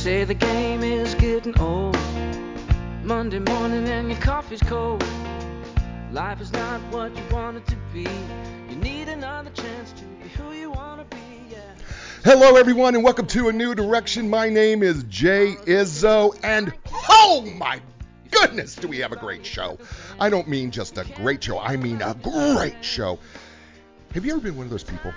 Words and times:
say 0.00 0.24
the 0.24 0.32
game 0.32 0.82
is 0.82 1.14
getting 1.16 1.58
old. 1.60 1.94
Monday 3.04 3.38
morning 3.38 3.86
and 3.86 4.10
your 4.10 4.18
coffee's 4.20 4.62
cold. 4.62 5.04
Life 6.10 6.40
is 6.40 6.50
not 6.54 6.80
what 6.90 7.14
you 7.14 7.22
want 7.30 7.58
it 7.58 7.66
to 7.66 7.76
be. 7.92 8.08
You 8.70 8.76
need 8.76 9.10
another 9.10 9.50
chance 9.50 9.92
to 9.92 10.04
be 10.04 10.28
who 10.28 10.52
you 10.52 10.70
want 10.70 11.02
to 11.02 11.14
be. 11.14 11.22
Yeah. 11.50 11.58
Hello, 12.24 12.56
everyone, 12.56 12.94
and 12.94 13.04
welcome 13.04 13.26
to 13.26 13.50
a 13.50 13.52
new 13.52 13.74
direction. 13.74 14.30
My 14.30 14.48
name 14.48 14.82
is 14.82 15.04
Jay 15.04 15.56
Izzo, 15.66 16.34
and 16.42 16.72
oh 17.10 17.46
my 17.58 17.78
goodness, 18.30 18.76
do 18.76 18.88
we 18.88 19.00
have 19.00 19.12
a 19.12 19.16
great 19.16 19.44
show! 19.44 19.76
I 20.18 20.30
don't 20.30 20.48
mean 20.48 20.70
just 20.70 20.96
a 20.96 21.04
great 21.14 21.44
show, 21.44 21.58
I 21.58 21.76
mean 21.76 22.00
a 22.00 22.14
great 22.14 22.82
show. 22.82 23.18
Have 24.14 24.24
you 24.24 24.32
ever 24.32 24.40
been 24.40 24.56
one 24.56 24.64
of 24.64 24.70
those 24.70 24.82
people 24.82 25.12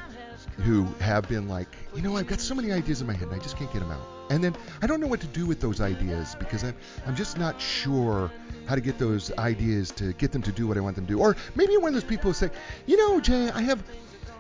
who 0.58 0.86
have 1.00 1.28
been 1.28 1.48
like, 1.48 1.68
you 1.96 2.02
know, 2.02 2.18
I've 2.18 2.28
got 2.28 2.40
so 2.40 2.56
many 2.56 2.72
ideas 2.72 3.02
in 3.02 3.08
my 3.08 3.14
head 3.14 3.30
and 3.30 3.40
I 3.40 3.44
just 3.44 3.58
can't 3.58 3.72
get 3.72 3.80
them 3.80 3.92
out? 3.92 4.08
And 4.30 4.44
then 4.44 4.56
I 4.82 4.88
don't 4.88 5.00
know 5.00 5.08
what 5.08 5.22
to 5.22 5.28
do 5.28 5.46
with 5.46 5.60
those 5.60 5.82
ideas 5.82 6.36
because 6.40 6.64
I'm, 6.64 6.76
I'm 7.06 7.16
just 7.16 7.38
not 7.38 7.60
sure 7.60 8.32
how 8.66 8.76
to 8.76 8.82
get 8.82 8.98
those 8.98 9.32
ideas 9.38 9.92
to 9.92 10.14
get 10.14 10.32
them 10.32 10.42
to 10.44 10.52
do 10.52 10.68
what 10.68 10.78
I 10.78 10.80
want 10.80 10.96
them 10.96 11.06
to 11.06 11.14
do. 11.14 11.20
Or 11.20 11.36
maybe 11.56 11.78
one 11.78 11.90
of 11.90 11.94
those 11.94 12.04
people 12.04 12.30
who 12.32 12.34
say, 12.34 12.50
you 12.86 12.98
know, 12.98 13.20
Jay, 13.20 13.50
I 13.52 13.62
have 13.62 13.84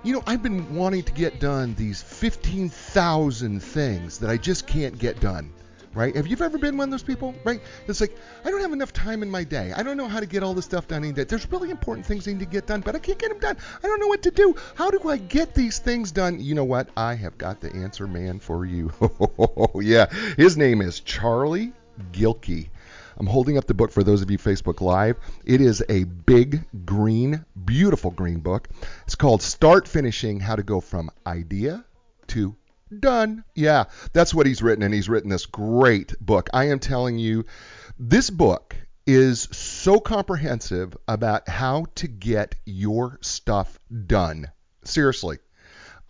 you 0.03 0.11
know, 0.11 0.23
I've 0.27 0.43
been 0.43 0.75
wanting 0.75 1.03
to 1.03 1.13
get 1.13 1.39
done 1.39 1.75
these 1.75 2.01
15,000 2.01 3.61
things 3.61 4.17
that 4.19 4.29
I 4.29 4.35
just 4.35 4.67
can't 4.67 4.97
get 4.99 5.21
done. 5.21 5.49
Right? 5.93 6.15
Have 6.15 6.25
you 6.25 6.35
ever 6.39 6.57
been 6.57 6.75
one 6.75 6.87
of 6.87 6.91
those 6.91 7.03
people? 7.03 7.35
Right? 7.43 7.61
It's 7.87 8.01
like, 8.01 8.15
I 8.43 8.49
don't 8.49 8.61
have 8.61 8.73
enough 8.73 8.93
time 8.93 9.21
in 9.21 9.29
my 9.29 9.43
day. 9.43 9.73
I 9.75 9.83
don't 9.83 9.95
know 9.95 10.07
how 10.07 10.19
to 10.19 10.25
get 10.25 10.41
all 10.41 10.53
this 10.53 10.65
stuff 10.65 10.87
done. 10.87 11.13
There's 11.13 11.51
really 11.51 11.69
important 11.69 12.05
things 12.05 12.27
I 12.27 12.31
need 12.31 12.39
to 12.39 12.45
get 12.45 12.65
done, 12.65 12.81
but 12.81 12.95
I 12.95 12.99
can't 12.99 13.19
get 13.19 13.29
them 13.29 13.39
done. 13.39 13.57
I 13.83 13.87
don't 13.87 13.99
know 13.99 14.07
what 14.07 14.23
to 14.23 14.31
do. 14.31 14.55
How 14.75 14.89
do 14.89 15.07
I 15.07 15.17
get 15.17 15.53
these 15.53 15.79
things 15.79 16.11
done? 16.11 16.39
You 16.39 16.55
know 16.55 16.63
what? 16.63 16.89
I 16.97 17.13
have 17.15 17.37
got 17.37 17.61
the 17.61 17.71
answer 17.73 18.07
man 18.07 18.39
for 18.39 18.65
you. 18.65 18.91
Oh, 19.37 19.79
yeah. 19.81 20.07
His 20.35 20.57
name 20.57 20.81
is 20.81 20.99
Charlie 20.99 21.73
Gilkey. 22.11 22.69
I'm 23.17 23.27
holding 23.27 23.57
up 23.57 23.65
the 23.65 23.73
book 23.73 23.91
for 23.91 24.03
those 24.03 24.21
of 24.21 24.31
you 24.31 24.37
Facebook 24.37 24.81
Live. 24.81 25.17
It 25.45 25.61
is 25.61 25.83
a 25.89 26.05
big 26.05 26.63
green, 26.85 27.45
beautiful 27.65 28.09
green 28.09 28.39
book. 28.39 28.69
It's 29.05 29.15
called 29.15 29.41
Start 29.41 29.87
Finishing 29.87 30.39
How 30.39 30.55
to 30.55 30.63
Go 30.63 30.79
From 30.79 31.11
Idea 31.27 31.85
to 32.27 32.55
Done. 32.99 33.43
Yeah, 33.55 33.85
that's 34.13 34.33
what 34.33 34.45
he's 34.45 34.61
written, 34.61 34.83
and 34.83 34.93
he's 34.93 35.09
written 35.09 35.29
this 35.29 35.45
great 35.45 36.13
book. 36.19 36.49
I 36.53 36.65
am 36.65 36.79
telling 36.79 37.17
you, 37.17 37.45
this 37.97 38.29
book 38.29 38.75
is 39.05 39.41
so 39.51 39.99
comprehensive 39.99 40.95
about 41.07 41.47
how 41.49 41.85
to 41.95 42.07
get 42.07 42.55
your 42.65 43.19
stuff 43.21 43.77
done. 44.07 44.47
Seriously. 44.85 45.39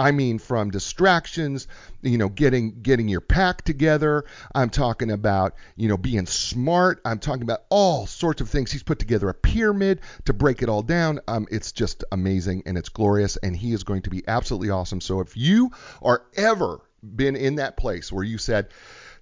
I 0.04 0.12
mean, 0.12 0.38
from 0.38 0.70
distractions, 0.70 1.66
you 2.02 2.18
know, 2.18 2.28
getting 2.28 2.82
getting 2.82 3.08
your 3.08 3.22
pack 3.22 3.62
together. 3.62 4.26
I'm 4.54 4.70
talking 4.70 5.10
about, 5.10 5.56
you 5.78 5.88
know, 5.88 5.96
being 5.96 6.26
smart. 6.26 7.00
I'm 7.06 7.20
talking 7.20 7.44
about 7.44 7.62
all 7.70 8.06
sorts 8.06 8.42
of 8.42 8.50
things. 8.50 8.70
He's 8.70 8.84
put 8.84 9.00
together 9.00 9.30
a 9.30 9.34
pyramid 9.34 10.02
to 10.26 10.34
break 10.34 10.62
it 10.62 10.68
all 10.68 10.82
down. 10.82 11.22
Um, 11.30 11.48
it's 11.50 11.72
just 11.72 12.04
amazing 12.12 12.64
and 12.66 12.78
it's 12.78 12.90
glorious, 12.90 13.38
and 13.38 13.56
he 13.56 13.72
is 13.72 13.86
going 13.86 14.02
to 14.02 14.10
be 14.10 14.24
absolutely 14.28 14.72
awesome. 14.72 15.00
So 15.00 15.22
if 15.22 15.38
you 15.38 15.72
are 16.02 16.24
ever 16.36 16.82
been 17.16 17.38
in 17.38 17.56
that 17.56 17.78
place 17.78 18.12
where 18.12 18.26
you 18.26 18.38
said, 18.38 18.68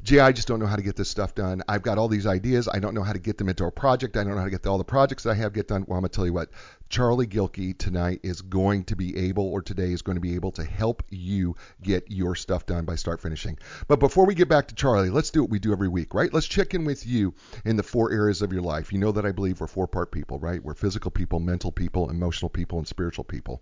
gee, 0.03 0.19
I 0.19 0.31
just 0.31 0.47
don't 0.47 0.59
know 0.59 0.66
how 0.66 0.75
to 0.75 0.81
get 0.81 0.95
this 0.95 1.09
stuff 1.09 1.35
done. 1.35 1.61
I've 1.67 1.81
got 1.81 1.97
all 1.97 2.07
these 2.07 2.27
ideas. 2.27 2.67
I 2.67 2.80
don't 2.80 2.94
know 2.94 3.03
how 3.03 3.13
to 3.13 3.19
get 3.19 3.38
them 3.38 3.49
into 3.49 3.66
a 3.66 3.71
project. 3.71 4.17
I 4.17 4.23
don't 4.23 4.33
know 4.33 4.39
how 4.39 4.45
to 4.45 4.52
get 4.52 4.66
all 4.66 4.77
the 4.77 4.83
projects 4.83 5.23
that 5.23 5.31
I 5.31 5.35
have 5.35 5.53
get 5.53 5.67
done. 5.67 5.85
Well, 5.88 5.97
I'm 5.97 6.02
going 6.02 6.09
to 6.09 6.16
tell 6.16 6.25
you 6.25 6.33
what. 6.33 6.49
Charlie 6.89 7.27
Gilkey 7.27 7.77
tonight 7.77 8.19
is 8.22 8.41
going 8.41 8.83
to 8.85 8.97
be 8.97 9.16
able, 9.29 9.45
or 9.45 9.61
today 9.61 9.94
is 9.94 10.02
going 10.02 10.17
to 10.17 10.22
be 10.22 10.35
able 10.35 10.52
to 10.52 10.63
help 10.63 11.03
you 11.09 11.55
get 11.81 12.11
your 12.11 12.35
stuff 12.35 12.66
done 12.66 12.83
by 12.83 12.95
start 12.95 13.22
finishing. 13.22 13.57
But 13.88 14.02
before 14.02 14.25
we 14.25 14.35
get 14.35 14.49
back 14.49 14.67
to 14.67 14.75
Charlie, 14.75 15.09
let's 15.09 15.29
do 15.29 15.41
what 15.41 15.49
we 15.49 15.59
do 15.59 15.72
every 15.72 15.88
week, 15.88 16.13
right? 16.13 16.33
Let's 16.33 16.47
check 16.47 16.73
in 16.73 16.83
with 16.83 17.07
you 17.07 17.33
in 17.63 17.77
the 17.77 17.83
four 17.83 18.11
areas 18.11 18.41
of 18.41 18.52
your 18.52 18.61
life. 18.61 18.91
You 18.91 18.99
know 18.99 19.13
that 19.13 19.25
I 19.25 19.31
believe 19.31 19.61
we're 19.61 19.67
four 19.67 19.88
part 19.88 20.11
people, 20.11 20.38
right? 20.39 20.61
We're 20.61 20.73
physical 20.73 21.11
people, 21.11 21.39
mental 21.39 21.72
people, 21.72 22.09
emotional 22.09 22.50
people, 22.50 22.78
and 22.78 22.88
spiritual 22.88 23.23
people. 23.23 23.62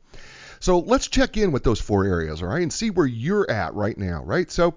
So 0.60 0.80
let's 0.80 1.08
check 1.08 1.38
in 1.38 1.52
with 1.52 1.64
those 1.64 1.80
four 1.80 2.06
areas, 2.06 2.42
all 2.42 2.50
right, 2.50 2.64
and 2.64 2.74
see 2.74 2.90
where 2.90 3.06
you're 3.06 3.50
at 3.52 3.76
right 3.76 3.98
now, 3.98 4.24
right? 4.24 4.50
So 4.50 4.76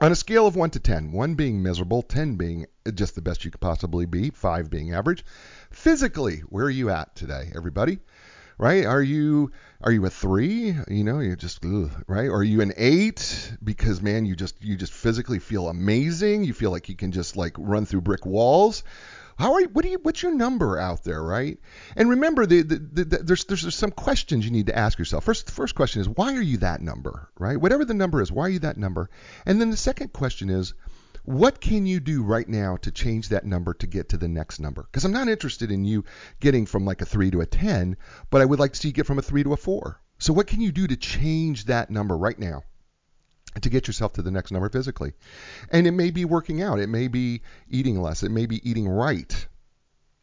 on 0.00 0.12
a 0.12 0.16
scale 0.16 0.46
of 0.46 0.56
1 0.56 0.70
to 0.70 0.80
10, 0.80 1.12
1 1.12 1.34
being 1.34 1.62
miserable, 1.62 2.02
10 2.02 2.36
being 2.36 2.66
just 2.94 3.14
the 3.14 3.20
best 3.20 3.44
you 3.44 3.50
could 3.50 3.60
possibly 3.60 4.06
be, 4.06 4.30
5 4.30 4.70
being 4.70 4.94
average, 4.94 5.24
physically, 5.70 6.38
where 6.48 6.64
are 6.64 6.70
you 6.70 6.90
at 6.90 7.14
today, 7.14 7.52
everybody? 7.54 7.98
Right? 8.56 8.84
Are 8.84 9.02
you 9.02 9.52
are 9.80 9.90
you 9.90 10.04
a 10.04 10.10
3? 10.10 10.76
You 10.88 11.04
know, 11.04 11.20
you're 11.20 11.36
just 11.36 11.64
ugh, 11.64 11.90
right? 12.06 12.28
Or 12.28 12.38
are 12.38 12.44
you 12.44 12.60
an 12.60 12.74
8 12.76 13.56
because 13.64 14.02
man, 14.02 14.26
you 14.26 14.36
just 14.36 14.62
you 14.62 14.76
just 14.76 14.92
physically 14.92 15.38
feel 15.38 15.68
amazing, 15.68 16.44
you 16.44 16.52
feel 16.52 16.70
like 16.70 16.90
you 16.90 16.96
can 16.96 17.10
just 17.10 17.36
like 17.36 17.54
run 17.58 17.86
through 17.86 18.02
brick 18.02 18.26
walls? 18.26 18.84
How 19.40 19.54
are 19.54 19.62
you, 19.62 19.68
what 19.68 19.84
do 19.84 19.90
you 19.90 19.98
what's 20.02 20.22
your 20.22 20.34
number 20.34 20.78
out 20.78 21.02
there, 21.02 21.22
right? 21.22 21.58
And 21.96 22.10
remember, 22.10 22.44
the, 22.44 22.60
the, 22.62 22.76
the, 22.76 23.04
there's, 23.04 23.44
there's 23.44 23.62
there's 23.62 23.74
some 23.74 23.90
questions 23.90 24.44
you 24.44 24.50
need 24.50 24.66
to 24.66 24.76
ask 24.76 24.98
yourself. 24.98 25.24
First, 25.24 25.46
the 25.46 25.52
first 25.52 25.74
question 25.74 26.02
is 26.02 26.08
why 26.08 26.34
are 26.34 26.42
you 26.42 26.58
that 26.58 26.82
number, 26.82 27.30
right? 27.38 27.58
Whatever 27.58 27.86
the 27.86 27.94
number 27.94 28.20
is, 28.20 28.30
why 28.30 28.44
are 28.44 28.50
you 28.50 28.58
that 28.58 28.76
number? 28.76 29.08
And 29.46 29.58
then 29.58 29.70
the 29.70 29.78
second 29.78 30.12
question 30.12 30.50
is 30.50 30.74
what 31.24 31.60
can 31.60 31.86
you 31.86 32.00
do 32.00 32.22
right 32.22 32.48
now 32.48 32.76
to 32.78 32.90
change 32.90 33.30
that 33.30 33.46
number 33.46 33.72
to 33.74 33.86
get 33.86 34.10
to 34.10 34.18
the 34.18 34.28
next 34.28 34.60
number? 34.60 34.82
Because 34.82 35.04
I'm 35.04 35.12
not 35.12 35.28
interested 35.28 35.70
in 35.70 35.84
you 35.84 36.04
getting 36.40 36.66
from 36.66 36.84
like 36.84 37.00
a 37.00 37.06
three 37.06 37.30
to 37.30 37.40
a 37.40 37.46
ten, 37.46 37.96
but 38.28 38.42
I 38.42 38.44
would 38.44 38.58
like 38.58 38.72
to 38.74 38.78
see 38.78 38.88
you 38.88 38.94
get 38.94 39.06
from 39.06 39.18
a 39.18 39.22
three 39.22 39.42
to 39.44 39.54
a 39.54 39.56
four. 39.56 40.00
So 40.18 40.34
what 40.34 40.48
can 40.48 40.60
you 40.60 40.70
do 40.70 40.86
to 40.86 40.96
change 40.96 41.64
that 41.64 41.90
number 41.90 42.16
right 42.16 42.38
now? 42.38 42.62
To 43.60 43.68
get 43.68 43.86
yourself 43.86 44.12
to 44.14 44.22
the 44.22 44.30
next 44.30 44.52
number 44.52 44.68
physically. 44.68 45.12
And 45.70 45.86
it 45.86 45.92
may 45.92 46.10
be 46.10 46.24
working 46.24 46.62
out, 46.62 46.78
it 46.78 46.88
may 46.88 47.08
be 47.08 47.42
eating 47.68 48.00
less, 48.00 48.22
it 48.22 48.30
may 48.30 48.46
be 48.46 48.68
eating 48.68 48.88
right. 48.88 49.46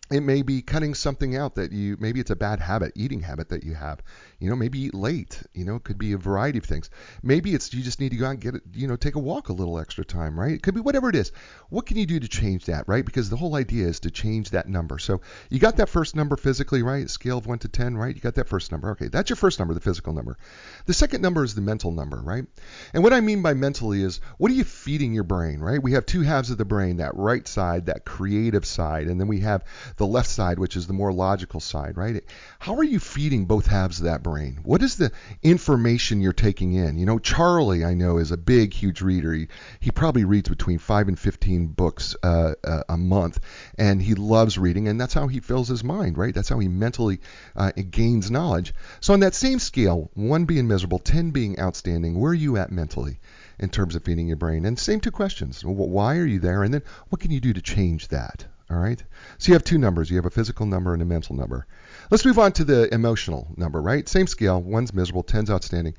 It 0.09 0.21
may 0.21 0.41
be 0.41 0.61
cutting 0.61 0.93
something 0.93 1.35
out 1.35 1.55
that 1.55 1.73
you 1.73 1.97
maybe 1.99 2.21
it's 2.21 2.31
a 2.31 2.35
bad 2.35 2.61
habit, 2.61 2.93
eating 2.95 3.19
habit 3.19 3.49
that 3.49 3.65
you 3.65 3.73
have. 3.73 4.01
You 4.39 4.49
know, 4.49 4.55
maybe 4.55 4.79
eat 4.79 4.93
late. 4.93 5.41
You 5.53 5.65
know, 5.65 5.75
it 5.75 5.83
could 5.83 5.97
be 5.97 6.13
a 6.13 6.17
variety 6.17 6.59
of 6.59 6.65
things. 6.65 6.89
Maybe 7.23 7.53
it's 7.53 7.73
you 7.73 7.81
just 7.81 7.99
need 7.99 8.09
to 8.09 8.17
go 8.17 8.27
out 8.27 8.31
and 8.31 8.41
get 8.41 8.55
it, 8.55 8.61
you 8.73 8.87
know, 8.87 8.95
take 8.95 9.15
a 9.15 9.19
walk 9.19 9.49
a 9.49 9.53
little 9.53 9.79
extra 9.79 10.05
time, 10.05 10.39
right? 10.39 10.51
It 10.51 10.61
could 10.61 10.75
be 10.75 10.81
whatever 10.81 11.09
it 11.09 11.15
is. 11.15 11.31
What 11.69 11.87
can 11.87 11.97
you 11.97 12.05
do 12.05 12.19
to 12.19 12.27
change 12.27 12.65
that, 12.65 12.87
right? 12.87 13.03
Because 13.03 13.29
the 13.29 13.35
whole 13.35 13.55
idea 13.55 13.87
is 13.87 14.01
to 14.01 14.11
change 14.11 14.51
that 14.51 14.69
number. 14.69 14.99
So 14.99 15.21
you 15.49 15.59
got 15.59 15.77
that 15.77 15.89
first 15.89 16.15
number 16.15 16.35
physically, 16.37 16.83
right? 16.83 17.09
Scale 17.09 17.39
of 17.39 17.47
one 17.47 17.59
to 17.59 17.67
ten, 17.67 17.97
right? 17.97 18.13
You 18.13 18.21
got 18.21 18.35
that 18.35 18.47
first 18.47 18.71
number. 18.71 18.91
Okay, 18.91 19.07
that's 19.07 19.29
your 19.29 19.37
first 19.37 19.57
number, 19.57 19.73
the 19.73 19.79
physical 19.79 20.13
number. 20.13 20.37
The 20.85 20.93
second 20.93 21.21
number 21.21 21.43
is 21.43 21.55
the 21.55 21.61
mental 21.61 21.91
number, 21.91 22.21
right? 22.21 22.45
And 22.93 23.03
what 23.03 23.13
I 23.13 23.21
mean 23.21 23.41
by 23.41 23.55
mentally 23.55 24.03
is 24.03 24.21
what 24.37 24.51
are 24.51 24.55
you 24.55 24.63
feeding 24.63 25.13
your 25.13 25.23
brain, 25.23 25.59
right? 25.59 25.81
We 25.81 25.93
have 25.93 26.05
two 26.05 26.21
halves 26.21 26.51
of 26.51 26.59
the 26.59 26.65
brain, 26.65 26.97
that 26.97 27.15
right 27.15 27.47
side, 27.47 27.87
that 27.87 28.05
creative 28.05 28.65
side, 28.65 29.07
and 29.07 29.19
then 29.19 29.27
we 29.27 29.39
have 29.39 29.63
the 29.95 30.05
left 30.05 30.29
side, 30.29 30.59
which 30.59 30.75
is 30.75 30.85
the 30.85 30.93
more 30.93 31.11
logical 31.11 31.59
side, 31.59 31.97
right? 31.97 32.23
How 32.59 32.75
are 32.75 32.83
you 32.83 32.99
feeding 32.99 33.45
both 33.45 33.65
halves 33.65 33.99
of 33.99 34.05
that 34.05 34.23
brain? 34.27 34.59
What 34.63 34.83
is 34.83 34.97
the 34.97 35.13
information 35.41 36.19
you're 36.19 36.33
taking 36.33 36.73
in? 36.73 36.97
You 36.97 37.05
know, 37.05 37.17
Charlie, 37.17 37.85
I 37.85 37.93
know, 37.93 38.17
is 38.17 38.31
a 38.31 38.37
big, 38.37 38.73
huge 38.73 39.01
reader. 39.01 39.31
He, 39.31 39.47
he 39.79 39.89
probably 39.89 40.25
reads 40.25 40.49
between 40.49 40.79
5 40.79 41.07
and 41.07 41.17
15 41.17 41.67
books 41.67 42.13
uh, 42.21 42.55
uh, 42.61 42.83
a 42.89 42.97
month, 42.97 43.39
and 43.77 44.01
he 44.01 44.15
loves 44.15 44.57
reading, 44.57 44.89
and 44.89 44.99
that's 44.99 45.13
how 45.13 45.27
he 45.27 45.39
fills 45.39 45.69
his 45.69 45.81
mind, 45.81 46.17
right? 46.17 46.35
That's 46.35 46.49
how 46.49 46.59
he 46.59 46.67
mentally 46.67 47.21
uh, 47.55 47.71
gains 47.89 48.29
knowledge. 48.29 48.73
So, 48.99 49.13
on 49.13 49.21
that 49.21 49.33
same 49.33 49.59
scale, 49.59 50.11
1 50.15 50.43
being 50.43 50.67
miserable, 50.67 50.99
10 50.99 51.31
being 51.31 51.57
outstanding, 51.57 52.19
where 52.19 52.31
are 52.31 52.35
you 52.35 52.57
at 52.57 52.69
mentally? 52.69 53.19
in 53.59 53.69
terms 53.69 53.95
of 53.95 54.03
feeding 54.03 54.27
your 54.27 54.37
brain? 54.37 54.65
And 54.65 54.77
same 54.77 54.99
two 54.99 55.09
questions. 55.09 55.65
Why 55.65 56.17
are 56.17 56.25
you 56.25 56.39
there? 56.39 56.63
And 56.63 56.71
then 56.73 56.83
what 57.09 57.21
can 57.21 57.31
you 57.31 57.39
do 57.39 57.53
to 57.53 57.61
change 57.61 58.09
that? 58.09 58.45
All 58.69 58.77
right. 58.77 59.01
So 59.37 59.47
you 59.47 59.53
have 59.53 59.63
two 59.63 59.77
numbers. 59.77 60.09
You 60.09 60.17
have 60.17 60.25
a 60.25 60.29
physical 60.29 60.65
number 60.65 60.91
and 60.91 61.01
a 61.01 61.05
mental 61.05 61.37
number. 61.37 61.65
Let's 62.11 62.25
move 62.25 62.37
on 62.37 62.51
to 62.53 62.65
the 62.65 62.93
emotional 62.93 63.47
number, 63.55 63.81
right? 63.81 64.07
Same 64.09 64.27
scale. 64.27 64.61
One's 64.61 64.93
miserable, 64.93 65.23
ten's 65.23 65.49
outstanding. 65.49 65.95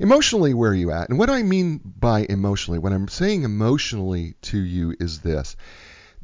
Emotionally, 0.00 0.52
where 0.52 0.72
are 0.72 0.74
you 0.74 0.90
at? 0.90 1.10
And 1.10 1.18
what 1.18 1.30
I 1.30 1.44
mean 1.44 1.80
by 1.84 2.26
emotionally, 2.28 2.80
what 2.80 2.92
I'm 2.92 3.06
saying 3.06 3.44
emotionally 3.44 4.34
to 4.42 4.58
you 4.58 4.96
is 4.98 5.20
this. 5.20 5.54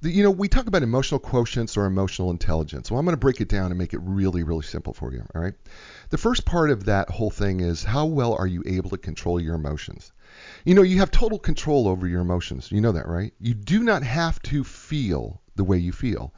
You 0.03 0.25
know, 0.25 0.33
we 0.33 0.49
talk 0.49 0.67
about 0.67 0.83
emotional 0.83 1.21
quotients 1.21 1.77
or 1.77 1.87
emotional 1.87 2.31
intelligence. 2.31 2.91
Well, 2.91 2.99
I'm 2.99 3.07
going 3.07 3.15
to 3.15 3.21
break 3.21 3.41
it 3.41 3.49
down 3.49 3.71
and 3.71 3.79
make 3.79 3.95
it 3.95 4.01
really, 4.03 4.43
really 4.43 4.65
simple 4.65 4.95
for 4.95 5.13
you. 5.13 5.25
All 5.33 5.41
right. 5.41 5.55
The 6.11 6.19
first 6.19 6.45
part 6.45 6.71
of 6.71 6.87
that 6.87 7.09
whole 7.09 7.31
thing 7.31 7.61
is 7.61 7.85
how 7.85 8.07
well 8.07 8.35
are 8.35 8.49
you 8.49 8.65
able 8.67 8.91
to 8.91 8.99
control 8.99 9.41
your 9.41 9.55
emotions? 9.55 10.13
You 10.65 10.75
know, 10.75 10.83
you 10.83 10.99
have 10.99 11.13
total 11.13 11.39
control 11.39 11.87
over 11.87 12.09
your 12.09 12.21
emotions. 12.21 12.73
You 12.73 12.81
know 12.81 12.93
that, 12.93 13.07
right? 13.07 13.33
You 13.39 13.55
do 13.55 13.85
not 13.85 14.03
have 14.03 14.43
to 14.43 14.65
feel 14.65 15.41
the 15.57 15.65
way 15.65 15.79
you 15.79 15.93
feel. 15.93 16.33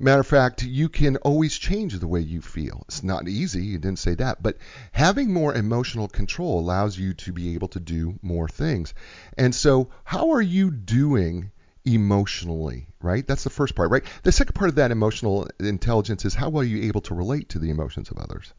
Matter 0.00 0.20
of 0.20 0.26
fact, 0.26 0.64
you 0.64 0.88
can 0.88 1.16
always 1.18 1.56
change 1.56 1.98
the 1.98 2.08
way 2.08 2.20
you 2.20 2.40
feel. 2.40 2.84
It's 2.88 3.04
not 3.04 3.28
easy, 3.28 3.64
you 3.64 3.78
didn't 3.78 4.00
say 4.00 4.14
that, 4.16 4.42
but 4.42 4.58
having 4.90 5.32
more 5.32 5.54
emotional 5.54 6.08
control 6.08 6.58
allows 6.58 6.98
you 6.98 7.14
to 7.14 7.32
be 7.32 7.54
able 7.54 7.68
to 7.68 7.80
do 7.80 8.18
more 8.20 8.48
things. 8.48 8.92
And 9.38 9.54
so, 9.54 9.90
how 10.02 10.32
are 10.32 10.42
you 10.42 10.72
doing 10.72 11.52
emotionally, 11.84 12.88
right? 13.00 13.26
That's 13.26 13.44
the 13.44 13.50
first 13.50 13.74
part, 13.76 13.90
right? 13.90 14.04
The 14.24 14.32
second 14.32 14.54
part 14.54 14.68
of 14.68 14.76
that 14.76 14.90
emotional 14.90 15.48
intelligence 15.60 16.24
is 16.24 16.34
how 16.34 16.48
well 16.48 16.62
are 16.62 16.66
you 16.66 16.84
able 16.84 17.02
to 17.02 17.14
relate 17.14 17.50
to 17.50 17.58
the 17.58 17.70
emotions 17.70 18.10
of 18.10 18.18
others? 18.18 18.52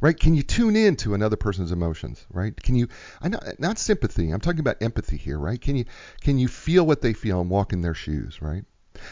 right? 0.00 0.18
Can 0.18 0.34
you 0.34 0.42
tune 0.42 0.76
in 0.76 0.96
to 0.96 1.14
another 1.14 1.36
person's 1.36 1.72
emotions, 1.72 2.26
right? 2.30 2.56
Can 2.56 2.74
you 2.74 2.88
I 3.20 3.28
not, 3.28 3.60
not 3.60 3.78
sympathy. 3.78 4.30
I'm 4.30 4.40
talking 4.40 4.60
about 4.60 4.82
empathy 4.82 5.16
here, 5.16 5.38
right? 5.38 5.60
Can 5.60 5.76
you 5.76 5.84
can 6.20 6.38
you 6.38 6.48
feel 6.48 6.86
what 6.86 7.02
they 7.02 7.12
feel 7.12 7.40
and 7.40 7.50
walk 7.50 7.72
in 7.72 7.82
their 7.82 7.94
shoes, 7.94 8.40
right? 8.40 8.64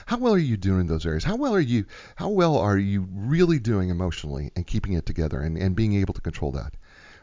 How 0.07 0.19
well 0.19 0.35
are 0.35 0.39
you 0.39 0.57
doing 0.57 0.81
in 0.83 0.87
those 0.87 1.07
areas? 1.07 1.25
How 1.25 1.37
well 1.37 1.55
are 1.55 1.61
you 1.61 1.87
how 2.17 2.29
well 2.29 2.57
are 2.59 2.79
you 2.79 3.07
really 3.11 3.59
doing 3.59 3.89
emotionally 3.89 4.53
and 4.57 4.67
keeping 4.67 4.93
it 4.93 5.07
together 5.07 5.41
and, 5.41 5.57
and 5.57 5.77
being 5.77 5.95
able 5.95 6.15
to 6.15 6.21
control 6.21 6.53
that? 6.53 6.75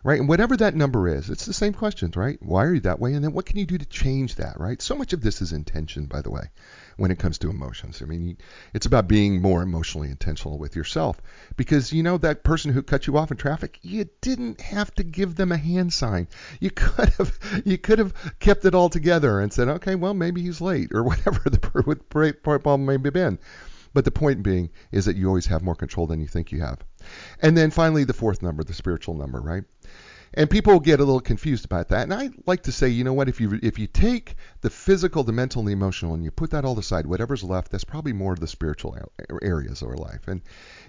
right? 0.06 0.20
And 0.20 0.30
whatever 0.30 0.56
that 0.58 0.76
number 0.76 1.08
is, 1.08 1.32
it's 1.32 1.48
the 1.48 1.54
same 1.54 1.74
questions, 1.74 2.16
right? 2.16 2.38
Why 2.40 2.66
are 2.66 2.74
you 2.76 2.82
that 2.82 3.00
way? 3.00 3.16
And 3.16 3.24
then 3.24 3.34
what 3.34 3.48
can 3.48 3.58
you 3.58 3.66
do 3.66 3.80
to 3.80 3.86
change 3.86 4.36
that, 4.36 4.60
right? 4.60 4.80
So 4.80 4.96
much 4.96 5.14
of 5.14 5.22
this 5.22 5.42
is 5.42 5.52
intention, 5.52 6.06
by 6.06 6.22
the 6.22 6.30
way, 6.30 6.52
when 6.98 7.12
it 7.12 7.20
comes 7.20 7.38
to 7.40 7.50
emotions. 7.50 8.02
I 8.02 8.06
mean, 8.06 8.38
it's 8.74 8.86
about 8.86 9.08
being 9.08 9.42
more 9.42 9.62
emotionally 9.62 10.10
intentional 10.10 10.58
with 10.58 10.76
yourself 10.76 11.22
because 11.58 11.92
you 11.92 12.04
know 12.04 12.18
that 12.20 12.44
person 12.44 12.72
who 12.72 12.82
cut 12.82 13.08
you 13.08 13.18
off 13.18 13.32
in 13.32 13.38
traffic, 13.38 13.80
you 13.82 14.10
didn't 14.22 14.62
have 14.62 14.94
to 14.96 15.04
give 15.04 15.36
them 15.36 15.52
a 15.52 15.58
hand 15.58 15.94
sign. 15.94 16.28
You 16.60 16.72
could 16.72 17.10
have 17.10 17.38
you 17.66 17.78
could 17.78 18.00
have 18.00 18.14
kept 18.40 18.66
it 18.66 18.76
all 18.76 18.90
together 18.90 19.40
and 19.40 19.52
said, 19.52 19.68
okay, 19.68 19.96
well 19.96 20.14
maybe 20.14 20.42
he's 20.42 20.62
late 20.62 20.92
or 20.94 21.04
whatever 21.10 21.50
the 21.50 21.60
problem 22.44 22.86
may 22.86 22.94
have 22.94 23.14
been. 23.14 23.40
But 23.94 24.04
the 24.04 24.12
point 24.12 24.44
being 24.44 24.72
is 24.92 25.06
that 25.06 25.16
you 25.16 25.28
always 25.30 25.46
have 25.46 25.62
more 25.62 25.76
control 25.76 26.06
than 26.06 26.20
you 26.20 26.28
think 26.28 26.52
you 26.52 26.60
have. 26.60 26.80
And 27.42 27.58
then 27.58 27.72
finally, 27.72 28.04
the 28.04 28.14
fourth 28.14 28.42
number, 28.42 28.62
the 28.62 28.74
spiritual 28.74 29.16
number, 29.16 29.40
right? 29.40 29.64
And 30.38 30.50
people 30.50 30.80
get 30.82 31.00
a 31.00 31.04
little 31.04 31.22
confused 31.22 31.64
about 31.64 31.90
that. 31.90 32.04
And 32.04 32.14
I 32.14 32.30
like 32.46 32.64
to 32.64 32.72
say, 32.72 32.90
you 32.90 33.04
know 33.04 33.14
what? 33.14 33.30
If 33.30 33.40
you 33.40 33.58
if 33.64 33.80
you 33.80 33.88
take 33.88 34.36
the 34.62 34.70
physical, 34.70 35.24
the 35.24 35.32
mental, 35.32 35.62
and 35.62 35.68
the 35.70 35.74
emotional, 35.74 36.14
and 36.14 36.24
you 36.24 36.32
put 36.32 36.52
that 36.52 36.66
all 36.66 36.78
aside, 36.78 37.06
whatever's 37.06 37.44
left, 37.44 37.72
that's 37.72 37.86
probably 37.86 38.12
more 38.12 38.34
of 38.34 38.40
the 38.40 38.48
spiritual 38.48 38.98
areas 39.42 39.82
of 39.82 39.88
our 39.88 39.96
life. 39.96 40.28
And 40.28 40.42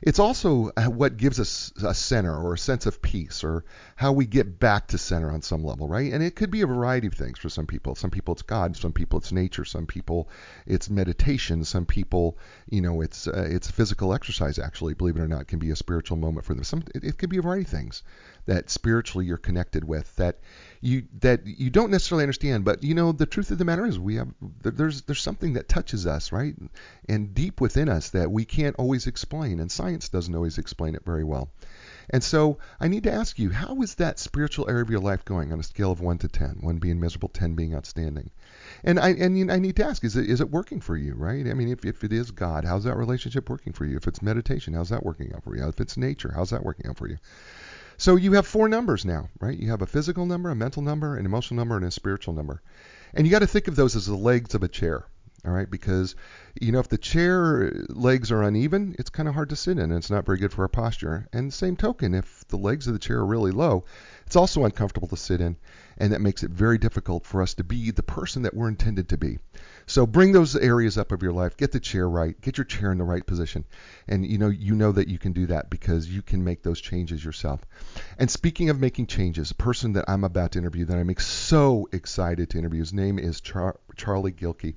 it's 0.02 0.18
also 0.18 0.70
uh, 0.76 0.84
what 0.86 1.16
gives 1.16 1.38
us 1.38 1.72
a 1.84 1.94
center 1.94 2.36
or 2.36 2.54
a 2.54 2.58
sense 2.58 2.86
of 2.86 3.00
peace, 3.00 3.44
or 3.44 3.64
how 3.94 4.12
we 4.12 4.26
get 4.26 4.58
back 4.58 4.88
to 4.88 4.98
center 4.98 5.30
on 5.30 5.42
some 5.42 5.62
level, 5.62 5.86
right? 5.86 6.12
And 6.12 6.24
it 6.24 6.34
could 6.34 6.50
be 6.50 6.62
a 6.62 6.66
variety 6.66 7.06
of 7.06 7.14
things 7.14 7.38
for 7.38 7.48
some 7.48 7.66
people. 7.66 7.94
Some 7.94 8.10
people 8.10 8.32
it's 8.32 8.42
God, 8.42 8.76
some 8.76 8.92
people 8.92 9.20
it's 9.20 9.30
nature, 9.30 9.64
some 9.64 9.86
people 9.86 10.28
it's 10.66 10.90
meditation, 10.90 11.64
some 11.64 11.86
people, 11.86 12.36
you 12.68 12.80
know, 12.80 13.00
it's 13.00 13.28
uh, 13.28 13.46
it's 13.48 13.70
physical 13.70 14.12
exercise. 14.12 14.58
Actually, 14.58 14.94
believe 14.94 15.16
it 15.16 15.20
or 15.20 15.28
not, 15.28 15.46
can 15.46 15.60
be 15.60 15.70
a 15.70 15.76
spiritual 15.76 16.16
moment 16.16 16.44
for 16.44 16.54
them. 16.54 16.64
Some 16.64 16.82
it, 16.94 17.04
it 17.04 17.18
could 17.18 17.30
be 17.30 17.38
a 17.38 17.42
variety 17.42 17.64
of 17.64 17.70
things 17.70 18.02
that 18.46 18.70
spiritually 18.70 19.26
you're 19.26 19.35
connected 19.36 19.84
with 19.84 20.14
that 20.16 20.38
you 20.80 21.04
that 21.20 21.46
you 21.46 21.70
don't 21.70 21.90
necessarily 21.90 22.24
understand 22.24 22.64
but 22.64 22.82
you 22.82 22.94
know 22.94 23.12
the 23.12 23.26
truth 23.26 23.50
of 23.50 23.58
the 23.58 23.64
matter 23.64 23.86
is 23.86 23.98
we 23.98 24.16
have 24.16 24.28
there's 24.62 25.02
there's 25.02 25.22
something 25.22 25.54
that 25.54 25.68
touches 25.68 26.06
us 26.06 26.32
right 26.32 26.54
and 27.08 27.34
deep 27.34 27.60
within 27.60 27.88
us 27.88 28.10
that 28.10 28.30
we 28.30 28.44
can't 28.44 28.76
always 28.76 29.06
explain 29.06 29.60
and 29.60 29.70
science 29.70 30.08
doesn't 30.08 30.34
always 30.34 30.58
explain 30.58 30.94
it 30.94 31.04
very 31.04 31.24
well 31.24 31.50
and 32.08 32.22
so 32.22 32.58
I 32.78 32.86
need 32.86 33.02
to 33.04 33.12
ask 33.12 33.38
you, 33.38 33.50
how 33.50 33.82
is 33.82 33.96
that 33.96 34.20
spiritual 34.20 34.70
area 34.70 34.82
of 34.82 34.90
your 34.90 35.00
life 35.00 35.24
going 35.24 35.52
on 35.52 35.58
a 35.58 35.64
scale 35.64 35.90
of 35.90 36.00
1 36.00 36.18
to 36.18 36.28
10? 36.28 36.58
1 36.60 36.78
being 36.78 37.00
miserable, 37.00 37.28
10 37.28 37.54
being 37.54 37.74
outstanding. 37.74 38.30
And 38.84 39.00
I 39.00 39.10
and 39.10 39.50
I 39.50 39.58
need 39.58 39.76
to 39.76 39.84
ask, 39.84 40.04
is 40.04 40.16
it 40.16 40.30
is 40.30 40.40
it 40.40 40.50
working 40.50 40.80
for 40.80 40.96
you, 40.96 41.14
right? 41.14 41.46
I 41.48 41.54
mean, 41.54 41.68
if, 41.68 41.84
if 41.84 42.04
it 42.04 42.12
is 42.12 42.30
God, 42.30 42.64
how's 42.64 42.84
that 42.84 42.96
relationship 42.96 43.50
working 43.50 43.72
for 43.72 43.84
you? 43.84 43.96
If 43.96 44.06
it's 44.06 44.22
meditation, 44.22 44.74
how's 44.74 44.90
that 44.90 45.04
working 45.04 45.32
out 45.34 45.42
for 45.42 45.56
you? 45.56 45.66
If 45.66 45.80
it's 45.80 45.96
nature, 45.96 46.32
how's 46.34 46.50
that 46.50 46.64
working 46.64 46.88
out 46.88 46.96
for 46.96 47.08
you? 47.08 47.18
So 47.98 48.16
you 48.16 48.32
have 48.32 48.46
four 48.46 48.68
numbers 48.68 49.04
now, 49.04 49.30
right? 49.40 49.58
You 49.58 49.70
have 49.70 49.82
a 49.82 49.86
physical 49.86 50.26
number, 50.26 50.50
a 50.50 50.54
mental 50.54 50.82
number, 50.82 51.16
an 51.16 51.24
emotional 51.24 51.56
number, 51.56 51.76
and 51.76 51.84
a 51.84 51.90
spiritual 51.90 52.34
number. 52.34 52.62
And 53.14 53.26
you 53.26 53.30
got 53.30 53.38
to 53.38 53.46
think 53.46 53.68
of 53.68 53.76
those 53.76 53.96
as 53.96 54.06
the 54.06 54.14
legs 54.14 54.54
of 54.54 54.62
a 54.62 54.68
chair, 54.68 55.06
all 55.46 55.52
right? 55.52 55.70
Because, 55.70 56.14
you 56.60 56.72
know, 56.72 56.80
if 56.80 56.88
the 56.88 56.98
chair 56.98 57.72
legs 57.88 58.30
are 58.30 58.42
uneven, 58.42 58.94
it's 58.98 59.08
kind 59.08 59.28
of 59.28 59.34
hard 59.34 59.48
to 59.48 59.56
sit 59.56 59.78
in 59.78 59.84
and 59.84 59.94
it's 59.94 60.10
not 60.10 60.26
very 60.26 60.38
good 60.38 60.52
for 60.52 60.62
our 60.62 60.68
posture. 60.68 61.26
And 61.32 61.52
same 61.52 61.76
token, 61.76 62.12
if 62.12 62.46
the 62.48 62.58
legs 62.58 62.86
of 62.86 62.92
the 62.92 62.98
chair 62.98 63.18
are 63.18 63.26
really 63.26 63.52
low, 63.52 63.84
it's 64.26 64.36
also 64.36 64.64
uncomfortable 64.64 65.08
to 65.08 65.16
sit 65.16 65.40
in. 65.40 65.56
And 65.96 66.12
that 66.12 66.20
makes 66.20 66.42
it 66.42 66.50
very 66.50 66.76
difficult 66.76 67.24
for 67.24 67.40
us 67.40 67.54
to 67.54 67.64
be 67.64 67.90
the 67.90 68.02
person 68.02 68.42
that 68.42 68.54
we're 68.54 68.68
intended 68.68 69.08
to 69.08 69.16
be. 69.16 69.38
So 69.88 70.04
bring 70.04 70.32
those 70.32 70.56
areas 70.56 70.98
up 70.98 71.12
of 71.12 71.22
your 71.22 71.32
life. 71.32 71.56
Get 71.56 71.70
the 71.70 71.78
chair 71.78 72.08
right. 72.08 72.38
Get 72.40 72.58
your 72.58 72.64
chair 72.64 72.90
in 72.90 72.98
the 72.98 73.04
right 73.04 73.24
position. 73.24 73.64
And 74.08 74.26
you 74.26 74.36
know 74.36 74.48
you 74.48 74.74
know 74.74 74.90
that 74.92 75.06
you 75.06 75.18
can 75.18 75.32
do 75.32 75.46
that 75.46 75.70
because 75.70 76.08
you 76.08 76.22
can 76.22 76.42
make 76.42 76.62
those 76.62 76.80
changes 76.80 77.24
yourself. 77.24 77.64
And 78.18 78.28
speaking 78.28 78.68
of 78.68 78.80
making 78.80 79.06
changes, 79.06 79.52
a 79.52 79.54
person 79.54 79.92
that 79.92 80.06
I'm 80.08 80.24
about 80.24 80.52
to 80.52 80.58
interview 80.58 80.86
that 80.86 80.98
I'm 80.98 81.16
so 81.18 81.88
excited 81.92 82.50
to 82.50 82.58
interview, 82.58 82.80
his 82.80 82.92
name 82.92 83.18
is 83.18 83.40
Char- 83.40 83.78
Charlie 83.96 84.32
Gilkey. 84.32 84.74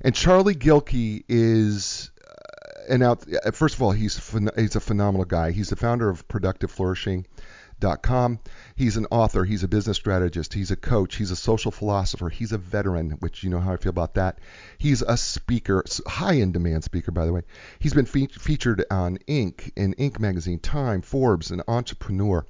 And 0.00 0.14
Charlie 0.14 0.54
Gilkey 0.54 1.24
is 1.28 2.12
uh, 2.24 2.92
an 2.92 3.02
out. 3.02 3.24
First 3.52 3.74
of 3.74 3.82
all, 3.82 3.90
he's 3.90 4.16
he's 4.56 4.76
a 4.76 4.80
phenomenal 4.80 5.24
guy. 5.24 5.50
He's 5.50 5.70
the 5.70 5.76
founder 5.76 6.08
of 6.08 6.28
Productive 6.28 6.70
Flourishing 6.70 7.26
com. 8.02 8.40
He's 8.74 8.96
an 8.96 9.06
author, 9.10 9.44
he's 9.44 9.62
a 9.62 9.68
business 9.68 9.96
strategist, 9.96 10.54
he's 10.54 10.70
a 10.70 10.76
coach, 10.76 11.16
he's 11.16 11.30
a 11.30 11.36
social 11.36 11.70
philosopher, 11.70 12.28
he's 12.28 12.52
a 12.52 12.58
veteran, 12.58 13.10
which 13.20 13.42
you 13.42 13.50
know 13.50 13.60
how 13.60 13.72
I 13.72 13.76
feel 13.76 13.90
about 13.90 14.14
that. 14.14 14.38
He's 14.78 15.02
a 15.02 15.16
speaker, 15.16 15.84
high 16.06 16.34
in 16.34 16.52
demand 16.52 16.84
speaker, 16.84 17.12
by 17.12 17.26
the 17.26 17.32
way. 17.32 17.42
He's 17.78 17.94
been 17.94 18.06
fe- 18.06 18.28
featured 18.28 18.84
on 18.90 19.18
Inc., 19.28 19.72
in 19.76 19.94
Inc. 19.94 20.18
magazine, 20.18 20.58
Time, 20.58 21.02
Forbes, 21.02 21.50
an 21.50 21.62
entrepreneur. 21.68 22.46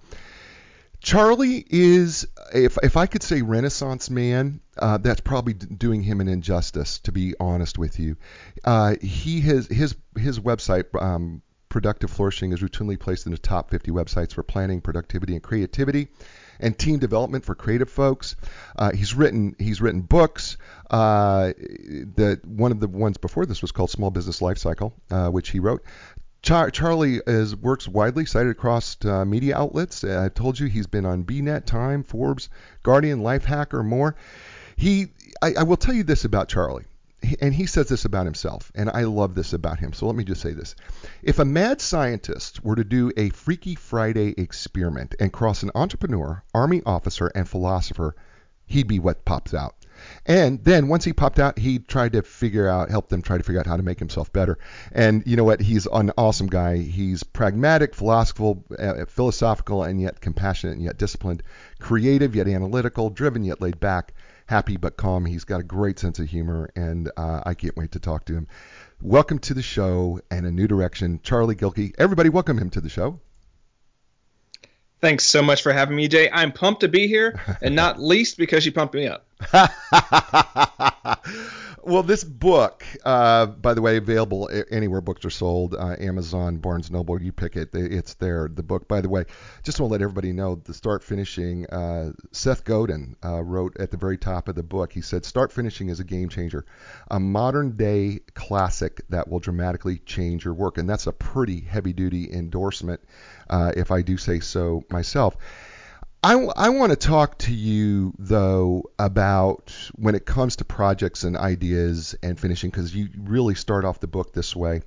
Charlie 1.01 1.65
is, 1.69 2.27
if, 2.53 2.79
if 2.83 2.97
I 2.97 3.07
could 3.07 3.23
say 3.23 3.43
Renaissance 3.43 4.11
man, 4.11 4.61
uh, 4.79 4.99
that's 4.99 5.21
probably 5.21 5.53
doing 5.53 6.03
him 6.03 6.21
an 6.21 6.29
injustice, 6.29 6.99
to 7.01 7.13
be 7.13 7.35
honest 7.39 7.79
with 7.79 8.01
you. 8.01 8.17
Uh, 8.65 8.97
he 9.01 9.41
has 9.43 9.67
his 9.67 9.95
his 10.19 10.41
website, 10.41 10.87
um, 11.01 11.43
Productive 11.69 12.11
Flourishing 12.11 12.53
is 12.53 12.61
routinely 12.61 12.99
placed 12.99 13.27
in 13.27 13.33
the 13.33 13.39
top 13.39 13.71
50 13.71 13.91
websites 13.91 14.33
for 14.33 14.43
planning, 14.43 14.81
productivity, 14.81 15.35
and 15.35 15.43
creativity, 15.43 16.09
and 16.61 16.79
team 16.79 16.99
development 16.99 17.45
for 17.45 17.55
creative 17.55 17.91
folks. 17.91 18.37
Uh, 18.77 18.93
he's 18.93 19.15
written 19.15 19.57
he's 19.59 19.81
written 19.81 20.01
books. 20.01 20.57
Uh, 20.91 21.53
the 21.59 22.41
one 22.45 22.73
of 22.73 22.81
the 22.81 22.89
ones 22.89 23.19
before 23.19 23.47
this 23.47 23.63
was 23.63 23.73
called 23.73 23.91
Small 23.91 24.11
Business 24.11 24.41
Lifecycle, 24.41 24.93
uh, 25.11 25.29
which 25.29 25.51
he 25.51 25.61
wrote. 25.61 25.83
Char- 26.43 26.71
Charlie 26.71 27.21
is 27.27 27.57
works 27.57 27.89
widely, 27.89 28.25
cited 28.25 28.53
across 28.53 28.97
uh, 29.05 29.25
media 29.25 29.57
outlets. 29.57 30.05
Uh, 30.05 30.23
I 30.25 30.29
told 30.29 30.61
you 30.61 30.69
he's 30.69 30.87
been 30.87 31.05
on 31.05 31.25
BNet, 31.25 31.65
Time, 31.65 32.05
Forbes, 32.05 32.49
Guardian, 32.85 33.21
Lifehacker, 33.21 33.85
more. 33.85 34.15
He, 34.77 35.09
I, 35.43 35.55
I 35.59 35.63
will 35.65 35.77
tell 35.77 35.95
you 35.95 36.05
this 36.05 36.25
about 36.25 36.49
Charlie 36.49 36.85
and 37.41 37.55
he 37.55 37.67
says 37.67 37.89
this 37.89 38.05
about 38.05 38.27
himself, 38.27 38.71
and 38.75 38.91
I 38.91 39.05
love 39.05 39.35
this 39.35 39.53
about 39.53 39.79
him. 39.79 39.93
So 39.93 40.07
let 40.07 40.17
me 40.17 40.25
just 40.25 40.41
say 40.41 40.53
this. 40.53 40.75
If 41.23 41.39
a 41.39 41.45
mad 41.45 41.81
scientist 41.81 42.63
were 42.63 42.77
to 42.77 42.85
do 42.85 43.11
a 43.17 43.31
Freaky 43.31 43.75
Friday 43.75 44.35
experiment 44.37 45.15
and 45.19 45.33
cross 45.33 45.63
an 45.63 45.71
entrepreneur, 45.75 46.43
army 46.55 46.83
officer, 46.85 47.29
and 47.35 47.49
philosopher, 47.49 48.15
he'd 48.67 48.87
be 48.87 48.99
what 48.99 49.25
pops 49.25 49.55
out. 49.55 49.75
And 50.27 50.63
then 50.63 50.89
once 50.89 51.05
he 51.05 51.15
popped 51.15 51.39
out, 51.39 51.59
he 51.59 51.79
tried 51.79 52.13
to 52.13 52.23
figure 52.23 52.69
out, 52.69 52.91
help 52.91 53.09
them 53.09 53.23
try 53.23 53.39
to 53.39 53.43
figure 53.43 53.61
out 53.61 53.67
how 53.67 53.79
to 53.79 53.83
make 53.83 53.99
himself 53.99 54.31
better. 54.31 54.59
And 54.93 55.23
you 55.27 55.37
know 55.37 55.45
what? 55.45 55.61
He's 55.61 55.87
an 55.87 56.13
awesome 56.19 56.49
guy. 56.49 56.77
He's 56.79 57.23
pragmatic, 57.23 57.95
philosophical, 57.95 58.63
uh, 58.79 59.07
philosophical, 59.07 59.85
and 59.85 60.01
yet 60.01 60.21
compassionate 60.21 60.77
and 60.77 60.85
yet 60.85 60.99
disciplined, 60.99 61.43
creative 61.79 62.37
yet 62.37 62.47
analytical, 62.47 63.09
driven 63.09 63.43
yet 63.43 63.63
laid 63.63 63.81
back 63.81 64.13
happy 64.47 64.77
but 64.77 64.97
calm. 64.97 65.27
He's 65.27 65.45
got 65.45 65.61
a 65.61 65.65
great 65.65 65.99
sense 65.99 66.19
of 66.19 66.29
humor, 66.29 66.71
and 66.75 67.11
uh, 67.17 67.43
I 67.45 67.55
can't 67.55 67.77
wait 67.77 67.93
to 67.93 68.01
talk 68.01 68.25
to 68.27 68.35
him. 68.35 68.49
Welcome 69.03 69.39
to 69.41 69.55
the 69.55 69.63
show 69.63 70.21
and 70.31 70.47
a 70.47 70.51
new 70.51 70.67
direction, 70.67 71.21
Charlie 71.23 71.57
Gilkey. 71.57 71.95
Everybody, 71.99 72.31
welcome 72.31 72.57
him 72.57 72.71
to 72.71 72.81
the 72.81 72.89
show. 72.89 73.21
Thanks 75.01 75.25
so 75.25 75.43
much 75.43 75.63
for 75.63 75.73
having 75.73 75.95
me, 75.95 76.09
Jay. 76.09 76.31
I'm 76.33 76.53
pumped 76.53 76.81
to 76.81 76.89
be 76.89 77.07
here, 77.07 77.39
and 77.61 77.77
not 77.77 78.01
least 78.01 78.39
because 78.39 78.65
you 78.65 78.73
pumped 78.73 78.95
me 78.95 79.07
up. 79.07 79.26
well, 81.83 82.03
this 82.03 82.25
book, 82.25 82.85
uh, 83.05 83.47
by 83.47 83.75
the 83.75 83.83
way, 83.83 83.99
available 83.99 84.49
anywhere 84.71 85.03
books 85.03 85.25
are 85.27 85.31
sold, 85.31 85.75
uh, 85.75 85.95
Amazon, 85.99 86.57
Barnes 86.57 86.91
Noble, 86.91 87.21
you 87.21 87.33
pick 87.33 87.55
it, 87.57 87.69
it's 87.75 88.15
there. 88.15 88.49
The 88.53 88.63
book, 88.63 88.89
by 88.89 89.03
the 89.03 89.11
way, 89.11 89.25
just 89.63 89.79
want 89.79 89.91
to 89.91 89.93
let 89.93 90.01
everybody 90.01 90.33
know 90.33 90.55
the 90.55 90.73
start 90.73 91.05
finishing. 91.05 91.67
Uh, 91.67 92.13
Seth 92.33 92.65
Godin 92.65 93.15
uh, 93.23 93.43
wrote 93.43 93.77
at 93.79 93.91
the 93.91 93.99
very 93.99 94.17
top 94.17 94.49
of 94.49 94.55
the 94.55 94.63
book. 94.63 94.93
He 94.93 95.03
said, 95.03 95.27
"Start 95.27 95.53
finishing 95.53 95.91
is 95.91 96.01
a 96.01 96.05
game 96.05 96.31
changer, 96.31 96.65
a 97.11 97.21
modern 97.21 97.77
day 97.77 98.21
classic 98.35 99.03
that 99.11 99.29
will 99.29 99.41
dramatically 99.41 99.99
change 99.99 100.47
your 100.47 100.55
work," 100.55 100.79
and 100.79 100.89
that's 100.89 101.07
a 101.07 101.13
pretty 101.13 101.61
heavy 101.61 101.93
duty 101.93 102.33
endorsement, 102.33 103.01
uh, 103.51 103.73
if 103.77 103.91
I 103.91 104.01
do 104.01 104.17
say 104.17 104.41
so 104.41 104.83
myself. 104.91 105.37
I, 106.23 106.33
I 106.35 106.69
want 106.71 106.91
to 106.91 106.97
talk 106.97 107.39
to 107.39 107.55
you 107.55 108.15
though 108.19 108.91
about 108.99 109.75
when 109.95 110.15
it 110.15 110.27
comes 110.27 110.57
to 110.57 110.65
projects 110.65 111.25
and 111.25 111.37
ideas 111.37 112.17
and 112.23 112.39
finishing 112.39 112.71
because 112.71 112.95
you 112.95 113.09
really 113.17 113.55
start 113.55 113.85
off 113.85 114.01
the 114.01 114.07
book 114.07 114.33
this 114.33 114.57
way. 114.57 114.83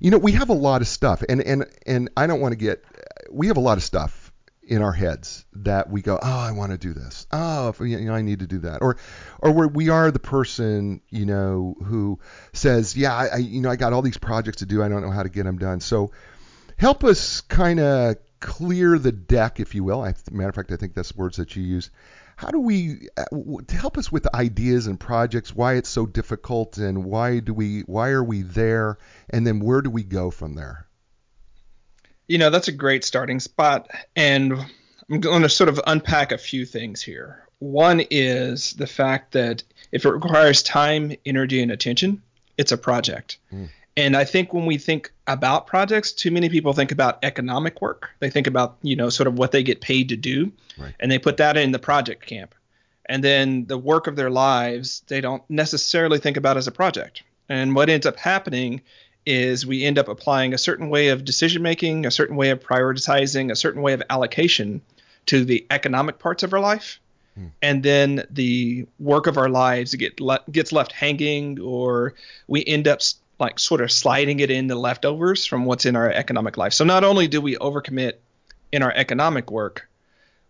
You 0.00 0.10
know, 0.10 0.18
we 0.18 0.32
have 0.32 0.50
a 0.50 0.54
lot 0.54 0.82
of 0.82 0.88
stuff, 0.88 1.24
and 1.28 1.40
and 1.42 1.66
and 1.86 2.10
I 2.16 2.26
don't 2.26 2.40
want 2.40 2.52
to 2.52 2.56
get. 2.56 2.84
We 3.30 3.48
have 3.48 3.56
a 3.56 3.60
lot 3.60 3.78
of 3.78 3.82
stuff 3.82 4.32
in 4.68 4.82
our 4.82 4.92
heads 4.92 5.46
that 5.54 5.90
we 5.90 6.02
go, 6.02 6.18
oh, 6.20 6.38
I 6.38 6.52
want 6.52 6.72
to 6.72 6.78
do 6.78 6.92
this. 6.92 7.26
Oh, 7.32 7.74
you 7.80 7.98
know, 8.00 8.12
I 8.12 8.20
need 8.20 8.40
to 8.40 8.46
do 8.46 8.58
that. 8.60 8.82
Or, 8.82 8.98
or 9.38 9.50
where 9.50 9.66
we 9.66 9.88
are 9.88 10.10
the 10.10 10.18
person, 10.18 11.00
you 11.08 11.24
know, 11.24 11.74
who 11.84 12.20
says, 12.52 12.94
yeah, 12.94 13.14
I, 13.14 13.36
you 13.38 13.62
know, 13.62 13.70
I 13.70 13.76
got 13.76 13.94
all 13.94 14.02
these 14.02 14.18
projects 14.18 14.58
to 14.58 14.66
do. 14.66 14.82
I 14.82 14.88
don't 14.90 15.00
know 15.00 15.10
how 15.10 15.22
to 15.22 15.30
get 15.30 15.44
them 15.44 15.56
done. 15.56 15.80
So, 15.80 16.12
help 16.76 17.02
us 17.02 17.40
kind 17.40 17.80
of 17.80 18.16
clear 18.40 18.98
the 18.98 19.12
deck, 19.12 19.60
if 19.60 19.74
you 19.74 19.84
will. 19.84 20.02
I, 20.02 20.14
matter 20.30 20.48
of 20.48 20.54
fact, 20.54 20.72
I 20.72 20.76
think 20.76 20.94
that's 20.94 21.14
words 21.14 21.36
that 21.36 21.56
you 21.56 21.62
use. 21.62 21.90
How 22.36 22.50
do 22.50 22.60
we 22.60 23.08
uh, 23.16 23.24
to 23.66 23.76
help 23.76 23.98
us 23.98 24.12
with 24.12 24.32
ideas 24.32 24.86
and 24.86 24.98
projects? 24.98 25.54
Why 25.54 25.74
it's 25.74 25.88
so 25.88 26.06
difficult, 26.06 26.78
and 26.78 27.04
why 27.04 27.40
do 27.40 27.52
we? 27.52 27.80
Why 27.80 28.10
are 28.10 28.22
we 28.22 28.42
there? 28.42 28.98
And 29.30 29.46
then 29.46 29.58
where 29.60 29.82
do 29.82 29.90
we 29.90 30.04
go 30.04 30.30
from 30.30 30.54
there? 30.54 30.86
You 32.28 32.38
know, 32.38 32.50
that's 32.50 32.68
a 32.68 32.72
great 32.72 33.04
starting 33.04 33.40
spot, 33.40 33.90
and 34.14 34.52
I'm 35.10 35.20
going 35.20 35.42
to 35.42 35.48
sort 35.48 35.68
of 35.68 35.80
unpack 35.86 36.30
a 36.30 36.38
few 36.38 36.64
things 36.64 37.02
here. 37.02 37.44
One 37.58 38.02
is 38.10 38.74
the 38.74 38.86
fact 38.86 39.32
that 39.32 39.64
if 39.90 40.04
it 40.04 40.10
requires 40.10 40.62
time, 40.62 41.16
energy, 41.26 41.60
and 41.60 41.72
attention, 41.72 42.22
it's 42.56 42.70
a 42.70 42.78
project. 42.78 43.38
Mm. 43.52 43.70
And 43.98 44.16
I 44.16 44.24
think 44.24 44.54
when 44.54 44.64
we 44.64 44.78
think 44.78 45.12
about 45.26 45.66
projects, 45.66 46.12
too 46.12 46.30
many 46.30 46.48
people 46.48 46.72
think 46.72 46.92
about 46.92 47.18
economic 47.24 47.82
work. 47.82 48.10
They 48.20 48.30
think 48.30 48.46
about, 48.46 48.76
you 48.80 48.94
know, 48.94 49.10
sort 49.10 49.26
of 49.26 49.36
what 49.36 49.50
they 49.50 49.64
get 49.64 49.80
paid 49.80 50.10
to 50.10 50.16
do, 50.16 50.52
right. 50.78 50.94
and 51.00 51.10
they 51.10 51.18
put 51.18 51.38
that 51.38 51.56
in 51.56 51.72
the 51.72 51.80
project 51.80 52.24
camp. 52.24 52.54
And 53.06 53.24
then 53.24 53.66
the 53.66 53.76
work 53.76 54.06
of 54.06 54.14
their 54.14 54.30
lives, 54.30 55.02
they 55.08 55.20
don't 55.20 55.42
necessarily 55.50 56.20
think 56.20 56.36
about 56.36 56.56
as 56.56 56.68
a 56.68 56.70
project. 56.70 57.24
And 57.48 57.74
what 57.74 57.88
ends 57.88 58.06
up 58.06 58.16
happening 58.16 58.82
is 59.26 59.66
we 59.66 59.84
end 59.84 59.98
up 59.98 60.06
applying 60.06 60.54
a 60.54 60.58
certain 60.58 60.90
way 60.90 61.08
of 61.08 61.24
decision 61.24 61.62
making, 61.62 62.06
a 62.06 62.10
certain 62.12 62.36
way 62.36 62.50
of 62.50 62.60
prioritizing, 62.60 63.50
a 63.50 63.56
certain 63.56 63.82
way 63.82 63.94
of 63.94 64.02
allocation 64.10 64.80
to 65.26 65.44
the 65.44 65.66
economic 65.72 66.20
parts 66.20 66.44
of 66.44 66.52
our 66.52 66.60
life. 66.60 67.00
Hmm. 67.34 67.46
And 67.62 67.82
then 67.82 68.24
the 68.30 68.86
work 69.00 69.26
of 69.26 69.36
our 69.38 69.48
lives 69.48 69.92
get 69.96 70.20
le- 70.20 70.44
gets 70.52 70.70
left 70.70 70.92
hanging, 70.92 71.58
or 71.58 72.14
we 72.46 72.64
end 72.64 72.86
up 72.86 73.00
like 73.38 73.58
sort 73.58 73.80
of 73.80 73.92
sliding 73.92 74.40
it 74.40 74.50
into 74.50 74.74
leftovers 74.74 75.46
from 75.46 75.64
what's 75.64 75.86
in 75.86 75.96
our 75.96 76.10
economic 76.10 76.56
life. 76.56 76.72
So 76.72 76.84
not 76.84 77.04
only 77.04 77.28
do 77.28 77.40
we 77.40 77.56
overcommit 77.56 78.14
in 78.72 78.82
our 78.82 78.92
economic 78.92 79.50
work, 79.50 79.88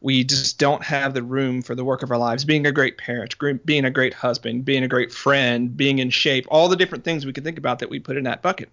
we 0.01 0.25
just 0.25 0.59
don't 0.59 0.83
have 0.85 1.15
the 1.15 1.23
room 1.23 1.63
for 1.63 1.75
the 1.75 1.85
work 1.85 2.03
of 2.03 2.11
our 2.11 2.19
lives 2.19 2.45
being 2.45 2.67
a 2.67 2.73
great 2.73 2.99
parent 2.99 3.35
being 3.65 3.85
a 3.85 3.91
great 3.91 4.15
husband 4.15 4.65
being 4.65 4.85
a 4.85 4.89
great 4.89 5.13
friend 5.13 5.77
being 5.77 5.99
in 5.99 6.11
shape 6.11 6.47
all 6.51 6.69
the 6.69 6.77
different 6.77 7.05
things 7.05 7.27
we 7.27 7.33
could 7.33 7.45
think 7.45 7.59
about 7.59 7.81
that 7.81 7.91
we 7.91 7.99
put 7.99 8.17
in 8.17 8.25
that 8.25 8.43
bucket 8.43 8.69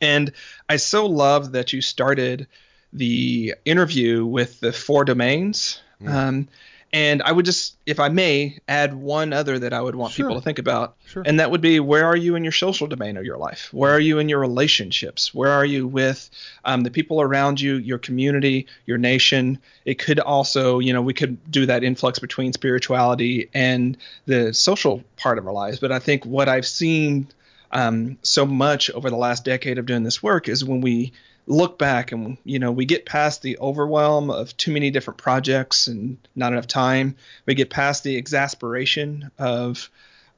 and 0.00 0.32
i 0.68 0.76
so 0.76 1.06
love 1.06 1.52
that 1.52 1.72
you 1.72 1.80
started 1.80 2.46
the 2.92 3.54
interview 3.64 4.24
with 4.24 4.60
the 4.60 4.72
four 4.72 5.04
domains 5.04 5.80
mm. 6.00 6.10
um, 6.10 6.48
and 6.92 7.22
I 7.22 7.32
would 7.32 7.46
just, 7.46 7.76
if 7.86 7.98
I 7.98 8.10
may, 8.10 8.58
add 8.68 8.92
one 8.94 9.32
other 9.32 9.58
that 9.58 9.72
I 9.72 9.80
would 9.80 9.94
want 9.94 10.12
sure. 10.12 10.26
people 10.26 10.40
to 10.40 10.44
think 10.44 10.58
about. 10.58 10.96
Sure. 11.06 11.22
And 11.24 11.40
that 11.40 11.50
would 11.50 11.62
be 11.62 11.80
where 11.80 12.04
are 12.04 12.16
you 12.16 12.36
in 12.36 12.42
your 12.44 12.52
social 12.52 12.86
domain 12.86 13.16
of 13.16 13.24
your 13.24 13.38
life? 13.38 13.72
Where 13.72 13.92
are 13.92 14.00
you 14.00 14.18
in 14.18 14.28
your 14.28 14.40
relationships? 14.40 15.32
Where 15.32 15.50
are 15.50 15.64
you 15.64 15.86
with 15.86 16.28
um, 16.66 16.82
the 16.82 16.90
people 16.90 17.22
around 17.22 17.60
you, 17.62 17.76
your 17.76 17.98
community, 17.98 18.66
your 18.84 18.98
nation? 18.98 19.58
It 19.86 19.98
could 19.98 20.20
also, 20.20 20.80
you 20.80 20.92
know, 20.92 21.00
we 21.00 21.14
could 21.14 21.50
do 21.50 21.64
that 21.64 21.82
influx 21.82 22.18
between 22.18 22.52
spirituality 22.52 23.48
and 23.54 23.96
the 24.26 24.52
social 24.52 25.02
part 25.16 25.38
of 25.38 25.46
our 25.46 25.52
lives. 25.54 25.78
But 25.78 25.92
I 25.92 25.98
think 25.98 26.26
what 26.26 26.48
I've 26.48 26.66
seen 26.66 27.26
um, 27.70 28.18
so 28.22 28.44
much 28.44 28.90
over 28.90 29.08
the 29.08 29.16
last 29.16 29.46
decade 29.46 29.78
of 29.78 29.86
doing 29.86 30.02
this 30.02 30.22
work 30.22 30.46
is 30.46 30.62
when 30.62 30.82
we 30.82 31.14
look 31.52 31.78
back 31.78 32.12
and 32.12 32.38
you 32.44 32.58
know 32.58 32.72
we 32.72 32.84
get 32.84 33.04
past 33.04 33.42
the 33.42 33.58
overwhelm 33.58 34.30
of 34.30 34.56
too 34.56 34.72
many 34.72 34.90
different 34.90 35.18
projects 35.18 35.86
and 35.86 36.16
not 36.34 36.52
enough 36.52 36.66
time 36.66 37.14
we 37.46 37.54
get 37.54 37.70
past 37.70 38.02
the 38.04 38.16
exasperation 38.16 39.30
of 39.38 39.90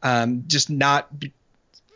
um, 0.02 0.44
just 0.46 0.68
not 0.70 1.18
be- 1.18 1.32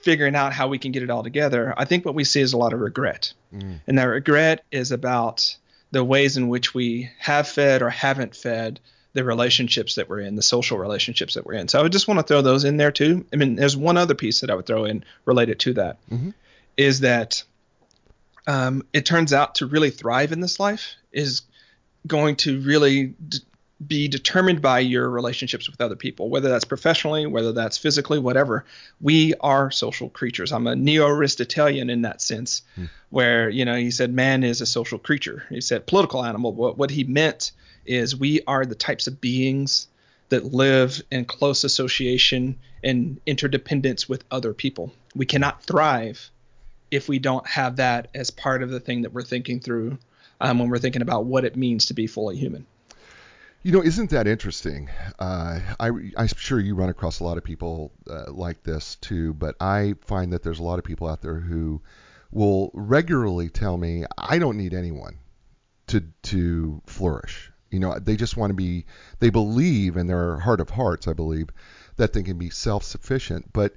figuring 0.02 0.34
out 0.34 0.52
how 0.52 0.68
we 0.68 0.78
can 0.78 0.92
get 0.92 1.02
it 1.02 1.10
all 1.10 1.22
together 1.22 1.74
i 1.76 1.84
think 1.84 2.04
what 2.04 2.14
we 2.14 2.24
see 2.24 2.40
is 2.40 2.52
a 2.52 2.56
lot 2.56 2.72
of 2.72 2.80
regret 2.80 3.32
mm. 3.52 3.80
and 3.86 3.98
that 3.98 4.04
regret 4.04 4.64
is 4.70 4.92
about 4.92 5.56
the 5.90 6.04
ways 6.04 6.36
in 6.36 6.48
which 6.48 6.72
we 6.72 7.10
have 7.18 7.48
fed 7.48 7.82
or 7.82 7.90
haven't 7.90 8.36
fed 8.36 8.78
the 9.14 9.24
relationships 9.24 9.94
that 9.94 10.08
we're 10.08 10.20
in, 10.20 10.36
the 10.36 10.42
social 10.42 10.78
relationships 10.78 11.34
that 11.34 11.46
we're 11.46 11.54
in. 11.54 11.66
So 11.66 11.78
I 11.78 11.82
would 11.82 11.92
just 11.92 12.06
want 12.06 12.20
to 12.20 12.24
throw 12.24 12.42
those 12.42 12.64
in 12.64 12.76
there 12.76 12.92
too. 12.92 13.24
I 13.32 13.36
mean, 13.36 13.56
there's 13.56 13.76
one 13.76 13.96
other 13.96 14.14
piece 14.14 14.42
that 14.42 14.50
I 14.50 14.54
would 14.54 14.66
throw 14.66 14.84
in 14.84 15.02
related 15.24 15.58
to 15.60 15.72
that, 15.74 15.96
mm-hmm. 16.10 16.30
is 16.76 17.00
that 17.00 17.42
um, 18.48 18.82
it 18.94 19.04
turns 19.04 19.32
out 19.32 19.56
to 19.56 19.66
really 19.66 19.90
thrive 19.90 20.32
in 20.32 20.40
this 20.40 20.58
life 20.58 20.94
is 21.12 21.42
going 22.06 22.34
to 22.36 22.60
really 22.62 23.14
d- 23.28 23.40
be 23.86 24.08
determined 24.08 24.62
by 24.62 24.78
your 24.78 25.08
relationships 25.08 25.70
with 25.70 25.80
other 25.82 25.94
people, 25.94 26.30
whether 26.30 26.48
that's 26.48 26.64
professionally, 26.64 27.26
whether 27.26 27.52
that's 27.52 27.76
physically, 27.76 28.18
whatever. 28.18 28.64
We 29.02 29.34
are 29.40 29.70
social 29.70 30.08
creatures. 30.08 30.50
I'm 30.50 30.66
a 30.66 30.74
neo-Aristotelian 30.74 31.90
in 31.90 32.02
that 32.02 32.22
sense, 32.22 32.62
hmm. 32.74 32.86
where 33.10 33.50
you 33.50 33.66
know 33.66 33.76
he 33.76 33.90
said 33.90 34.12
man 34.14 34.42
is 34.42 34.62
a 34.62 34.66
social 34.66 34.98
creature. 34.98 35.44
He 35.50 35.60
said 35.60 35.86
political 35.86 36.24
animal. 36.24 36.54
What 36.54 36.78
what 36.78 36.90
he 36.90 37.04
meant 37.04 37.52
is 37.84 38.16
we 38.16 38.40
are 38.46 38.64
the 38.64 38.74
types 38.74 39.06
of 39.06 39.20
beings 39.20 39.88
that 40.30 40.54
live 40.54 41.02
in 41.10 41.26
close 41.26 41.64
association 41.64 42.58
and 42.82 43.20
interdependence 43.26 44.08
with 44.08 44.24
other 44.30 44.54
people. 44.54 44.92
We 45.14 45.26
cannot 45.26 45.62
thrive 45.62 46.30
if 46.90 47.08
we 47.08 47.18
don't 47.18 47.46
have 47.46 47.76
that 47.76 48.08
as 48.14 48.30
part 48.30 48.62
of 48.62 48.70
the 48.70 48.80
thing 48.80 49.02
that 49.02 49.12
we're 49.12 49.22
thinking 49.22 49.60
through 49.60 49.98
um, 50.40 50.58
when 50.58 50.68
we're 50.68 50.78
thinking 50.78 51.02
about 51.02 51.24
what 51.24 51.44
it 51.44 51.56
means 51.56 51.86
to 51.86 51.94
be 51.94 52.06
fully 52.06 52.36
human. 52.36 52.66
You 53.62 53.72
know, 53.72 53.82
isn't 53.82 54.10
that 54.10 54.28
interesting? 54.28 54.88
Uh, 55.18 55.60
I, 55.80 55.88
I'm 56.16 56.28
sure 56.28 56.60
you 56.60 56.74
run 56.74 56.88
across 56.88 57.20
a 57.20 57.24
lot 57.24 57.38
of 57.38 57.44
people 57.44 57.92
uh, 58.08 58.30
like 58.30 58.62
this 58.62 58.96
too, 58.96 59.34
but 59.34 59.56
I 59.60 59.94
find 60.02 60.32
that 60.32 60.42
there's 60.42 60.60
a 60.60 60.62
lot 60.62 60.78
of 60.78 60.84
people 60.84 61.08
out 61.08 61.22
there 61.22 61.40
who 61.40 61.82
will 62.30 62.70
regularly 62.72 63.48
tell 63.48 63.76
me, 63.76 64.04
I 64.16 64.38
don't 64.38 64.56
need 64.56 64.74
anyone 64.74 65.18
to 65.88 66.04
to 66.22 66.80
flourish. 66.86 67.50
You 67.70 67.80
know, 67.80 67.98
they 67.98 68.16
just 68.16 68.36
want 68.36 68.50
to 68.50 68.54
be. 68.54 68.86
They 69.18 69.30
believe 69.30 69.96
in 69.96 70.06
their 70.06 70.38
heart 70.38 70.60
of 70.60 70.70
hearts, 70.70 71.08
I 71.08 71.12
believe, 71.12 71.48
that 71.96 72.12
they 72.12 72.22
can 72.22 72.38
be 72.38 72.50
self-sufficient. 72.50 73.52
But 73.52 73.74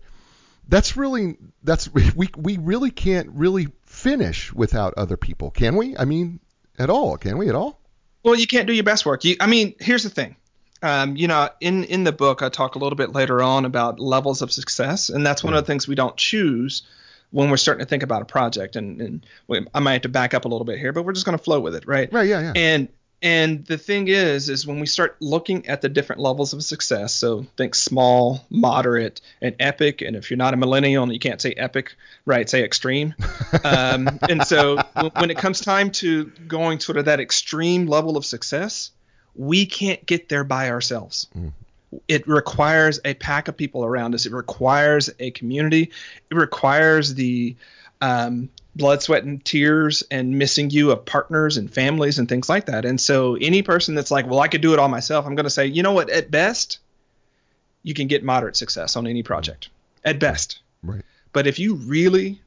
that's 0.68 0.98
really 0.98 1.38
that's 1.64 1.94
we 1.94 2.30
we 2.38 2.58
really 2.58 2.92
can't 2.92 3.30
really 3.34 3.68
finish 3.86 4.54
without 4.54 4.94
other 4.96 5.18
people, 5.18 5.52
can 5.52 5.76
we? 5.76 5.98
I 5.98 6.06
mean, 6.06 6.40
at 6.78 6.90
all? 6.90 7.18
Can 7.18 7.38
we 7.38 7.50
at 7.50 7.56
all? 7.56 7.80
Well, 8.24 8.36
you 8.36 8.48
can't 8.48 8.68
do 8.68 8.74
your 8.74 8.84
best 8.84 9.06
work. 9.06 9.24
You, 9.24 9.36
I 9.40 9.48
mean, 9.48 9.76
here's 9.80 10.04
the 10.04 10.10
thing. 10.10 10.36
Um, 10.84 11.16
you 11.16 11.28
know, 11.28 11.50
in 11.60 11.84
in 11.86 12.04
the 12.04 12.12
book, 12.12 12.42
I 12.42 12.50
talk 12.50 12.76
a 12.76 12.80
little 12.80 12.96
bit 12.96 13.14
later 13.14 13.42
on 13.42 13.66
about 13.66 14.00
levels 14.00 14.42
of 14.42 14.52
success, 14.52 15.10
and 15.10 15.26
that's 15.26 15.44
one 15.44 15.54
of 15.54 15.64
the 15.64 15.68
things 15.68 15.88
we 15.88 15.96
don't 15.96 16.18
choose 16.18 16.84
when 17.32 17.50
we're 17.50 17.58
starting 17.58 17.84
to 17.84 17.90
think 17.90 18.04
about 18.04 18.22
a 18.22 18.26
project. 18.26 18.76
And, 18.76 19.02
and 19.02 19.26
we, 19.48 19.66
I 19.74 19.80
might 19.80 19.94
have 19.94 20.02
to 20.04 20.10
back 20.10 20.34
up 20.34 20.46
a 20.46 20.48
little 20.48 20.66
bit 20.66 20.80
here, 20.80 20.92
but 20.92 21.04
we're 21.04 21.14
just 21.14 21.26
going 21.26 21.38
to 21.38 21.44
flow 21.44 21.60
with 21.60 21.76
it, 21.76 21.88
right? 21.88 22.12
Right. 22.12 22.28
Yeah. 22.28 22.42
Yeah. 22.42 22.54
And 22.56 22.90
and 23.22 23.64
the 23.66 23.78
thing 23.78 24.08
is, 24.08 24.50
is 24.50 24.66
when 24.66 24.80
we 24.80 24.88
start 24.88 25.16
looking 25.20 25.68
at 25.68 25.82
the 25.82 25.90
different 25.90 26.22
levels 26.22 26.54
of 26.54 26.64
success, 26.64 27.14
so 27.14 27.46
think 27.56 27.76
small, 27.76 28.44
moderate, 28.50 29.22
and 29.42 29.56
epic. 29.60 30.02
And 30.02 30.16
if 30.16 30.32
you're 30.32 30.38
not 30.38 30.56
a 30.56 30.58
millennial 30.58 31.04
and 31.04 31.14
you 31.14 31.20
can't 31.20 31.40
say 31.40 31.52
epic, 31.52 31.96
right, 32.26 32.50
say 32.50 32.64
extreme. 32.64 33.14
Um, 33.64 34.20
and 34.30 34.44
so 34.44 34.78
when 35.18 35.30
it 35.30 35.38
comes 35.38 35.60
time 35.60 35.92
to 35.92 36.26
going 36.48 36.80
sort 36.80 36.98
of 36.98 37.06
that 37.06 37.20
extreme 37.20 37.86
level 37.86 38.18
of 38.18 38.26
success, 38.26 38.92
we 39.36 39.66
can't 39.66 40.04
get 40.06 40.30
there 40.30 40.44
by 40.44 40.70
ourselves. 40.70 41.28
Mm. 41.38 41.52
It 42.08 42.28
requires 42.28 43.00
a 43.04 43.14
pack 43.14 43.50
of 43.50 43.58
people 43.58 43.84
around 43.84 44.16
us. 44.16 44.26
It 44.26 44.32
requires 44.32 45.10
a 45.20 45.32
community. 45.32 45.92
It 46.30 46.36
requires 46.36 47.14
the 47.14 47.56
um, 48.02 48.50
blood, 48.76 49.02
sweat, 49.02 49.24
and 49.24 49.44
tears 49.44 50.04
and 50.12 50.38
missing 50.38 50.70
you 50.70 50.92
of 50.92 51.06
partners 51.06 51.58
and 51.58 51.72
families 51.72 52.20
and 52.20 52.28
things 52.28 52.50
like 52.50 52.66
that. 52.66 52.86
And 52.86 53.00
so 53.00 53.36
any 53.36 53.62
person 53.62 53.96
that's 53.96 54.12
like, 54.12 54.28
well, 54.28 54.40
I 54.40 54.48
could 54.48 54.62
do 54.62 54.74
it 54.74 54.80
all 54.80 54.90
myself, 54.90 55.26
I'm 55.26 55.36
going 55.36 55.46
to 55.46 55.50
say, 55.52 55.68
you 55.68 55.84
know 55.84 55.94
what? 55.94 56.10
At 56.10 56.32
best, 56.32 56.80
you 57.84 57.94
can 57.94 58.08
get 58.08 58.24
moderate 58.24 58.56
success 58.56 58.96
on 58.96 59.08
any 59.08 59.24
project. 59.24 59.70
At 60.04 60.20
best. 60.20 60.60
Right. 60.84 61.04
But 61.34 61.48
if 61.48 61.60
you 61.60 61.76
really 61.76 62.42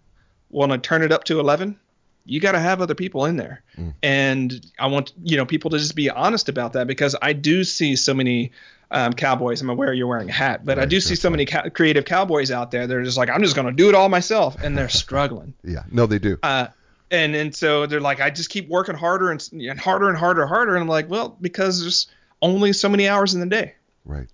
want 0.50 0.73
to 0.73 0.78
turn 0.78 1.02
it 1.02 1.12
up 1.12 1.25
to 1.25 1.40
11, 1.40 1.78
you 2.26 2.40
got 2.40 2.52
to 2.52 2.58
have 2.58 2.80
other 2.80 2.94
people 2.94 3.26
in 3.26 3.37
there. 3.37 3.62
Mm. 3.76 3.94
And 4.02 4.66
I 4.78 4.87
want 4.87 5.12
you 5.23 5.37
know 5.37 5.46
people 5.46 5.70
to 5.70 5.78
just 5.78 5.94
be 5.94 6.11
honest 6.11 6.49
about 6.49 6.73
that 6.73 6.87
because 6.87 7.14
I 7.20 7.32
do 7.32 7.64
see 7.64 7.96
so 7.96 8.14
many 8.14 8.52
um, 8.94 9.12
cowboys. 9.12 9.60
I'm 9.60 9.68
aware 9.68 9.92
you're 9.92 10.06
wearing 10.06 10.30
a 10.30 10.32
hat, 10.32 10.64
but 10.64 10.78
right, 10.78 10.84
I 10.84 10.86
do 10.86 11.00
see 11.00 11.14
so 11.16 11.28
many 11.28 11.44
creative 11.46 12.04
cowboys 12.04 12.50
out 12.50 12.70
there. 12.70 12.86
They're 12.86 13.02
just 13.02 13.18
like, 13.18 13.28
I'm 13.28 13.42
just 13.42 13.54
going 13.54 13.66
to 13.66 13.72
do 13.72 13.88
it 13.88 13.94
all 13.94 14.08
myself, 14.08 14.56
and 14.62 14.78
they're 14.78 14.88
struggling. 15.04 15.52
yeah, 15.64 15.82
no, 15.90 16.06
they 16.06 16.18
do. 16.18 16.38
Uh, 16.42 16.68
and 17.10 17.34
and 17.34 17.54
so 17.54 17.86
they're 17.86 18.00
like, 18.00 18.20
I 18.20 18.30
just 18.30 18.50
keep 18.50 18.68
working 18.68 18.94
harder 18.94 19.30
and, 19.30 19.46
and 19.52 19.78
harder 19.78 20.08
and 20.08 20.16
harder, 20.16 20.46
harder. 20.46 20.74
And 20.74 20.82
I'm 20.82 20.88
like, 20.88 21.10
well, 21.10 21.36
because 21.40 21.80
there's 21.80 22.06
only 22.40 22.72
so 22.72 22.88
many 22.88 23.08
hours 23.08 23.34
in 23.34 23.40
the 23.40 23.46
day. 23.46 23.74
Right. 24.04 24.28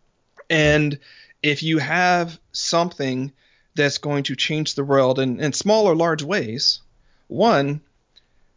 And 0.48 0.98
if 1.42 1.62
you 1.62 1.78
have 1.78 2.38
something 2.52 3.32
that's 3.74 3.98
going 3.98 4.24
to 4.24 4.36
change 4.36 4.74
the 4.74 4.84
world 4.84 5.18
in, 5.18 5.40
in 5.40 5.52
small 5.52 5.86
or 5.86 5.94
large 5.94 6.22
ways, 6.22 6.80
one, 7.28 7.80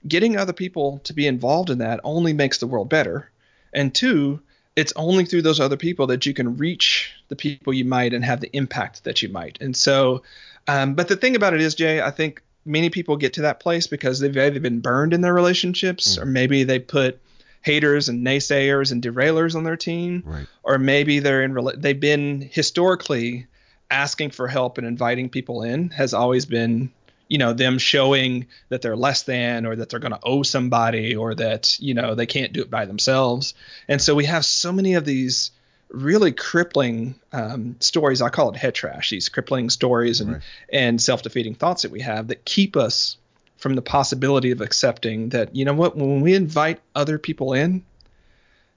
getting 0.08 0.36
other 0.38 0.54
people 0.54 1.00
to 1.06 1.14
be 1.14 1.28
involved 1.28 1.70
in 1.70 1.78
that 1.78 2.00
only 2.04 2.34
makes 2.34 2.58
the 2.58 2.68
world 2.68 2.90
better. 2.90 3.30
And 3.74 3.94
two, 3.94 4.42
it's 4.76 4.94
only 4.96 5.26
through 5.26 5.42
those 5.44 5.60
other 5.60 5.78
people 5.78 6.08
that 6.08 6.26
you 6.26 6.34
can 6.34 6.58
reach 6.58 7.12
the 7.28 7.36
people 7.36 7.74
you 7.74 7.86
might 7.86 8.14
and 8.14 8.26
have 8.26 8.42
the 8.42 8.56
impact 8.56 9.04
that 9.04 9.22
you 9.22 9.30
might. 9.30 9.58
And 9.62 9.76
so, 9.76 10.24
um, 10.68 10.96
but 10.96 11.08
the 11.08 11.16
thing 11.16 11.36
about 11.36 11.54
it 11.54 11.62
is, 11.62 11.76
Jay, 11.76 12.02
I 12.02 12.10
think 12.12 12.42
many 12.66 12.90
people 12.90 13.18
get 13.18 13.34
to 13.34 13.42
that 13.44 13.60
place 13.60 13.88
because 13.88 14.20
they've 14.20 14.36
either 14.36 14.60
been 14.60 14.80
burned 14.80 15.14
in 15.14 15.22
their 15.22 15.34
relationships, 15.34 16.18
or 16.18 16.26
maybe 16.26 16.64
they 16.64 16.80
put 16.80 17.20
haters 17.62 18.10
and 18.10 18.26
naysayers 18.26 18.92
and 18.92 19.02
derailers 19.04 19.56
on 19.56 19.64
their 19.64 19.78
team, 19.78 20.24
Right. 20.26 20.48
or 20.64 20.78
maybe 20.78 21.20
they're 21.20 21.44
in 21.44 21.58
they've 21.78 22.00
been 22.00 22.42
historically 22.52 23.48
asking 23.92 24.32
for 24.32 24.48
help 24.48 24.78
and 24.78 24.88
inviting 24.88 25.30
people 25.30 25.62
in 25.64 25.90
has 25.92 26.14
always 26.14 26.46
been 26.46 26.92
you 27.28 27.38
know 27.38 27.54
them 27.54 27.78
showing 27.78 28.48
that 28.70 28.82
they're 28.82 28.96
less 28.96 29.24
than 29.24 29.66
or 29.66 29.76
that 29.76 29.90
they're 29.90 30.00
going 30.00 30.14
to 30.14 30.20
owe 30.24 30.44
somebody 30.44 31.16
or 31.16 31.34
that 31.36 31.80
you 31.80 31.94
know 31.94 32.16
they 32.16 32.26
can't 32.26 32.54
do 32.54 32.62
it 32.62 32.70
by 32.70 32.86
themselves 32.86 33.54
and 33.88 34.02
so 34.02 34.14
we 34.16 34.26
have 34.26 34.46
so 34.46 34.72
many 34.72 34.94
of 34.96 35.06
these 35.06 35.52
really 35.90 36.32
crippling 36.32 37.16
um, 37.32 37.76
stories 37.80 38.22
i 38.22 38.30
call 38.30 38.50
it 38.50 38.56
head 38.58 38.74
trash 38.76 39.10
these 39.10 39.30
crippling 39.30 39.70
stories 39.70 40.22
and 40.22 40.34
Right. 40.34 40.42
and 40.72 41.02
self-defeating 41.02 41.56
thoughts 41.56 41.84
that 41.84 41.92
we 41.92 42.02
have 42.02 42.28
that 42.28 42.46
keep 42.46 42.76
us 42.76 43.18
from 43.58 43.76
the 43.76 43.82
possibility 43.82 44.52
of 44.52 44.60
accepting 44.62 45.30
that 45.30 45.56
you 45.56 45.66
know 45.66 45.74
what 45.74 45.96
when 45.96 46.22
we 46.22 46.34
invite 46.34 46.80
other 46.96 47.18
people 47.18 47.54
in 47.54 47.84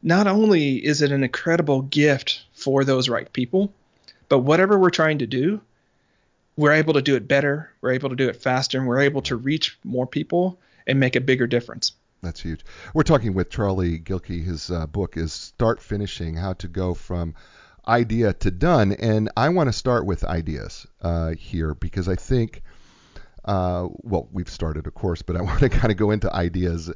not 0.02 0.26
only 0.26 0.76
is 0.76 1.02
it 1.02 1.10
an 1.10 1.24
incredible 1.24 1.82
gift 1.82 2.44
for 2.52 2.84
those 2.84 3.08
right 3.08 3.32
people 3.32 3.72
but 4.28 4.40
whatever 4.40 4.78
we're 4.78 4.90
trying 4.90 5.18
to 5.18 5.26
do 5.26 5.60
we're 6.56 6.72
able 6.72 6.94
to 6.94 7.02
do 7.02 7.14
it 7.16 7.28
better 7.28 7.70
we're 7.80 7.92
able 7.92 8.08
to 8.08 8.16
do 8.16 8.28
it 8.28 8.36
faster 8.36 8.78
and 8.78 8.86
we're 8.86 9.00
able 9.00 9.22
to 9.22 9.36
reach 9.36 9.78
more 9.84 10.06
people 10.06 10.60
and 10.86 11.00
make 11.00 11.16
a 11.16 11.20
bigger 11.20 11.46
difference 11.46 11.92
That's 12.22 12.40
huge. 12.40 12.64
We're 12.94 13.02
talking 13.02 13.34
with 13.34 13.50
Charlie 13.50 14.00
Gilkey. 14.00 14.42
His 14.42 14.70
uh, 14.70 14.86
book 14.86 15.16
is 15.16 15.32
Start 15.32 15.80
Finishing 15.82 16.34
How 16.34 16.54
to 16.54 16.68
Go 16.68 16.94
from 16.94 17.34
Idea 17.86 18.32
to 18.32 18.50
Done. 18.50 18.92
And 18.92 19.30
I 19.36 19.50
want 19.50 19.68
to 19.68 19.72
start 19.72 20.06
with 20.06 20.24
ideas 20.24 20.86
uh, 21.02 21.32
here 21.32 21.74
because 21.74 22.08
I 22.08 22.16
think, 22.16 22.62
uh, 23.44 23.86
well, 24.02 24.28
we've 24.32 24.48
started, 24.48 24.86
of 24.86 24.94
course, 24.94 25.22
but 25.22 25.36
I 25.36 25.42
want 25.48 25.60
to 25.60 25.68
kind 25.68 25.92
of 25.92 25.98
go 25.98 26.10
into 26.10 26.32
ideas 26.32 26.90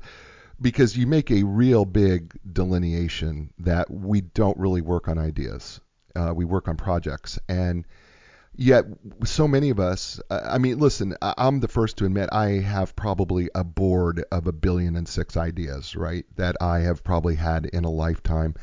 because 0.60 0.96
you 0.96 1.06
make 1.06 1.30
a 1.30 1.42
real 1.44 1.84
big 1.84 2.36
delineation 2.52 3.52
that 3.58 3.90
we 3.90 4.22
don't 4.22 4.58
really 4.58 4.80
work 4.82 5.06
on 5.06 5.18
ideas. 5.18 5.80
Uh, 6.16 6.32
we 6.34 6.44
work 6.44 6.66
on 6.66 6.76
projects. 6.76 7.38
And 7.48 7.86
yet 8.56 8.84
so 9.24 9.46
many 9.46 9.70
of 9.70 9.78
us 9.78 10.20
i 10.30 10.58
mean 10.58 10.78
listen 10.78 11.14
i'm 11.22 11.60
the 11.60 11.68
first 11.68 11.98
to 11.98 12.04
admit 12.04 12.28
i 12.32 12.48
have 12.48 12.96
probably 12.96 13.48
a 13.54 13.64
board 13.64 14.24
of 14.32 14.46
a 14.46 14.52
billion 14.52 14.96
and 14.96 15.08
six 15.08 15.36
ideas 15.36 15.94
right 15.94 16.24
that 16.36 16.56
i 16.60 16.80
have 16.80 17.04
probably 17.04 17.34
had 17.34 17.66
in 17.66 17.84
a 17.84 17.90
lifetime. 17.90 18.54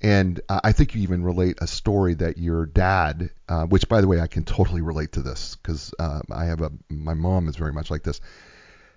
And 0.00 0.40
i 0.48 0.72
think 0.72 0.94
you 0.94 1.02
even 1.02 1.24
relate 1.24 1.58
a 1.60 1.66
story 1.66 2.14
that 2.14 2.38
your 2.38 2.66
dad 2.66 3.30
uh, 3.48 3.64
which 3.64 3.88
by 3.88 4.00
the 4.00 4.06
way 4.06 4.20
i 4.20 4.28
can 4.28 4.44
totally 4.44 4.80
relate 4.80 5.12
to 5.12 5.22
this 5.22 5.56
because 5.56 5.92
uh, 5.98 6.20
i 6.30 6.44
have 6.44 6.60
a 6.60 6.70
my 6.88 7.14
mom 7.14 7.48
is 7.48 7.56
very 7.56 7.72
much 7.72 7.90
like 7.90 8.04
this 8.04 8.20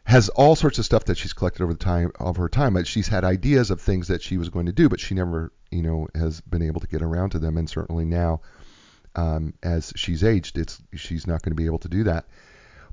has 0.03 0.29
all 0.29 0.55
sorts 0.55 0.79
of 0.79 0.85
stuff 0.85 1.05
that 1.05 1.17
she's 1.17 1.33
collected 1.33 1.63
over 1.63 1.73
the 1.73 1.79
time 1.79 2.11
of 2.19 2.37
her 2.37 2.49
time 2.49 2.81
she's 2.83 3.07
had 3.07 3.23
ideas 3.23 3.71
of 3.71 3.81
things 3.81 4.07
that 4.09 4.21
she 4.21 4.37
was 4.37 4.49
going 4.49 4.67
to 4.67 4.71
do 4.71 4.89
but 4.89 4.99
she 4.99 5.15
never 5.15 5.51
you 5.71 5.81
know 5.81 6.07
has 6.13 6.39
been 6.41 6.61
able 6.61 6.79
to 6.79 6.87
get 6.87 7.01
around 7.01 7.31
to 7.31 7.39
them 7.39 7.57
and 7.57 7.69
certainly 7.69 8.05
now 8.05 8.39
um, 9.15 9.53
as 9.63 9.93
she's 9.95 10.23
aged, 10.23 10.57
it's 10.57 10.81
she's 10.95 11.27
not 11.27 11.41
going 11.41 11.51
to 11.51 11.55
be 11.55 11.65
able 11.65 11.79
to 11.79 11.89
do 11.89 12.03
that. 12.05 12.25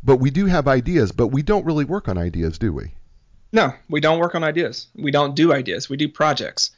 But 0.03 0.17
we 0.17 0.31
do 0.31 0.47
have 0.47 0.69
ideas, 0.69 1.13
but 1.13 1.29
we 1.29 1.43
don't 1.43 1.65
really 1.65 1.85
work 1.85 2.09
on 2.09 2.19
ideas, 2.19 2.59
do 2.59 2.73
we? 2.73 2.93
no 3.53 3.73
we 3.89 4.01
don't 4.01 4.19
work 4.19 4.35
on 4.35 4.45
ideas. 4.45 4.89
We 4.95 5.11
don't 5.11 5.35
do 5.35 5.53
ideas. 5.53 5.89
We 5.89 5.97
do 5.97 6.09
projects. 6.09 6.71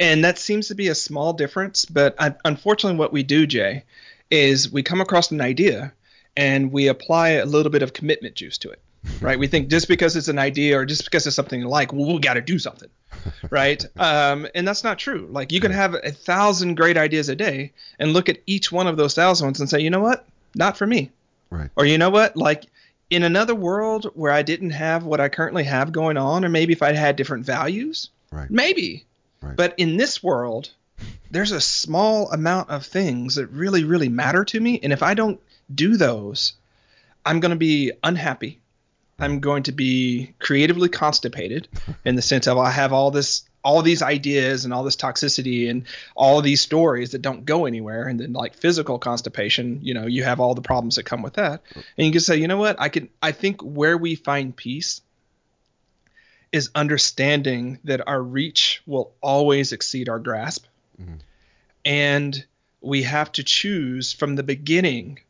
And 0.00 0.24
that 0.24 0.38
seems 0.38 0.68
to 0.68 0.74
be 0.74 0.88
a 0.88 0.94
small 0.94 1.32
difference 1.32 1.84
but 1.84 2.14
un- 2.18 2.36
unfortunately 2.44 2.98
what 2.98 3.12
we 3.12 3.22
do 3.22 3.46
jay 3.46 3.84
is 4.30 4.70
we 4.70 4.82
come 4.82 5.00
across 5.00 5.30
an 5.30 5.40
idea 5.40 5.92
and 6.36 6.70
we 6.70 6.88
apply 6.88 7.30
a 7.30 7.46
little 7.46 7.72
bit 7.72 7.82
of 7.82 7.92
commitment 7.92 8.34
juice 8.34 8.58
to 8.58 8.70
it 8.70 8.80
right? 9.20 9.38
We 9.38 9.46
think 9.46 9.68
just 9.68 9.88
because 9.88 10.16
it's 10.16 10.28
an 10.28 10.38
idea 10.38 10.78
or 10.78 10.84
just 10.84 11.04
because 11.04 11.26
it's 11.26 11.34
something 11.34 11.60
you 11.60 11.68
like 11.68 11.92
well 11.92 12.12
we 12.12 12.18
got 12.20 12.34
to 12.34 12.42
do 12.42 12.58
something 12.58 12.90
right? 13.50 13.84
Um, 13.96 14.46
and 14.54 14.66
that's 14.66 14.84
not 14.84 14.98
true. 14.98 15.28
Like 15.30 15.52
you 15.52 15.60
can 15.60 15.72
have 15.72 15.94
a 15.94 16.10
thousand 16.10 16.74
great 16.76 16.96
ideas 16.96 17.28
a 17.28 17.36
day 17.36 17.72
and 17.98 18.12
look 18.12 18.28
at 18.28 18.38
each 18.46 18.70
one 18.72 18.86
of 18.86 18.96
those 18.96 19.14
thousand 19.14 19.46
ones 19.46 19.60
and 19.60 19.68
say 19.68 19.80
you 19.80 19.90
know 19.90 20.00
what? 20.00 20.26
Not 20.54 20.76
for 20.76 20.86
me. 20.86 21.10
Right. 21.50 21.70
or 21.76 21.86
you 21.86 21.96
know 21.98 22.10
what? 22.10 22.36
Like 22.36 22.64
in 23.10 23.22
another 23.22 23.54
world 23.54 24.04
where 24.12 24.30
i 24.32 24.42
didn't 24.42 24.68
have 24.68 25.02
what 25.02 25.18
i 25.18 25.30
currently 25.30 25.64
have 25.64 25.92
going 25.92 26.18
on 26.18 26.44
or 26.44 26.50
maybe 26.50 26.74
if 26.74 26.82
i 26.82 26.92
had 26.92 27.16
different 27.16 27.46
values 27.46 28.10
Right. 28.30 28.50
maybe. 28.50 29.06
Right. 29.40 29.56
but 29.56 29.72
in 29.78 29.96
this 29.96 30.22
world 30.22 30.68
there's 31.30 31.52
a 31.52 31.60
small 31.60 32.30
amount 32.32 32.68
of 32.68 32.84
things 32.84 33.36
that 33.36 33.46
really 33.46 33.84
really 33.84 34.10
matter 34.10 34.44
to 34.44 34.60
me. 34.60 34.78
And 34.82 34.92
if 34.92 35.02
i 35.02 35.14
don't 35.14 35.40
do 35.74 35.96
those 35.96 36.52
i'm 37.24 37.40
going 37.40 37.50
to 37.52 37.56
be 37.56 37.92
unhappy 38.04 38.60
i'm 39.18 39.40
going 39.40 39.62
to 39.62 39.72
be 39.72 40.32
creatively 40.38 40.88
constipated 40.88 41.68
in 42.04 42.16
the 42.16 42.22
sense 42.22 42.46
of 42.46 42.58
i 42.58 42.70
have 42.70 42.92
all 42.92 43.10
this 43.10 43.48
all 43.64 43.82
these 43.82 44.02
ideas 44.02 44.64
and 44.64 44.72
all 44.72 44.84
this 44.84 44.96
toxicity 44.96 45.68
and 45.68 45.84
all 46.14 46.40
these 46.40 46.60
stories 46.60 47.10
that 47.10 47.22
don't 47.22 47.44
go 47.44 47.66
anywhere. 47.66 48.04
And 48.04 48.18
then 48.18 48.32
like 48.32 48.54
physical 48.54 48.98
constipation 48.98 49.80
you 49.82 49.94
know 49.94 50.06
you 50.06 50.24
have 50.24 50.40
all 50.40 50.54
the 50.54 50.62
problems 50.62 50.96
that 50.96 51.04
come 51.04 51.22
with 51.22 51.34
that. 51.34 51.62
And 51.74 52.06
you 52.06 52.12
can 52.12 52.20
say 52.20 52.36
you 52.36 52.48
know 52.48 52.56
what? 52.56 52.80
I 52.80 52.88
can 52.88 53.08
i 53.22 53.32
think 53.32 53.60
where 53.60 53.98
we 53.98 54.14
find 54.14 54.56
peace 54.56 55.02
is 56.50 56.70
understanding 56.74 57.78
that 57.84 58.08
our 58.08 58.22
reach 58.22 58.82
will 58.86 59.12
always 59.20 59.72
exceed 59.72 60.08
our 60.08 60.18
grasp. 60.18 60.64
Mm-hmm. 61.00 61.16
And 61.84 62.46
we 62.80 63.02
have 63.02 63.30
to 63.32 63.44
choose 63.44 64.12
from 64.12 64.36
the 64.36 64.42
beginning 64.42 65.20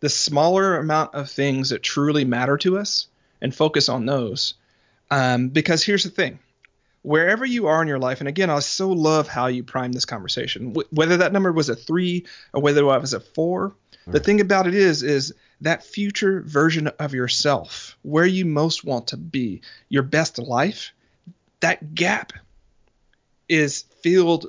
the 0.00 0.08
smaller 0.08 0.78
amount 0.78 1.14
of 1.14 1.28
things 1.28 1.70
that 1.70 1.82
truly 1.82 2.24
matter 2.24 2.56
to 2.58 2.78
us 2.78 3.08
and 3.40 3.54
focus 3.54 3.88
on 3.88 4.06
those. 4.06 4.54
Um, 5.10 5.48
because 5.48 5.82
here's 5.82 6.04
the 6.04 6.10
thing. 6.10 6.38
Wherever 7.02 7.46
you 7.46 7.68
are 7.68 7.80
in 7.80 7.88
your 7.88 7.98
life, 7.98 8.20
and 8.20 8.28
again, 8.28 8.50
I 8.50 8.58
so 8.58 8.90
love 8.90 9.28
how 9.28 9.46
you 9.46 9.62
prime 9.62 9.92
this 9.92 10.04
conversation. 10.04 10.74
Wh- 10.74 10.92
whether 10.92 11.18
that 11.18 11.32
number 11.32 11.52
was 11.52 11.68
a 11.68 11.76
three 11.76 12.26
or 12.52 12.60
whether 12.60 12.80
it 12.80 13.00
was 13.00 13.14
a 13.14 13.20
four, 13.20 13.74
the 14.06 14.20
thing 14.20 14.40
about 14.40 14.66
it 14.66 14.74
is, 14.74 15.02
is 15.02 15.34
that 15.60 15.84
future 15.84 16.42
version 16.42 16.88
of 16.98 17.12
yourself, 17.12 17.96
where 18.02 18.26
you 18.26 18.46
most 18.46 18.84
want 18.84 19.08
to 19.08 19.16
be, 19.16 19.60
your 19.88 20.02
best 20.02 20.38
life, 20.38 20.92
that 21.60 21.94
gap 21.94 22.32
is 23.48 23.84
filled 24.02 24.46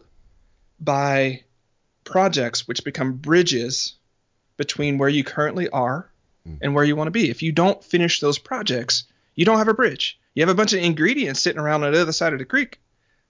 by 0.80 1.44
projects 2.04 2.68
which 2.68 2.84
become 2.84 3.14
bridges 3.14 3.96
between 4.58 4.98
where 4.98 5.10
you 5.10 5.24
currently 5.24 5.70
are 5.70 6.10
Mm-hmm. 6.50 6.64
and 6.64 6.76
where 6.76 6.84
you 6.84 6.96
want 6.96 7.08
to 7.08 7.12
be. 7.12 7.30
If 7.30 7.44
you 7.44 7.52
don't 7.52 7.84
finish 7.84 8.20
those 8.20 8.40
projects, 8.40 9.04
you 9.36 9.46
don't 9.46 9.58
have 9.58 9.68
a 9.68 9.74
bridge. 9.74 10.20
You 10.34 10.42
have 10.42 10.50
a 10.50 10.56
bunch 10.56 10.74
of 10.74 10.80
ingredients 10.80 11.42
sitting 11.42 11.60
around 11.60 11.84
on 11.84 11.92
the 11.92 12.02
other 12.02 12.12
side 12.12 12.34
of 12.34 12.40
the 12.40 12.46
creek, 12.46 12.80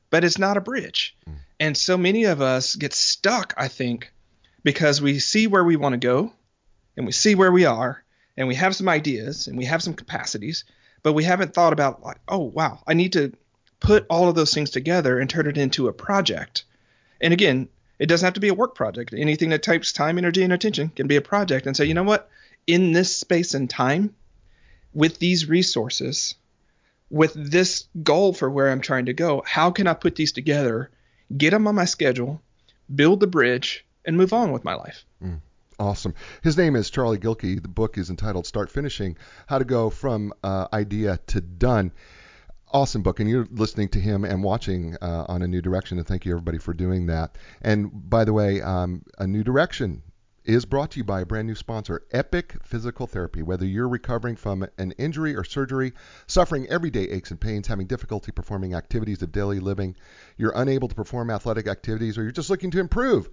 but 0.10 0.24
it's 0.24 0.38
not 0.38 0.58
a 0.58 0.62
bridge. 0.62 1.18
Mm. 1.28 1.36
And 1.60 1.78
so 1.78 1.98
many 1.98 2.26
of 2.26 2.42
us 2.42 2.76
get 2.76 2.94
stuck, 2.94 3.54
I 3.58 3.68
think, 3.68 4.12
because 4.64 5.02
we 5.02 5.20
see 5.20 5.48
where 5.48 5.64
we 5.64 5.76
want 5.76 5.94
to 5.94 5.98
go 5.98 6.32
and 6.96 7.06
we 7.06 7.12
see 7.12 7.36
where 7.36 7.52
we 7.52 7.66
are 7.66 8.04
and 8.38 8.48
we 8.48 8.56
have 8.56 8.76
some 8.76 8.88
ideas 8.88 9.48
and 9.48 9.58
we 9.58 9.66
have 9.66 9.84
some 9.84 9.94
capacities, 9.94 10.64
but 11.04 11.14
we 11.14 11.24
haven't 11.24 11.54
thought 11.54 11.74
about 11.74 12.02
like, 12.02 12.20
oh 12.28 12.40
wow, 12.40 12.82
I 12.88 12.94
need 12.94 13.14
to 13.14 13.34
put 13.80 14.06
all 14.10 14.30
of 14.30 14.36
those 14.36 14.54
things 14.54 14.70
together 14.70 15.20
and 15.20 15.30
turn 15.30 15.48
it 15.48 15.58
into 15.58 15.88
a 15.88 15.94
project. 15.94 16.64
And 17.20 17.34
again, 17.34 17.70
it 17.98 18.08
doesn't 18.08 18.26
have 18.26 18.34
to 18.36 18.40
be 18.40 18.48
a 18.48 18.54
work 18.54 18.76
project. 18.76 19.14
Anything 19.16 19.50
that 19.50 19.64
takes 19.64 19.92
time, 19.92 20.18
energy, 20.18 20.44
and 20.44 20.54
attention 20.54 20.90
can 20.90 21.08
be 21.08 21.18
a 21.18 21.22
project. 21.22 21.68
And 21.68 21.76
say, 21.76 21.86
you 21.86 21.94
know 21.94 22.04
what? 22.04 22.30
In 22.70 22.92
this 22.92 23.18
space 23.18 23.56
and 23.56 23.68
time, 23.68 24.14
with 24.94 25.18
these 25.18 25.50
resources, 25.50 26.36
with 27.10 27.34
this 27.34 27.88
goal 28.04 28.32
for 28.32 28.48
where 28.48 28.70
I'm 28.70 28.82
trying 28.82 29.08
to 29.08 29.14
go, 29.14 29.42
how 29.44 29.72
can 29.72 29.88
I 29.88 29.96
put 29.96 30.16
these 30.16 30.32
together, 30.32 30.92
get 31.36 31.50
them 31.50 31.66
on 31.66 31.74
my 31.74 31.86
schedule, 31.86 32.44
build 32.94 33.22
the 33.22 33.28
bridge, 33.28 33.86
and 34.06 34.18
move 34.18 34.34
on 34.34 34.52
with 34.52 34.64
my 34.64 34.76
life? 34.76 35.04
Awesome. 35.80 36.14
His 36.44 36.58
name 36.58 36.76
is 36.76 36.92
Charlie 36.92 37.18
Gilkey. 37.18 37.60
The 37.60 37.70
book 37.70 37.98
is 37.98 38.12
entitled 38.12 38.46
Start 38.46 38.70
Finishing 38.70 39.18
How 39.48 39.58
to 39.58 39.66
Go 39.66 39.90
from 39.90 40.32
uh, 40.44 40.68
Idea 40.72 41.20
to 41.28 41.42
Done. 41.42 41.92
Awesome 42.72 43.02
book. 43.02 43.20
And 43.20 43.28
you're 43.28 43.48
listening 43.50 43.90
to 43.90 44.00
him 44.00 44.26
and 44.26 44.44
watching 44.44 44.96
uh, 45.02 45.26
on 45.28 45.42
A 45.42 45.48
New 45.48 45.62
Direction. 45.62 45.98
And 45.98 46.06
thank 46.06 46.24
you, 46.24 46.34
everybody, 46.34 46.60
for 46.60 46.76
doing 46.76 47.08
that. 47.08 47.36
And 47.64 47.90
by 48.10 48.26
the 48.26 48.34
way, 48.34 48.62
um, 48.62 49.02
A 49.18 49.26
New 49.26 49.44
Direction 49.44 50.04
is 50.56 50.66
brought 50.66 50.90
to 50.90 50.98
you 50.98 51.04
by 51.04 51.22
a 51.22 51.26
brand 51.28 51.48
new 51.48 51.54
sponsor, 51.54 52.02
Epic 52.12 52.56
Physical 52.64 53.06
Therapy. 53.06 53.44
Whether 53.44 53.68
you're 53.68 53.88
recovering 53.88 54.36
from 54.36 54.66
an 54.80 54.94
injury 54.94 55.36
or 55.36 55.44
surgery, 55.44 55.94
suffering 56.26 56.66
everyday 56.70 57.04
aches 57.04 57.30
and 57.30 57.40
pains, 57.40 57.68
having 57.68 57.86
difficulty 57.86 58.32
performing 58.32 58.74
activities 58.74 59.22
of 59.22 59.32
daily 59.32 59.60
living, 59.60 59.96
you're 60.38 60.54
unable 60.56 60.88
to 60.88 60.96
perform 60.96 61.30
athletic 61.30 61.68
activities, 61.68 62.18
or 62.18 62.24
you're 62.24 62.32
just 62.32 62.50
looking 62.50 62.72
to 62.72 62.80
improve 62.80 63.30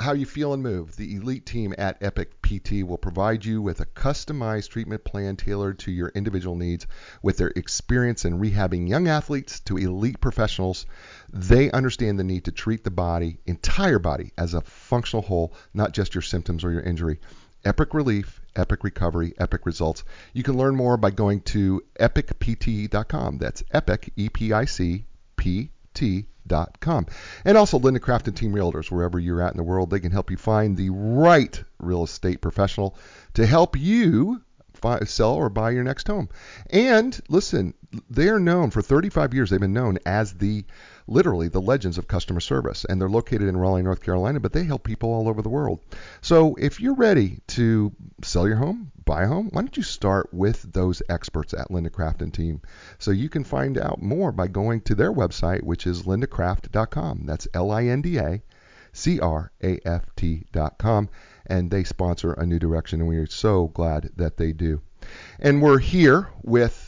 how 0.00 0.12
you 0.12 0.26
feel 0.26 0.52
and 0.52 0.62
move, 0.62 0.96
the 0.96 1.14
elite 1.14 1.46
team 1.46 1.74
at 1.78 2.02
Epic 2.02 2.42
PT 2.42 2.82
will 2.82 2.98
provide 2.98 3.44
you 3.44 3.62
with 3.62 3.80
a 3.80 3.86
customized 3.86 4.70
treatment 4.70 5.04
plan 5.04 5.36
tailored 5.36 5.78
to 5.80 5.92
your 5.92 6.08
individual 6.08 6.56
needs. 6.56 6.86
With 7.22 7.36
their 7.36 7.52
experience 7.54 8.24
in 8.24 8.40
rehabbing 8.40 8.88
young 8.88 9.06
athletes 9.06 9.60
to 9.60 9.76
elite 9.76 10.20
professionals, 10.20 10.86
they 11.32 11.70
understand 11.70 12.18
the 12.18 12.24
need 12.24 12.44
to 12.46 12.52
treat 12.52 12.82
the 12.82 12.90
body, 12.90 13.38
entire 13.46 14.00
body, 14.00 14.32
as 14.36 14.54
a 14.54 14.60
functional 14.62 15.22
whole, 15.22 15.54
not 15.72 15.92
just 15.92 16.14
your 16.14 16.22
symptoms 16.22 16.64
or 16.64 16.72
your 16.72 16.82
injury. 16.82 17.20
Epic 17.64 17.94
Relief, 17.94 18.40
Epic 18.56 18.82
Recovery, 18.82 19.34
Epic 19.38 19.66
Results. 19.66 20.04
You 20.32 20.42
can 20.42 20.56
learn 20.56 20.74
more 20.74 20.96
by 20.96 21.10
going 21.10 21.40
to 21.42 21.82
epicpt.com. 22.00 23.38
That's 23.38 23.62
epic, 23.72 24.12
E 24.16 24.28
P 24.28 24.52
I 24.52 24.64
C 24.64 25.06
P 25.36 25.70
T.com. 25.96 27.06
And 27.44 27.58
also 27.58 27.78
Linda 27.78 27.98
Craft 27.98 28.28
and 28.28 28.36
Team 28.36 28.52
Realtors, 28.52 28.90
wherever 28.90 29.18
you're 29.18 29.42
at 29.42 29.52
in 29.52 29.56
the 29.56 29.64
world, 29.64 29.90
they 29.90 30.00
can 30.00 30.12
help 30.12 30.30
you 30.30 30.36
find 30.36 30.76
the 30.76 30.90
right 30.90 31.62
real 31.78 32.04
estate 32.04 32.40
professional 32.40 32.96
to 33.34 33.46
help 33.46 33.76
you 33.76 34.42
buy, 34.80 35.00
sell 35.00 35.32
or 35.32 35.48
buy 35.48 35.70
your 35.70 35.84
next 35.84 36.06
home. 36.06 36.28
And 36.70 37.18
listen, 37.28 37.74
they 38.10 38.28
are 38.28 38.38
known 38.38 38.70
for 38.70 38.82
35 38.82 39.34
years. 39.34 39.50
They've 39.50 39.58
been 39.58 39.72
known 39.72 39.98
as 40.06 40.34
the 40.34 40.64
literally 41.06 41.48
the 41.48 41.60
legends 41.60 41.98
of 41.98 42.08
customer 42.08 42.40
service, 42.40 42.84
and 42.84 43.00
they're 43.00 43.08
located 43.08 43.48
in 43.48 43.56
Raleigh, 43.56 43.82
North 43.82 44.02
Carolina, 44.02 44.40
but 44.40 44.52
they 44.52 44.64
help 44.64 44.84
people 44.84 45.12
all 45.12 45.28
over 45.28 45.42
the 45.42 45.48
world. 45.48 45.80
So 46.20 46.54
if 46.56 46.80
you're 46.80 46.94
ready 46.94 47.38
to 47.48 47.92
sell 48.22 48.46
your 48.46 48.56
home, 48.56 48.90
buy 49.04 49.22
a 49.22 49.28
home, 49.28 49.50
why 49.52 49.62
don't 49.62 49.76
you 49.76 49.82
start 49.82 50.28
with 50.32 50.72
those 50.72 51.02
experts 51.08 51.54
at 51.54 51.70
Linda 51.70 51.90
Craft 51.90 52.22
and 52.22 52.34
Team? 52.34 52.60
So 52.98 53.10
you 53.10 53.28
can 53.28 53.44
find 53.44 53.78
out 53.78 54.02
more 54.02 54.32
by 54.32 54.48
going 54.48 54.80
to 54.82 54.94
their 54.94 55.12
website, 55.12 55.62
which 55.62 55.86
is 55.86 56.02
lindacraft.com. 56.02 57.22
That's 57.24 57.48
L-I-N-D-A. 57.54 58.42
C-R-A-F-T.com, 58.96 59.88
and 61.46 61.70
they 61.70 61.84
sponsor 61.84 62.32
a 62.32 62.46
new 62.46 62.58
direction, 62.58 63.00
and 63.00 63.08
we 63.08 63.18
are 63.18 63.26
so 63.26 63.66
glad 63.68 64.10
that 64.16 64.38
they 64.38 64.52
do. 64.52 64.80
And 65.38 65.60
we're 65.60 65.80
here 65.80 66.30
with 66.42 66.85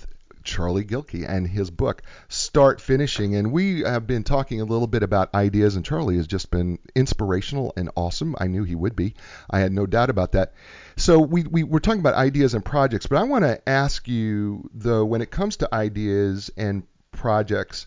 Charlie 0.49 0.85
Gilkey 0.85 1.29
and 1.29 1.47
his 1.47 1.71
book, 1.71 2.03
Start 2.29 2.81
Finishing. 2.81 3.37
And 3.37 3.53
we 3.53 3.83
have 3.83 4.07
been 4.07 4.25
talking 4.25 4.61
a 4.61 4.65
little 4.65 4.87
bit 4.87 5.03
about 5.03 5.35
ideas, 5.35 5.77
and 5.77 5.85
Charlie 5.85 6.17
has 6.17 6.27
just 6.27 6.51
been 6.51 6.79
inspirational 6.95 7.75
and 7.77 7.91
awesome. 7.95 8.35
I 8.41 8.47
knew 8.47 8.65
he 8.65 8.75
would 8.75 8.97
be. 8.97 9.15
I 9.51 9.61
had 9.61 9.73
no 9.73 9.85
doubt 9.85 10.09
about 10.09 10.33
that. 10.33 10.55
So 10.97 11.21
we, 11.21 11.45
we 11.45 11.63
we're 11.63 11.81
talking 11.81 12.01
about 12.01 12.15
ideas 12.15 12.55
and 12.55 12.65
projects, 12.65 13.07
but 13.07 13.19
I 13.19 13.25
want 13.25 13.45
to 13.45 13.69
ask 13.69 14.09
you 14.09 14.69
though, 14.73 15.05
when 15.05 15.21
it 15.21 15.31
comes 15.31 15.59
to 15.59 15.73
ideas 15.73 16.51
and 16.57 16.85
projects, 17.13 17.87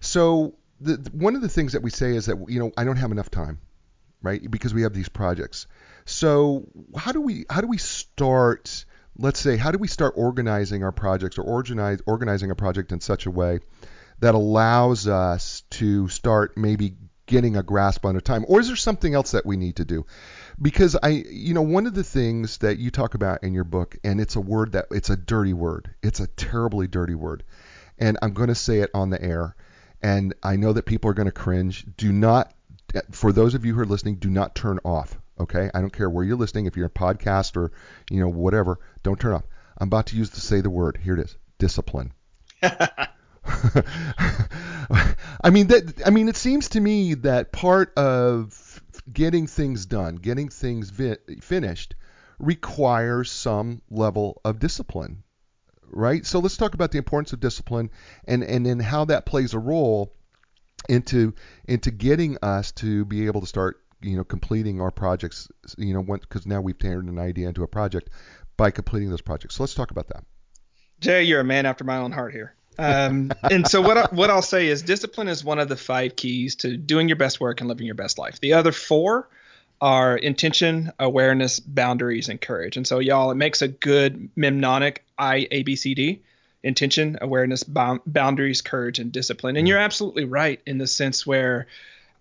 so 0.00 0.54
the, 0.80 0.94
one 1.12 1.36
of 1.36 1.42
the 1.42 1.48
things 1.48 1.74
that 1.74 1.82
we 1.82 1.90
say 1.90 2.16
is 2.16 2.26
that 2.26 2.42
you 2.48 2.58
know 2.58 2.72
I 2.76 2.84
don't 2.84 2.96
have 2.96 3.12
enough 3.12 3.30
time, 3.30 3.60
right? 4.22 4.40
Because 4.50 4.72
we 4.72 4.82
have 4.82 4.94
these 4.94 5.10
projects. 5.10 5.66
So 6.06 6.64
how 6.96 7.12
do 7.12 7.20
we 7.20 7.44
how 7.50 7.60
do 7.60 7.68
we 7.68 7.78
start? 7.78 8.86
Let's 9.18 9.40
say 9.40 9.56
how 9.56 9.70
do 9.70 9.78
we 9.78 9.88
start 9.88 10.14
organizing 10.16 10.84
our 10.84 10.92
projects 10.92 11.38
or 11.38 11.42
organize 11.42 12.00
organizing 12.06 12.50
a 12.50 12.54
project 12.54 12.92
in 12.92 13.00
such 13.00 13.26
a 13.26 13.30
way 13.30 13.60
that 14.20 14.34
allows 14.34 15.06
us 15.06 15.62
to 15.70 16.08
start 16.08 16.56
maybe 16.56 16.94
getting 17.26 17.56
a 17.56 17.62
grasp 17.62 18.06
on 18.06 18.14
our 18.14 18.20
time, 18.20 18.44
or 18.48 18.60
is 18.60 18.68
there 18.68 18.76
something 18.76 19.14
else 19.14 19.32
that 19.32 19.44
we 19.44 19.56
need 19.56 19.76
to 19.76 19.84
do? 19.84 20.06
Because 20.60 20.96
I, 21.02 21.08
you 21.08 21.52
know, 21.52 21.62
one 21.62 21.86
of 21.86 21.94
the 21.94 22.04
things 22.04 22.58
that 22.58 22.78
you 22.78 22.90
talk 22.90 23.14
about 23.14 23.44
in 23.44 23.52
your 23.52 23.64
book, 23.64 23.96
and 24.02 24.20
it's 24.20 24.36
a 24.36 24.40
word 24.40 24.72
that 24.72 24.86
it's 24.90 25.10
a 25.10 25.16
dirty 25.16 25.52
word. 25.52 25.94
It's 26.02 26.20
a 26.20 26.26
terribly 26.26 26.86
dirty 26.86 27.14
word, 27.14 27.44
and 27.98 28.18
I'm 28.22 28.32
going 28.32 28.48
to 28.48 28.54
say 28.54 28.78
it 28.78 28.90
on 28.94 29.10
the 29.10 29.22
air 29.22 29.54
and 30.02 30.34
I 30.42 30.56
know 30.56 30.72
that 30.72 30.86
people 30.86 31.10
are 31.10 31.14
going 31.14 31.26
to 31.26 31.32
cringe. 31.32 31.84
Do 31.96 32.12
not, 32.12 32.52
for 33.10 33.32
those 33.32 33.54
of 33.54 33.64
you 33.64 33.74
who 33.74 33.80
are 33.80 33.86
listening, 33.86 34.16
do 34.16 34.30
not 34.30 34.54
turn 34.54 34.78
off. 34.84 35.18
Okay, 35.40 35.70
I 35.72 35.80
don't 35.80 35.92
care 35.92 36.10
where 36.10 36.24
you're 36.24 36.36
listening. 36.36 36.66
If 36.66 36.76
you're 36.76 36.86
a 36.86 36.90
podcast 36.90 37.56
or 37.56 37.72
you 38.10 38.20
know 38.20 38.28
whatever, 38.28 38.78
don't 39.02 39.18
turn 39.20 39.34
off. 39.34 39.44
I'm 39.78 39.88
about 39.88 40.06
to 40.06 40.16
use 40.16 40.30
to 40.30 40.40
say 40.40 40.60
the 40.60 40.70
word. 40.70 40.98
Here 41.02 41.14
it 41.14 41.20
is: 41.20 41.36
discipline. 41.58 42.12
I 42.62 43.08
mean 45.50 45.68
that. 45.68 46.02
I 46.04 46.10
mean, 46.10 46.28
it 46.28 46.36
seems 46.36 46.70
to 46.70 46.80
me 46.80 47.14
that 47.14 47.52
part 47.52 47.96
of 47.96 48.82
getting 49.12 49.46
things 49.46 49.86
done, 49.86 50.16
getting 50.16 50.48
things 50.48 50.90
vi- 50.90 51.18
finished, 51.40 51.94
requires 52.38 53.30
some 53.30 53.82
level 53.90 54.40
of 54.44 54.58
discipline 54.58 55.22
right? 55.90 56.26
So 56.26 56.38
let's 56.40 56.56
talk 56.56 56.74
about 56.74 56.90
the 56.90 56.98
importance 56.98 57.32
of 57.32 57.40
discipline 57.40 57.90
and 58.26 58.42
and 58.42 58.64
then 58.66 58.78
how 58.78 59.06
that 59.06 59.26
plays 59.26 59.54
a 59.54 59.58
role 59.58 60.12
into 60.88 61.34
into 61.66 61.90
getting 61.90 62.38
us 62.42 62.72
to 62.72 63.04
be 63.04 63.26
able 63.26 63.40
to 63.40 63.46
start 63.46 63.80
you 64.00 64.16
know 64.16 64.24
completing 64.24 64.80
our 64.80 64.90
projects 64.90 65.48
you 65.76 65.92
know 65.92 66.02
because 66.02 66.46
now 66.46 66.60
we've 66.60 66.78
turned 66.78 67.08
an 67.08 67.18
idea 67.18 67.48
into 67.48 67.62
a 67.62 67.68
project 67.68 68.10
by 68.58 68.70
completing 68.70 69.08
those 69.08 69.22
projects. 69.22 69.54
So 69.54 69.62
let's 69.62 69.72
talk 69.72 69.90
about 69.90 70.08
that. 70.08 70.24
Jay, 71.00 71.22
you're 71.22 71.40
a 71.40 71.44
man 71.44 71.64
after 71.64 71.84
my 71.84 71.96
own 71.96 72.12
heart 72.12 72.34
here. 72.34 72.54
Um, 72.76 73.32
and 73.50 73.66
so 73.66 73.80
what 73.80 73.96
I, 73.96 74.08
what 74.10 74.30
I'll 74.30 74.42
say 74.42 74.66
is 74.66 74.82
discipline 74.82 75.28
is 75.28 75.44
one 75.44 75.58
of 75.58 75.68
the 75.68 75.76
five 75.76 76.16
keys 76.16 76.56
to 76.56 76.76
doing 76.76 77.08
your 77.08 77.16
best 77.16 77.40
work 77.40 77.60
and 77.60 77.68
living 77.68 77.86
your 77.86 77.94
best 77.94 78.18
life. 78.18 78.40
The 78.40 78.54
other 78.54 78.72
four 78.72 79.28
are 79.80 80.16
intention, 80.16 80.92
awareness, 80.98 81.60
boundaries, 81.60 82.28
and 82.28 82.40
courage. 82.40 82.76
And 82.76 82.86
so, 82.86 82.98
y'all, 82.98 83.30
it 83.30 83.36
makes 83.36 83.62
a 83.62 83.68
good 83.68 84.28
mnemonic 84.36 85.04
I 85.16 85.46
A 85.50 85.62
B 85.62 85.76
C 85.76 85.94
D 85.94 86.22
intention, 86.64 87.16
awareness, 87.20 87.62
boundaries, 87.62 88.62
courage, 88.62 88.98
and 88.98 89.12
discipline. 89.12 89.56
And 89.56 89.68
you're 89.68 89.78
absolutely 89.78 90.24
right 90.24 90.60
in 90.66 90.78
the 90.78 90.88
sense 90.88 91.24
where, 91.24 91.68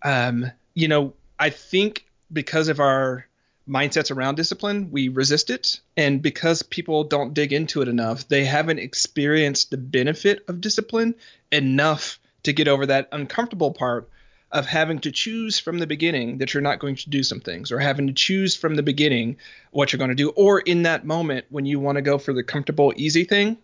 um, 0.04 0.52
you 0.76 0.88
know, 0.88 1.14
I 1.40 1.50
think 1.50 2.06
because 2.32 2.68
of 2.68 2.80
our 2.80 3.26
mindsets 3.68 4.16
around 4.16 4.36
discipline, 4.36 4.92
we 4.92 5.10
resist 5.10 5.50
it. 5.50 5.80
And 5.96 6.22
because 6.22 6.64
people 6.64 7.04
don't 7.04 7.34
dig 7.34 7.54
into 7.54 7.82
it 7.82 7.88
enough, 7.88 8.28
they 8.28 8.46
haven't 8.46 8.80
experienced 8.80 9.72
the 9.72 9.78
benefit 9.78 10.44
of 10.48 10.62
discipline 10.62 11.16
enough 11.52 12.20
to 12.44 12.54
get 12.54 12.68
over 12.68 12.86
that 12.86 13.10
uncomfortable 13.12 13.72
part 13.72 14.10
of 14.52 14.66
having 14.66 15.00
to 15.00 15.12
choose 15.12 15.60
from 15.60 15.80
the 15.80 15.88
beginning 15.88 16.38
that 16.38 16.54
you're 16.54 16.62
not 16.62 16.80
going 16.80 16.96
to 16.96 17.10
do 17.10 17.22
some 17.22 17.42
things 17.42 17.72
or 17.72 17.80
having 17.80 18.08
to 18.08 18.14
choose 18.14 18.56
from 18.56 18.76
the 18.76 18.84
beginning 18.84 19.36
what 19.72 19.92
you're 19.92 19.98
going 19.98 20.10
to 20.10 20.16
do 20.16 20.30
or 20.30 20.60
in 20.60 20.84
that 20.84 21.06
moment 21.06 21.46
when 21.50 21.66
you 21.66 21.80
want 21.80 21.98
to 21.98 22.02
go 22.02 22.18
for 22.18 22.34
the 22.34 22.44
comfortable 22.44 22.94
easy 22.96 23.26
thing 23.26 23.58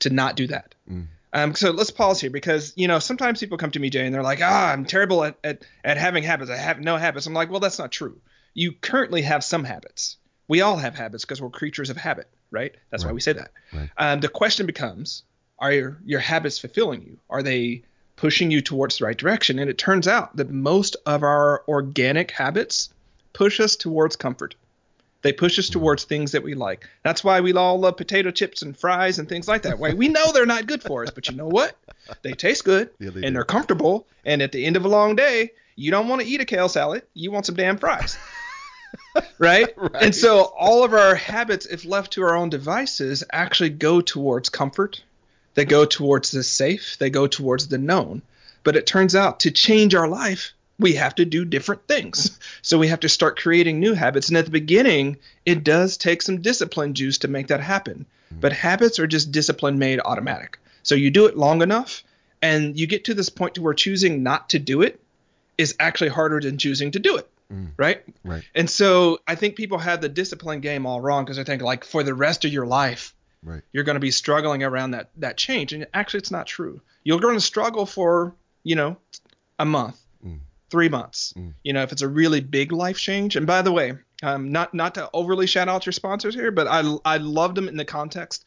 to 0.00 0.10
not 0.10 0.34
do 0.34 0.48
that 0.48 0.74
mm. 0.90 1.06
Um, 1.32 1.54
so 1.54 1.70
let's 1.70 1.90
pause 1.90 2.20
here 2.20 2.30
because 2.30 2.72
you 2.76 2.88
know 2.88 2.98
sometimes 2.98 3.40
people 3.40 3.58
come 3.58 3.70
to 3.70 3.80
me 3.80 3.90
jay 3.90 4.04
and 4.04 4.14
they're 4.14 4.22
like 4.22 4.40
ah 4.42 4.72
i'm 4.72 4.84
terrible 4.84 5.24
at, 5.24 5.36
at, 5.44 5.64
at 5.84 5.96
having 5.96 6.22
habits 6.22 6.50
i 6.50 6.56
have 6.56 6.80
no 6.80 6.96
habits 6.96 7.26
i'm 7.26 7.34
like 7.34 7.50
well 7.50 7.60
that's 7.60 7.78
not 7.78 7.92
true 7.92 8.20
you 8.54 8.72
currently 8.72 9.22
have 9.22 9.44
some 9.44 9.64
habits 9.64 10.16
we 10.48 10.60
all 10.60 10.76
have 10.76 10.94
habits 10.94 11.24
because 11.24 11.40
we're 11.40 11.50
creatures 11.50 11.90
of 11.90 11.96
habit 11.96 12.28
right 12.50 12.74
that's 12.90 13.04
right. 13.04 13.10
why 13.10 13.14
we 13.14 13.20
say 13.20 13.32
that 13.32 13.50
right. 13.72 13.90
um, 13.98 14.20
the 14.20 14.28
question 14.28 14.66
becomes 14.66 15.22
are 15.58 15.72
your, 15.72 15.98
your 16.04 16.20
habits 16.20 16.58
fulfilling 16.58 17.02
you 17.02 17.18
are 17.30 17.42
they 17.42 17.82
pushing 18.16 18.50
you 18.50 18.60
towards 18.60 18.98
the 18.98 19.04
right 19.04 19.16
direction. 19.16 19.58
And 19.58 19.70
it 19.70 19.78
turns 19.78 20.08
out 20.08 20.36
that 20.36 20.50
most 20.50 20.96
of 21.06 21.22
our 21.22 21.62
organic 21.68 22.30
habits 22.30 22.88
push 23.32 23.60
us 23.60 23.76
towards 23.76 24.16
comfort. 24.16 24.56
They 25.22 25.32
push 25.32 25.58
us 25.58 25.68
towards 25.68 26.04
things 26.04 26.32
that 26.32 26.42
we 26.42 26.54
like. 26.54 26.88
That's 27.02 27.24
why 27.24 27.40
we 27.40 27.52
all 27.54 27.78
love 27.78 27.96
potato 27.96 28.30
chips 28.30 28.62
and 28.62 28.76
fries 28.76 29.18
and 29.18 29.28
things 29.28 29.48
like 29.48 29.62
that. 29.62 29.78
Why 29.78 29.92
we 29.92 30.08
know 30.08 30.32
they're 30.32 30.46
not 30.46 30.66
good 30.66 30.82
for 30.82 31.02
us, 31.02 31.10
but 31.10 31.28
you 31.28 31.36
know 31.36 31.48
what? 31.48 31.76
They 32.22 32.32
taste 32.32 32.64
good 32.64 32.90
yeah, 32.98 33.10
they 33.10 33.22
and 33.22 33.22
do. 33.22 33.32
they're 33.32 33.44
comfortable. 33.44 34.06
And 34.24 34.42
at 34.42 34.52
the 34.52 34.64
end 34.64 34.76
of 34.76 34.84
a 34.84 34.88
long 34.88 35.16
day, 35.16 35.50
you 35.74 35.90
don't 35.90 36.08
want 36.08 36.22
to 36.22 36.28
eat 36.28 36.40
a 36.40 36.44
kale 36.44 36.68
salad. 36.68 37.02
You 37.14 37.30
want 37.30 37.46
some 37.46 37.56
damn 37.56 37.78
fries. 37.78 38.16
right? 39.38 39.72
right? 39.76 40.02
And 40.02 40.14
so 40.14 40.42
all 40.42 40.84
of 40.84 40.92
our 40.92 41.14
habits, 41.14 41.66
if 41.66 41.84
left 41.84 42.12
to 42.12 42.22
our 42.22 42.36
own 42.36 42.50
devices, 42.50 43.24
actually 43.32 43.70
go 43.70 44.00
towards 44.00 44.48
comfort 44.48 45.02
they 45.56 45.64
go 45.64 45.86
towards 45.86 46.30
the 46.30 46.44
safe, 46.44 46.98
they 46.98 47.10
go 47.10 47.26
towards 47.26 47.68
the 47.68 47.78
known. 47.78 48.22
But 48.62 48.76
it 48.76 48.86
turns 48.86 49.16
out 49.16 49.40
to 49.40 49.50
change 49.50 49.94
our 49.94 50.06
life, 50.06 50.52
we 50.78 50.94
have 50.94 51.14
to 51.16 51.24
do 51.24 51.44
different 51.44 51.86
things. 51.88 52.38
So 52.62 52.78
we 52.78 52.88
have 52.88 53.00
to 53.00 53.08
start 53.08 53.38
creating 53.38 53.80
new 53.80 53.94
habits. 53.94 54.28
And 54.28 54.36
at 54.36 54.44
the 54.44 54.50
beginning, 54.50 55.18
it 55.44 55.64
does 55.64 55.96
take 55.96 56.20
some 56.20 56.42
discipline 56.42 56.94
juice 56.94 57.18
to 57.18 57.28
make 57.28 57.48
that 57.48 57.60
happen. 57.60 58.06
Mm-hmm. 58.30 58.40
But 58.40 58.52
habits 58.52 58.98
are 58.98 59.06
just 59.06 59.32
discipline 59.32 59.78
made 59.78 60.00
automatic. 60.04 60.58
So 60.82 60.94
you 60.94 61.10
do 61.10 61.26
it 61.26 61.36
long 61.36 61.62
enough, 61.62 62.04
and 62.42 62.78
you 62.78 62.86
get 62.86 63.04
to 63.06 63.14
this 63.14 63.28
point 63.28 63.54
to 63.54 63.62
where 63.62 63.74
choosing 63.74 64.22
not 64.22 64.50
to 64.50 64.58
do 64.58 64.82
it 64.82 65.00
is 65.56 65.74
actually 65.80 66.10
harder 66.10 66.40
than 66.40 66.58
choosing 66.58 66.90
to 66.92 66.98
do 66.98 67.16
it. 67.16 67.28
Mm. 67.52 67.70
Right? 67.76 68.02
Right. 68.24 68.44
And 68.54 68.68
so 68.68 69.20
I 69.26 69.36
think 69.36 69.56
people 69.56 69.78
have 69.78 70.00
the 70.00 70.08
discipline 70.08 70.60
game 70.60 70.84
all 70.84 71.00
wrong 71.00 71.24
because 71.24 71.36
they 71.36 71.44
think 71.44 71.62
like 71.62 71.84
for 71.84 72.02
the 72.02 72.14
rest 72.14 72.44
of 72.44 72.52
your 72.52 72.66
life, 72.66 73.14
Right. 73.46 73.62
You're 73.72 73.84
going 73.84 73.94
to 73.94 74.00
be 74.00 74.10
struggling 74.10 74.64
around 74.64 74.90
that 74.90 75.10
that 75.18 75.36
change, 75.36 75.72
and 75.72 75.86
actually, 75.94 76.18
it's 76.18 76.32
not 76.32 76.48
true. 76.48 76.80
You're 77.04 77.20
going 77.20 77.36
to 77.36 77.40
struggle 77.40 77.86
for 77.86 78.34
you 78.64 78.74
know 78.74 78.96
a 79.58 79.64
month. 79.64 80.00
Three 80.70 80.88
months. 80.88 81.32
Mm. 81.36 81.54
You 81.62 81.72
know, 81.72 81.82
if 81.82 81.92
it's 81.92 82.02
a 82.02 82.08
really 82.08 82.40
big 82.40 82.72
life 82.72 82.98
change. 82.98 83.36
And 83.36 83.46
by 83.46 83.62
the 83.62 83.72
way, 83.72 83.94
um, 84.22 84.52
not 84.52 84.74
not 84.74 84.94
to 84.94 85.10
overly 85.12 85.46
shout 85.46 85.68
out 85.68 85.86
your 85.86 85.92
sponsors 85.92 86.34
here, 86.34 86.50
but 86.50 86.66
I 86.66 86.96
I 87.04 87.18
loved 87.18 87.56
them 87.56 87.68
in 87.68 87.76
the 87.76 87.84
context 87.84 88.44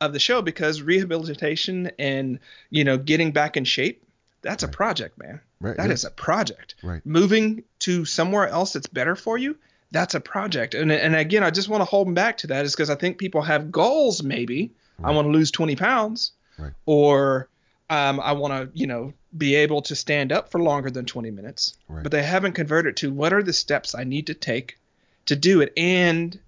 of 0.00 0.12
the 0.12 0.18
show 0.18 0.42
because 0.42 0.82
rehabilitation 0.82 1.90
and 1.98 2.40
you 2.70 2.84
know 2.84 2.98
getting 2.98 3.30
back 3.30 3.56
in 3.56 3.64
shape 3.64 4.02
that's 4.42 4.64
right. 4.64 4.74
a 4.74 4.76
project 4.76 5.16
man 5.16 5.40
right 5.60 5.76
That 5.76 5.88
yes. 5.88 6.00
is 6.00 6.04
a 6.04 6.10
project 6.10 6.74
right 6.82 7.00
moving 7.06 7.62
to 7.78 8.04
somewhere 8.04 8.48
else 8.48 8.72
that's 8.72 8.88
better 8.88 9.14
for 9.14 9.38
you 9.38 9.56
that's 9.94 10.14
a 10.14 10.20
project. 10.20 10.74
And 10.74 10.92
and 10.92 11.16
again, 11.16 11.42
I 11.42 11.50
just 11.50 11.68
want 11.68 11.80
to 11.80 11.84
hold 11.86 12.08
them 12.08 12.14
back 12.14 12.36
to 12.38 12.48
that 12.48 12.66
is 12.66 12.74
because 12.74 12.90
I 12.90 12.96
think 12.96 13.16
people 13.16 13.40
have 13.42 13.70
goals. 13.70 14.22
Maybe 14.22 14.72
right. 14.98 15.10
I 15.10 15.14
want 15.14 15.26
to 15.26 15.30
lose 15.30 15.50
20 15.52 15.76
pounds, 15.76 16.32
right. 16.58 16.72
or 16.84 17.48
um, 17.88 18.20
I 18.20 18.32
want 18.32 18.52
to 18.52 18.78
you 18.78 18.86
know 18.86 19.14
be 19.36 19.56
able 19.56 19.82
to 19.82 19.96
stand 19.96 20.32
up 20.32 20.50
for 20.50 20.60
longer 20.60 20.90
than 20.90 21.04
20 21.04 21.30
minutes. 21.30 21.76
Right. 21.88 22.02
But 22.02 22.12
they 22.12 22.22
haven't 22.22 22.52
converted 22.52 22.96
to 22.98 23.12
what 23.12 23.32
are 23.32 23.42
the 23.42 23.52
steps 23.52 23.94
I 23.94 24.04
need 24.04 24.28
to 24.28 24.34
take 24.34 24.78
to 25.26 25.36
do 25.36 25.60
it. 25.60 25.72
And 25.76 26.38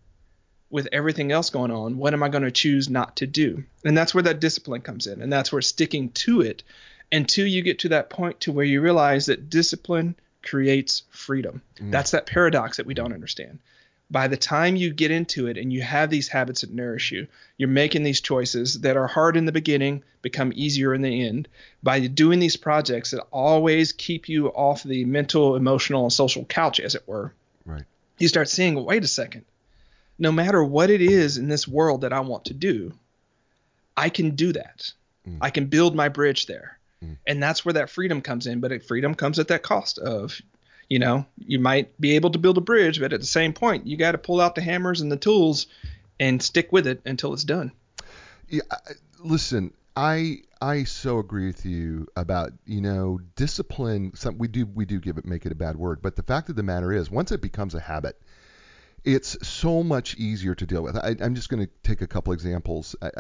with 0.71 0.89
everything 0.93 1.33
else 1.33 1.51
going 1.51 1.71
on, 1.71 1.97
what 1.97 2.13
am 2.13 2.23
I 2.23 2.29
going 2.29 2.45
to 2.45 2.51
choose 2.51 2.89
not 2.89 3.17
to 3.17 3.27
do? 3.27 3.65
And 3.85 3.97
that's 3.97 4.15
where 4.15 4.23
that 4.25 4.41
discipline 4.41 4.83
comes 4.83 5.07
in. 5.07 5.23
And 5.23 5.33
that's 5.33 5.53
where 5.53 5.63
sticking 5.63 6.11
to 6.11 6.41
it 6.41 6.63
until 7.11 7.47
you 7.47 7.63
get 7.63 7.81
to 7.81 7.91
that 7.91 8.11
point 8.11 8.41
to 8.41 8.53
where 8.53 8.65
you 8.65 8.81
realize 8.81 9.27
that 9.27 9.49
discipline 9.49 10.17
creates 10.43 11.03
freedom. 11.11 11.63
Mm. 11.79 11.91
That's 11.91 12.13
that 12.13 12.27
paradox 12.27 12.77
that 12.77 12.87
we 12.87 12.95
don't 12.95 13.13
understand. 13.13 13.59
By 14.09 14.29
the 14.29 14.37
time 14.37 14.77
you 14.77 14.93
get 14.93 15.11
into 15.11 15.49
it 15.49 15.59
and 15.59 15.73
you 15.73 15.83
have 15.83 16.11
these 16.11 16.29
habits 16.29 16.61
that 16.61 16.73
nourish 16.73 17.11
you, 17.11 17.27
you're 17.57 17.69
making 17.69 18.05
these 18.05 18.21
choices 18.21 18.81
that 18.83 18.97
are 18.97 19.09
hard 19.09 19.37
in 19.37 19.47
the 19.47 19.53
beginning, 19.53 20.05
become 20.23 20.53
easier 20.55 20.95
in 20.95 21.03
the 21.03 21.27
end. 21.27 21.49
By 21.83 22.07
doing 22.07 22.39
these 22.39 22.57
projects 22.57 23.11
that 23.11 23.27
always 23.33 23.93
keep 23.93 24.29
you 24.29 24.49
off 24.49 24.85
the 24.85 25.05
mental, 25.05 25.57
emotional, 25.57 26.05
and 26.05 26.13
social 26.13 26.45
couch, 26.45 26.79
as 26.79 26.95
it 26.95 27.03
were, 27.07 27.33
right. 27.65 27.83
you 28.19 28.29
start 28.29 28.49
seeing, 28.49 28.85
wait 28.85 29.03
a 29.03 29.09
second, 29.09 29.45
no 30.19 30.31
matter 30.31 30.63
what 30.63 30.91
it 30.91 31.03
is 31.03 31.37
in 31.37 31.49
this 31.49 31.67
world 31.67 32.03
that 32.03 32.13
I 32.13 32.21
want 32.21 32.47
to 32.47 32.55
do, 32.55 32.93
I 33.97 34.09
can 34.09 34.37
do 34.37 34.53
that. 34.53 34.93
Mm. 35.29 35.39
I 35.41 35.51
can 35.51 35.67
build 35.67 35.97
my 35.97 36.09
bridge 36.09 36.47
there. 36.47 36.79
Mm. 37.05 37.17
And 37.27 37.43
that's 37.43 37.65
where 37.65 37.75
that 37.75 37.91
freedom 37.91 38.23
comes 38.23 38.47
in. 38.47 38.61
But 38.61 38.85
freedom 38.85 39.15
comes 39.15 39.39
at 39.39 39.49
that 39.49 39.63
cost 39.63 39.99
of, 39.99 40.41
you 40.89 40.99
know, 40.99 41.27
you 41.39 41.59
might 41.59 41.99
be 42.01 42.15
able 42.15 42.31
to 42.31 42.39
build 42.39 42.59
a 42.59 42.61
bridge, 42.63 43.01
but 43.01 43.13
at 43.13 43.21
the 43.21 43.27
same 43.27 43.53
point, 43.53 43.87
you 43.87 43.97
got 43.97 44.13
to 44.13 44.19
pull 44.19 44.41
out 44.41 44.55
the 44.55 44.61
hammers 44.61 45.01
and 45.01 45.11
the 45.11 45.17
tools 45.17 45.67
and 46.21 46.43
stick 46.43 46.73
with 46.73 46.87
it 46.87 47.01
until 47.05 47.33
it's 47.33 47.45
done. 47.45 47.73
Yeah, 48.49 48.63
listen, 49.19 49.73
I 49.97 50.39
I 50.61 50.85
so 50.85 51.19
agree 51.19 51.47
with 51.47 51.67
you 51.67 52.07
about 52.17 52.53
you 52.65 52.81
know 52.81 53.21
discipline. 53.35 54.13
Some, 54.15 54.39
we 54.39 54.49
do 54.49 54.67
we 54.67 54.85
do 54.85 55.01
give 55.01 55.19
it 55.19 55.25
make 55.25 55.47
it 55.47 55.53
a 55.53 55.57
bad 55.57 55.77
word, 55.77 56.01
but 56.03 56.17
the 56.17 56.23
fact 56.23 56.49
of 56.49 56.57
the 56.57 56.63
matter 56.63 56.93
is, 56.93 57.11
once 57.11 57.33
it 57.33 57.41
becomes 57.41 57.75
a 57.75 57.81
habit, 57.81 58.21
it's 59.07 59.37
so 59.47 59.85
much 59.85 60.17
easier 60.17 60.55
to 60.57 60.67
deal 60.67 60.83
with. 60.83 60.97
I, 60.97 61.15
am 61.21 61.37
just 61.37 61.49
going 61.49 61.65
to 61.65 61.73
take 61.85 62.03
a 62.03 62.09
couple 62.09 62.33
examples. 62.33 62.97
I, 63.01 63.11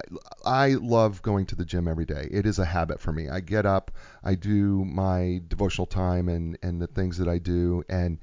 I, 0.44 0.68
love 0.74 1.22
going 1.22 1.46
to 1.46 1.54
the 1.54 1.64
gym 1.64 1.86
every 1.86 2.04
day. 2.04 2.28
It 2.28 2.44
is 2.44 2.58
a 2.58 2.64
habit 2.64 3.00
for 3.00 3.12
me. 3.12 3.28
I 3.28 3.38
get 3.38 3.64
up, 3.66 3.92
I 4.24 4.34
do 4.34 4.84
my 4.84 5.40
devotional 5.46 5.86
time 5.86 6.28
and, 6.28 6.58
and 6.60 6.82
the 6.82 6.88
things 6.88 7.18
that 7.18 7.28
I 7.28 7.38
do, 7.38 7.84
and 7.88 8.18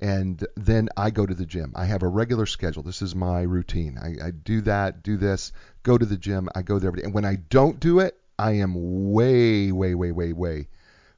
and 0.00 0.44
then 0.56 0.88
I 0.96 1.10
go 1.10 1.24
to 1.24 1.34
the 1.34 1.46
gym. 1.46 1.72
I 1.76 1.84
have 1.84 2.02
a 2.02 2.08
regular 2.08 2.46
schedule. 2.46 2.82
This 2.82 3.00
is 3.00 3.14
my 3.14 3.42
routine. 3.42 3.96
I, 3.96 4.26
I 4.26 4.30
do 4.32 4.60
that, 4.62 5.04
do 5.04 5.16
this, 5.16 5.52
go 5.84 5.96
to 5.96 6.04
the 6.04 6.16
gym. 6.16 6.48
I 6.54 6.62
go 6.62 6.80
there 6.80 6.88
every 6.88 7.00
day. 7.00 7.04
And 7.04 7.14
when 7.14 7.24
I 7.24 7.36
don't 7.36 7.78
do 7.78 8.00
it, 8.00 8.18
I 8.36 8.52
am 8.54 9.12
way, 9.12 9.70
way, 9.70 9.94
way, 9.94 10.10
way, 10.10 10.32
way 10.32 10.68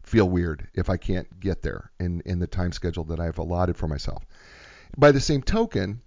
feel 0.02 0.28
weird 0.28 0.68
if 0.74 0.88
I 0.88 0.98
can't 0.98 1.40
get 1.40 1.62
there 1.62 1.90
in, 1.98 2.22
in 2.26 2.38
the 2.38 2.46
time 2.46 2.70
schedule 2.70 3.04
that 3.04 3.18
I've 3.18 3.38
allotted 3.38 3.76
for 3.76 3.88
myself. 3.88 4.24
By 4.96 5.12
the 5.12 5.20
same 5.20 5.42
token, 5.42 6.00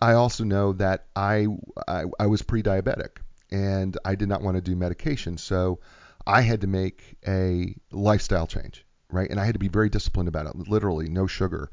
I 0.00 0.12
also 0.12 0.44
know 0.44 0.72
that 0.74 1.06
I, 1.16 1.48
I, 1.88 2.04
I 2.20 2.26
was 2.26 2.42
pre-diabetic 2.42 3.18
and 3.50 3.98
I 4.04 4.14
did 4.14 4.28
not 4.28 4.42
want 4.42 4.56
to 4.56 4.60
do 4.60 4.76
medication, 4.76 5.38
so 5.38 5.80
I 6.26 6.42
had 6.42 6.60
to 6.60 6.66
make 6.66 7.16
a 7.26 7.74
lifestyle 7.90 8.46
change, 8.46 8.86
right? 9.10 9.28
And 9.28 9.40
I 9.40 9.44
had 9.44 9.54
to 9.54 9.58
be 9.58 9.68
very 9.68 9.88
disciplined 9.88 10.28
about 10.28 10.46
it. 10.46 10.68
Literally, 10.68 11.08
no 11.08 11.26
sugar. 11.26 11.70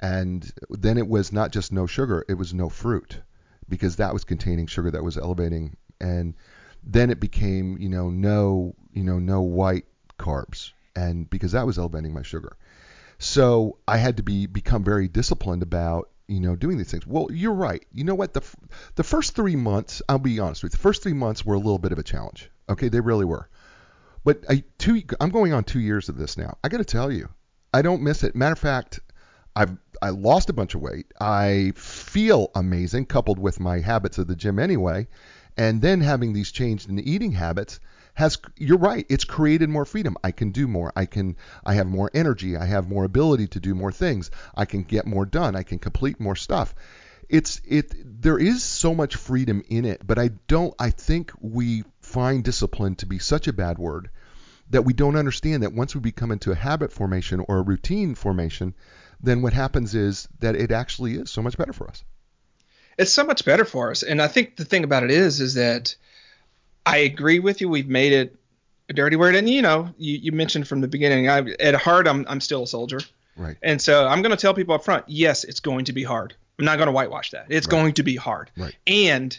And 0.00 0.52
then 0.70 0.98
it 0.98 1.08
was 1.08 1.32
not 1.32 1.50
just 1.50 1.72
no 1.72 1.86
sugar; 1.86 2.24
it 2.28 2.34
was 2.34 2.52
no 2.52 2.68
fruit, 2.68 3.20
because 3.68 3.96
that 3.96 4.12
was 4.12 4.24
containing 4.24 4.66
sugar 4.66 4.90
that 4.90 5.02
was 5.02 5.16
elevating. 5.16 5.76
And 6.00 6.34
then 6.82 7.10
it 7.10 7.20
became, 7.20 7.78
you 7.78 7.88
know, 7.88 8.10
no, 8.10 8.74
you 8.92 9.02
know, 9.02 9.18
no 9.18 9.40
white 9.40 9.86
carbs, 10.18 10.72
and 10.94 11.28
because 11.30 11.52
that 11.52 11.66
was 11.66 11.78
elevating 11.78 12.12
my 12.12 12.22
sugar. 12.22 12.56
So 13.24 13.78
I 13.88 13.96
had 13.96 14.18
to 14.18 14.22
be 14.22 14.44
become 14.46 14.84
very 14.84 15.08
disciplined 15.08 15.62
about 15.62 16.10
you 16.28 16.40
know 16.40 16.56
doing 16.56 16.76
these 16.76 16.90
things. 16.90 17.06
Well, 17.06 17.28
you're 17.32 17.54
right. 17.54 17.82
You 17.90 18.04
know 18.04 18.14
what? 18.14 18.34
The 18.34 18.42
the 18.96 19.02
first 19.02 19.34
three 19.34 19.56
months, 19.56 20.02
I'll 20.10 20.18
be 20.18 20.38
honest 20.38 20.62
with 20.62 20.72
you, 20.72 20.76
the 20.76 20.82
first 20.82 21.02
three 21.02 21.14
months 21.14 21.44
were 21.44 21.54
a 21.54 21.58
little 21.58 21.78
bit 21.78 21.92
of 21.92 21.98
a 21.98 22.02
challenge. 22.02 22.50
Okay, 22.68 22.88
they 22.88 23.00
really 23.00 23.24
were. 23.24 23.48
But 24.24 24.44
I 24.50 24.62
two 24.76 25.02
I'm 25.20 25.30
going 25.30 25.54
on 25.54 25.64
two 25.64 25.80
years 25.80 26.10
of 26.10 26.18
this 26.18 26.36
now. 26.36 26.58
I 26.62 26.68
got 26.68 26.78
to 26.78 26.84
tell 26.84 27.10
you, 27.10 27.30
I 27.72 27.80
don't 27.80 28.02
miss 28.02 28.24
it. 28.24 28.36
Matter 28.36 28.52
of 28.52 28.58
fact, 28.58 29.00
I've 29.56 29.74
I 30.02 30.10
lost 30.10 30.50
a 30.50 30.52
bunch 30.52 30.74
of 30.74 30.82
weight. 30.82 31.06
I 31.18 31.72
feel 31.76 32.50
amazing, 32.54 33.06
coupled 33.06 33.38
with 33.38 33.58
my 33.58 33.80
habits 33.80 34.18
of 34.18 34.26
the 34.26 34.36
gym 34.36 34.58
anyway, 34.58 35.08
and 35.56 35.80
then 35.80 36.02
having 36.02 36.34
these 36.34 36.52
changed 36.52 36.90
in 36.90 36.96
the 36.96 37.10
eating 37.10 37.32
habits 37.32 37.80
has 38.14 38.38
you're 38.56 38.78
right 38.78 39.06
it's 39.08 39.24
created 39.24 39.68
more 39.68 39.84
freedom. 39.84 40.16
I 40.24 40.30
can 40.30 40.50
do 40.50 40.66
more. 40.66 40.92
I 40.96 41.06
can 41.06 41.36
i 41.64 41.74
have 41.74 41.86
more 41.86 42.10
energy. 42.14 42.56
I 42.56 42.64
have 42.64 42.88
more 42.88 43.04
ability 43.04 43.48
to 43.48 43.60
do 43.60 43.74
more 43.74 43.92
things. 43.92 44.30
I 44.54 44.64
can 44.64 44.82
get 44.82 45.06
more 45.06 45.26
done. 45.26 45.56
I 45.56 45.62
can 45.62 45.78
complete 45.78 46.20
more 46.20 46.36
stuff. 46.36 46.74
It's 47.28 47.60
it 47.64 47.92
there 48.22 48.38
is 48.38 48.62
so 48.62 48.94
much 48.94 49.16
freedom 49.16 49.62
in 49.68 49.84
it 49.84 50.06
but 50.06 50.18
i 50.18 50.28
don't 50.46 50.74
i 50.78 50.90
think 50.90 51.32
we 51.40 51.84
find 52.00 52.44
discipline 52.44 52.96
to 52.96 53.06
be 53.06 53.18
such 53.18 53.48
a 53.48 53.52
bad 53.52 53.78
word 53.78 54.10
that 54.70 54.82
we 54.82 54.92
don't 54.92 55.16
understand 55.16 55.62
that 55.62 55.72
once 55.72 55.94
we 55.94 56.00
become 56.00 56.30
into 56.30 56.52
a 56.52 56.54
habit 56.54 56.92
formation 56.92 57.40
or 57.48 57.58
a 57.58 57.62
routine 57.62 58.14
formation 58.14 58.74
then 59.22 59.42
what 59.42 59.52
happens 59.52 59.94
is 59.94 60.28
that 60.40 60.54
it 60.54 60.70
actually 60.70 61.14
is 61.14 61.30
so 61.30 61.40
much 61.42 61.56
better 61.56 61.72
for 61.72 61.88
us. 61.88 62.04
It's 62.98 63.12
so 63.12 63.24
much 63.24 63.44
better 63.44 63.64
for 63.64 63.90
us. 63.90 64.02
And 64.02 64.20
i 64.20 64.28
think 64.28 64.56
the 64.56 64.64
thing 64.64 64.84
about 64.84 65.02
it 65.02 65.10
is 65.10 65.40
is 65.40 65.54
that 65.54 65.96
I 66.86 66.98
agree 66.98 67.38
with 67.38 67.60
you. 67.60 67.68
We've 67.68 67.88
made 67.88 68.12
it 68.12 68.36
a 68.88 68.92
dirty 68.92 69.16
word, 69.16 69.34
and 69.34 69.48
you 69.48 69.62
know, 69.62 69.92
you, 69.98 70.18
you 70.18 70.32
mentioned 70.32 70.68
from 70.68 70.80
the 70.80 70.88
beginning. 70.88 71.28
I, 71.28 71.38
at 71.60 71.74
heart, 71.74 72.06
I'm 72.06 72.26
I'm 72.28 72.40
still 72.40 72.64
a 72.64 72.66
soldier, 72.66 73.00
right? 73.36 73.56
And 73.62 73.80
so 73.80 74.06
I'm 74.06 74.22
going 74.22 74.30
to 74.30 74.40
tell 74.40 74.54
people 74.54 74.74
up 74.74 74.84
front, 74.84 75.04
yes, 75.08 75.44
it's 75.44 75.60
going 75.60 75.86
to 75.86 75.92
be 75.92 76.02
hard. 76.02 76.34
I'm 76.58 76.64
not 76.64 76.76
going 76.76 76.86
to 76.86 76.92
whitewash 76.92 77.30
that. 77.30 77.46
It's 77.48 77.66
right. 77.66 77.70
going 77.70 77.94
to 77.94 78.02
be 78.02 78.16
hard, 78.16 78.50
right? 78.56 78.74
And 78.86 79.38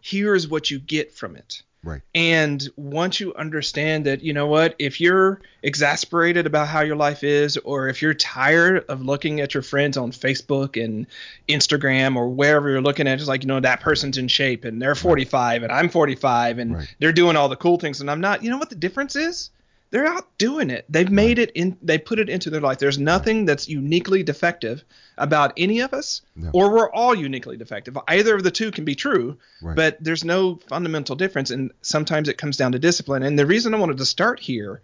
here's 0.00 0.48
what 0.48 0.70
you 0.70 0.78
get 0.78 1.12
from 1.12 1.36
it. 1.36 1.62
Right. 1.84 2.02
And 2.14 2.66
once 2.76 3.20
you 3.20 3.34
understand 3.34 4.06
that, 4.06 4.22
you 4.22 4.32
know 4.32 4.46
what, 4.46 4.74
if 4.78 5.00
you're 5.00 5.40
exasperated 5.62 6.46
about 6.46 6.66
how 6.66 6.80
your 6.80 6.96
life 6.96 7.22
is, 7.22 7.56
or 7.58 7.88
if 7.88 8.02
you're 8.02 8.14
tired 8.14 8.84
of 8.88 9.02
looking 9.02 9.40
at 9.40 9.54
your 9.54 9.62
friends 9.62 9.96
on 9.96 10.10
Facebook 10.10 10.82
and 10.82 11.06
Instagram 11.48 12.16
or 12.16 12.28
wherever 12.28 12.68
you're 12.68 12.82
looking 12.82 13.06
at, 13.06 13.18
it's 13.18 13.28
like, 13.28 13.42
you 13.42 13.48
know, 13.48 13.60
that 13.60 13.80
person's 13.80 14.18
in 14.18 14.28
shape 14.28 14.64
and 14.64 14.82
they're 14.82 14.96
45 14.96 15.62
and 15.62 15.72
I'm 15.72 15.88
45 15.88 16.58
and 16.58 16.74
right. 16.74 16.96
they're 16.98 17.12
doing 17.12 17.36
all 17.36 17.48
the 17.48 17.56
cool 17.56 17.78
things 17.78 18.00
and 18.00 18.10
I'm 18.10 18.20
not, 18.20 18.42
you 18.42 18.50
know 18.50 18.58
what 18.58 18.70
the 18.70 18.76
difference 18.76 19.14
is? 19.14 19.50
They're 19.90 20.06
out 20.06 20.26
doing 20.36 20.70
it. 20.70 20.84
They've 20.88 21.10
made 21.10 21.38
it 21.38 21.50
in. 21.54 21.76
They 21.82 21.98
put 21.98 22.18
it 22.18 22.28
into 22.28 22.50
their 22.50 22.60
life. 22.60 22.78
There's 22.78 22.98
nothing 22.98 23.46
that's 23.46 23.68
uniquely 23.68 24.22
defective 24.22 24.84
about 25.16 25.52
any 25.56 25.80
of 25.80 25.94
us, 25.94 26.22
no. 26.36 26.50
or 26.52 26.70
we're 26.70 26.90
all 26.92 27.14
uniquely 27.14 27.56
defective. 27.56 27.96
Either 28.06 28.34
of 28.36 28.42
the 28.42 28.50
two 28.50 28.70
can 28.70 28.84
be 28.84 28.94
true, 28.94 29.38
right. 29.62 29.76
but 29.76 29.96
there's 30.02 30.24
no 30.24 30.56
fundamental 30.68 31.16
difference. 31.16 31.50
And 31.50 31.72
sometimes 31.82 32.28
it 32.28 32.38
comes 32.38 32.56
down 32.56 32.72
to 32.72 32.78
discipline. 32.78 33.22
And 33.22 33.38
the 33.38 33.46
reason 33.46 33.74
I 33.74 33.78
wanted 33.78 33.98
to 33.98 34.06
start 34.06 34.40
here, 34.40 34.82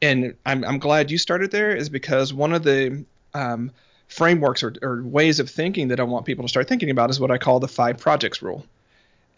and 0.00 0.34
I'm, 0.46 0.64
I'm 0.64 0.78
glad 0.78 1.10
you 1.10 1.18
started 1.18 1.50
there, 1.50 1.74
is 1.74 1.88
because 1.88 2.32
one 2.32 2.54
of 2.54 2.62
the 2.62 3.04
um, 3.34 3.70
frameworks 4.08 4.62
or, 4.62 4.74
or 4.82 5.02
ways 5.02 5.40
of 5.40 5.50
thinking 5.50 5.88
that 5.88 6.00
I 6.00 6.04
want 6.04 6.24
people 6.24 6.44
to 6.44 6.48
start 6.48 6.68
thinking 6.68 6.90
about 6.90 7.10
is 7.10 7.20
what 7.20 7.30
I 7.30 7.38
call 7.38 7.60
the 7.60 7.68
five 7.68 7.98
projects 7.98 8.40
rule. 8.40 8.64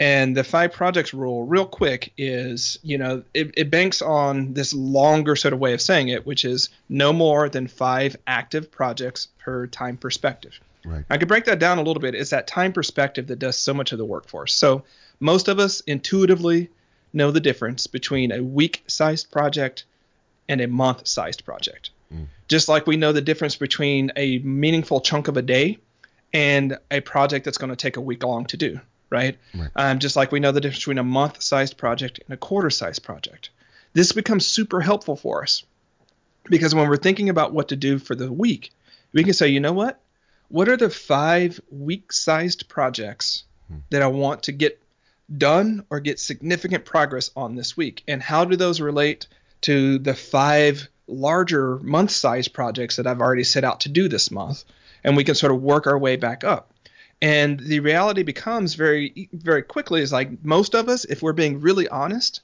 And 0.00 0.34
the 0.34 0.44
five 0.44 0.72
projects 0.72 1.12
rule, 1.12 1.44
real 1.44 1.66
quick, 1.66 2.14
is 2.16 2.78
you 2.82 2.96
know 2.96 3.22
it, 3.34 3.52
it, 3.54 3.70
banks 3.70 4.00
on 4.00 4.54
this 4.54 4.72
longer 4.72 5.36
sort 5.36 5.52
of 5.52 5.60
way 5.60 5.74
of 5.74 5.82
saying 5.82 6.08
it, 6.08 6.26
which 6.26 6.46
is 6.46 6.70
no 6.88 7.12
more 7.12 7.50
than 7.50 7.68
five 7.68 8.16
active 8.26 8.70
projects 8.70 9.28
per 9.38 9.66
time 9.66 9.98
perspective. 9.98 10.58
Right. 10.86 11.04
I 11.10 11.18
could 11.18 11.28
break 11.28 11.44
that 11.44 11.58
down 11.58 11.76
a 11.76 11.82
little 11.82 12.00
bit. 12.00 12.14
It's 12.14 12.30
that 12.30 12.46
time 12.46 12.72
perspective 12.72 13.26
that 13.26 13.38
does 13.38 13.58
so 13.58 13.74
much 13.74 13.92
of 13.92 13.98
the 13.98 14.04
work 14.06 14.26
for 14.26 14.44
us. 14.44 14.54
So 14.54 14.84
most 15.20 15.48
of 15.48 15.58
us 15.58 15.80
intuitively 15.80 16.70
know 17.12 17.30
the 17.30 17.40
difference 17.40 17.86
between 17.86 18.32
a 18.32 18.42
week-sized 18.42 19.30
project 19.30 19.84
and 20.48 20.62
a 20.62 20.66
month-sized 20.66 21.44
project. 21.44 21.90
Mm. 22.10 22.28
Just 22.48 22.70
like 22.70 22.86
we 22.86 22.96
know 22.96 23.12
the 23.12 23.20
difference 23.20 23.56
between 23.56 24.12
a 24.16 24.38
meaningful 24.38 25.02
chunk 25.02 25.28
of 25.28 25.36
a 25.36 25.42
day 25.42 25.76
and 26.32 26.78
a 26.90 27.00
project 27.00 27.44
that's 27.44 27.58
going 27.58 27.70
to 27.70 27.76
take 27.76 27.98
a 27.98 28.00
week 28.00 28.24
long 28.24 28.46
to 28.46 28.56
do 28.56 28.80
right? 29.10 29.38
right. 29.54 29.70
Um, 29.76 29.98
just 29.98 30.16
like 30.16 30.32
we 30.32 30.40
know 30.40 30.52
the 30.52 30.60
difference 30.60 30.80
between 30.80 30.98
a 30.98 31.04
month 31.04 31.42
sized 31.42 31.76
project 31.76 32.20
and 32.24 32.32
a 32.34 32.36
quarter 32.36 32.70
sized 32.70 33.02
project. 33.02 33.50
This 33.92 34.12
becomes 34.12 34.46
super 34.46 34.80
helpful 34.80 35.16
for 35.16 35.42
us 35.42 35.64
because 36.44 36.74
when 36.74 36.88
we're 36.88 36.96
thinking 36.96 37.28
about 37.28 37.52
what 37.52 37.68
to 37.68 37.76
do 37.76 37.98
for 37.98 38.14
the 38.14 38.32
week, 38.32 38.70
we 39.12 39.24
can 39.24 39.32
say, 39.32 39.48
you 39.48 39.60
know 39.60 39.72
what? 39.72 40.00
What 40.48 40.68
are 40.68 40.76
the 40.76 40.90
five 40.90 41.60
week 41.70 42.12
sized 42.12 42.68
projects 42.68 43.44
hmm. 43.68 43.78
that 43.90 44.02
I 44.02 44.06
want 44.06 44.44
to 44.44 44.52
get 44.52 44.80
done 45.36 45.84
or 45.90 46.00
get 46.00 46.18
significant 46.18 46.84
progress 46.84 47.30
on 47.36 47.54
this 47.54 47.76
week? 47.76 48.02
And 48.08 48.22
how 48.22 48.44
do 48.44 48.56
those 48.56 48.80
relate 48.80 49.26
to 49.62 49.98
the 49.98 50.14
five 50.14 50.88
larger 51.06 51.78
month 51.78 52.10
sized 52.10 52.52
projects 52.52 52.96
that 52.96 53.06
I've 53.06 53.20
already 53.20 53.44
set 53.44 53.64
out 53.64 53.80
to 53.80 53.88
do 53.88 54.08
this 54.08 54.30
month? 54.30 54.64
And 55.02 55.16
we 55.16 55.24
can 55.24 55.34
sort 55.34 55.52
of 55.52 55.62
work 55.62 55.86
our 55.86 55.98
way 55.98 56.16
back 56.16 56.44
up. 56.44 56.69
And 57.22 57.60
the 57.60 57.80
reality 57.80 58.22
becomes 58.22 58.74
very, 58.74 59.28
very 59.32 59.62
quickly 59.62 60.00
is 60.00 60.12
like 60.12 60.42
most 60.44 60.74
of 60.74 60.88
us, 60.88 61.04
if 61.04 61.22
we're 61.22 61.34
being 61.34 61.60
really 61.60 61.86
honest, 61.88 62.40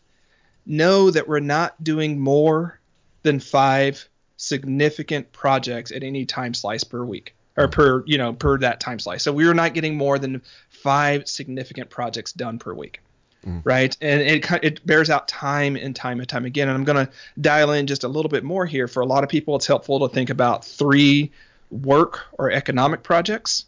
know 0.67 1.11
that 1.11 1.29
we're 1.29 1.41
not 1.41 1.83
doing 1.83 2.21
more 2.21 2.79
than 3.23 3.41
five 3.41 4.07
significant 4.37 5.33
projects 5.33 5.93
at 5.93 6.03
any 6.03 6.27
time 6.27 6.53
slice 6.53 6.85
per 6.85 7.05
week 7.05 7.35
or 7.57 7.69
per, 7.69 8.05
you 8.07 8.19
know, 8.19 8.35
per 8.35 8.59
that 8.59 8.81
time 8.81 8.99
slice. 8.99 9.23
So 9.23 9.33
we 9.33 9.47
are 9.49 9.55
not 9.55 9.73
getting 9.73 9.97
more 9.97 10.19
than 10.19 10.43
five 10.69 11.27
significant 11.27 11.89
projects 11.89 12.33
done 12.33 12.59
per 12.59 12.75
week. 12.75 13.01
Mm. 13.47 13.62
Right, 13.65 13.97
and 14.01 14.21
it 14.21 14.51
it 14.65 14.85
bears 14.85 15.09
out 15.09 15.29
time 15.29 15.77
and 15.77 15.95
time 15.95 16.19
and 16.19 16.29
time 16.29 16.45
again. 16.45 16.69
And 16.69 16.77
I'm 16.77 16.83
going 16.83 17.07
to 17.07 17.12
dial 17.41 17.71
in 17.71 17.87
just 17.87 18.03
a 18.03 18.09
little 18.09 18.29
bit 18.29 18.43
more 18.43 18.67
here. 18.67 18.89
For 18.89 19.01
a 19.01 19.07
lot 19.07 19.23
of 19.23 19.31
people, 19.31 19.55
it's 19.55 19.69
helpful 19.69 20.01
to 20.01 20.12
think 20.12 20.31
about 20.31 20.65
three 20.65 21.31
work 21.71 22.27
or 22.33 22.51
economic 22.51 23.05
projects 23.05 23.67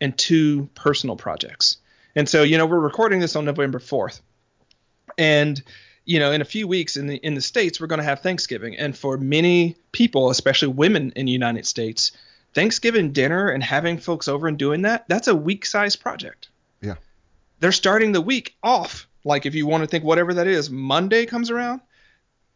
and 0.00 0.16
two 0.16 0.68
personal 0.74 1.16
projects. 1.16 1.78
And 2.14 2.28
so, 2.28 2.42
you 2.42 2.58
know, 2.58 2.66
we're 2.66 2.80
recording 2.80 3.20
this 3.20 3.36
on 3.36 3.44
November 3.44 3.78
4th. 3.78 4.20
And 5.18 5.62
you 6.06 6.20
know, 6.20 6.30
in 6.30 6.40
a 6.40 6.44
few 6.44 6.68
weeks 6.68 6.96
in 6.96 7.08
the 7.08 7.16
in 7.16 7.34
the 7.34 7.40
states, 7.40 7.80
we're 7.80 7.88
going 7.88 7.98
to 7.98 8.04
have 8.04 8.20
Thanksgiving, 8.20 8.76
and 8.78 8.96
for 8.96 9.18
many 9.18 9.76
people, 9.92 10.30
especially 10.30 10.68
women 10.68 11.12
in 11.16 11.26
the 11.26 11.32
United 11.32 11.66
States, 11.66 12.12
Thanksgiving 12.54 13.12
dinner 13.12 13.48
and 13.48 13.62
having 13.62 13.98
folks 13.98 14.28
over 14.28 14.46
and 14.46 14.56
doing 14.56 14.82
that, 14.82 15.04
that's 15.08 15.28
a 15.28 15.34
week-sized 15.34 16.00
project. 16.00 16.48
Yeah. 16.80 16.94
They're 17.58 17.72
starting 17.72 18.12
the 18.12 18.20
week 18.20 18.56
off. 18.62 19.08
Like 19.24 19.46
if 19.46 19.54
you 19.56 19.66
want 19.66 19.82
to 19.82 19.88
think 19.88 20.04
whatever 20.04 20.32
that 20.34 20.46
is, 20.46 20.70
Monday 20.70 21.26
comes 21.26 21.50
around, 21.50 21.80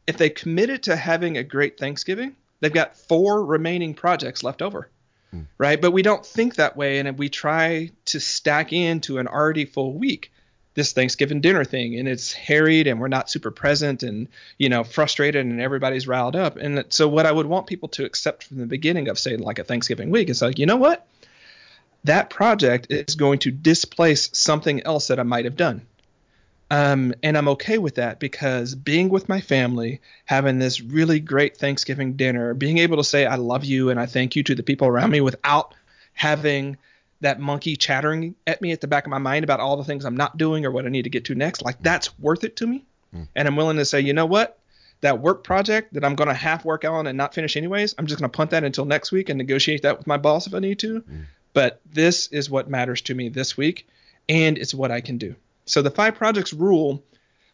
if 0.07 0.17
they 0.17 0.31
committed 0.31 0.85
to 0.85 0.95
having 0.95 1.37
a 1.37 1.43
great 1.43 1.77
Thanksgiving, 1.77 2.37
they've 2.61 2.73
got 2.73 2.97
four 2.97 3.45
remaining 3.45 3.95
projects 3.95 4.45
left 4.45 4.63
over. 4.63 4.89
Mm. 5.35 5.47
Right? 5.59 5.81
But 5.81 5.93
we 5.93 6.03
don't 6.03 6.25
think 6.25 6.57
that 6.57 6.77
way 6.77 6.99
and 6.99 7.19
we 7.19 7.29
try 7.29 7.91
to 8.07 8.21
stack 8.21 8.73
into 8.73 9.19
an 9.19 9.29
already 9.29 9.65
full 9.65 9.93
week 9.93 10.33
this 10.75 10.93
Thanksgiving 10.93 11.41
dinner 11.41 11.65
thing 11.65 11.99
and 11.99 12.09
it's 12.09 12.33
harried 12.33 12.87
and 12.87 13.01
we're 13.01 13.09
not 13.09 13.29
super 13.29 13.51
present 13.51 14.03
and 14.03 14.29
you 14.57 14.69
know 14.69 14.85
frustrated 14.85 15.45
and 15.45 15.61
everybody's 15.61 16.07
riled 16.07 16.37
up. 16.37 16.57
And 16.57 16.85
so 16.91 17.09
what 17.09 17.27
I 17.27 17.33
would 17.33 17.47
want 17.47 17.67
people 17.67 17.89
to 17.91 18.05
accept 18.05 18.45
from 18.45 18.59
the 18.59 18.67
beginning 18.67 19.09
of 19.09 19.19
say 19.19 19.37
like 19.37 19.59
a 19.59 19.65
Thanksgiving 19.65 20.11
week 20.11 20.29
is 20.31 20.43
like 20.43 20.59
you 20.59 20.67
know 20.67 20.77
what? 20.77 21.07
That 22.05 22.31
project 22.31 22.87
is 22.89 23.15
going 23.15 23.41
to 23.41 23.51
displace 23.51 24.31
something 24.33 24.83
else 24.87 25.09
that 25.09 25.21
I 25.21 25.23
might 25.23 25.45
have 25.45 25.57
done 25.57 25.83
um, 26.71 27.15
and 27.23 27.37
I'm 27.37 27.49
okay 27.49 27.79
with 27.79 27.97
that 27.97 28.21
because 28.21 28.75
being 28.75 29.09
with 29.09 29.29
my 29.29 29.41
family, 29.41 30.01
having 30.25 30.59
this 30.61 30.81
really 30.81 31.19
great 31.19 31.57
Thanksgiving 31.57 32.15
dinner, 32.15 32.55
being 32.55 32.79
able 32.79 32.99
to 32.99 33.05
say 33.05 33.27
I 33.27 33.35
love 33.35 33.65
you 33.65 33.91
and 33.91 33.99
I 33.99 34.07
thank 34.07 34.37
you 34.37 34.45
to 34.45 34.55
the 34.55 34.63
people 34.63 34.87
around 34.87 35.11
me 35.11 35.21
without 35.21 35.75
having 36.13 36.77
that 37.23 37.41
monkey 37.41 37.77
chattering 37.77 38.35
at 38.47 38.63
me 38.63 38.73
at 38.73 38.81
the 38.81 38.87
back 38.87 39.05
of 39.05 39.11
my 39.11 39.19
mind 39.19 39.45
about 39.45 39.61
all 39.61 39.77
the 39.77 39.85
things 39.85 40.05
I'm 40.05 40.17
not 40.17 40.37
doing 40.37 40.65
or 40.65 40.71
what 40.71 40.87
I 40.87 40.89
need 40.89 41.03
to 41.03 41.11
get 41.11 41.25
to 41.27 41.35
next, 41.35 41.63
like 41.63 41.83
that's 41.83 42.19
worth 42.19 42.45
it 42.45 42.57
to 42.57 42.67
me. 42.67 42.85
And 43.35 43.49
I'm 43.49 43.57
willing 43.57 43.77
to 43.77 43.85
say, 43.85 44.01
you 44.01 44.13
know 44.13 44.27
what? 44.27 44.59
That 45.01 45.21
work 45.21 45.43
project 45.43 45.95
that 45.95 46.05
I'm 46.05 46.15
going 46.15 46.29
to 46.29 46.35
half 46.35 46.65
work 46.65 46.85
on 46.85 47.07
and 47.09 47.19
not 47.19 47.35
finish 47.35 47.57
anyways, 47.57 47.95
I'm 47.99 48.07
just 48.07 48.21
going 48.21 48.31
to 48.31 48.37
punt 48.37 48.51
that 48.53 48.63
until 48.63 48.85
next 48.85 49.11
week 49.11 49.29
and 49.29 49.39
negotiate 49.39 49.83
that 49.83 49.99
with 49.99 50.07
my 50.07 50.19
boss 50.19 50.47
if 50.47 50.55
I 50.55 50.61
need 50.61 50.79
to. 50.81 51.03
But 51.53 51.81
this 51.91 52.29
is 52.29 52.49
what 52.49 52.71
matters 52.71 53.01
to 53.03 53.15
me 53.15 53.29
this 53.29 53.57
week, 53.57 53.89
and 54.29 54.57
it's 54.57 54.73
what 54.73 54.93
I 54.93 55.01
can 55.01 55.19
do. 55.19 55.35
So 55.71 55.83
the 55.83 55.91
five 55.91 56.17
projects 56.17 56.53
rule, 56.53 57.05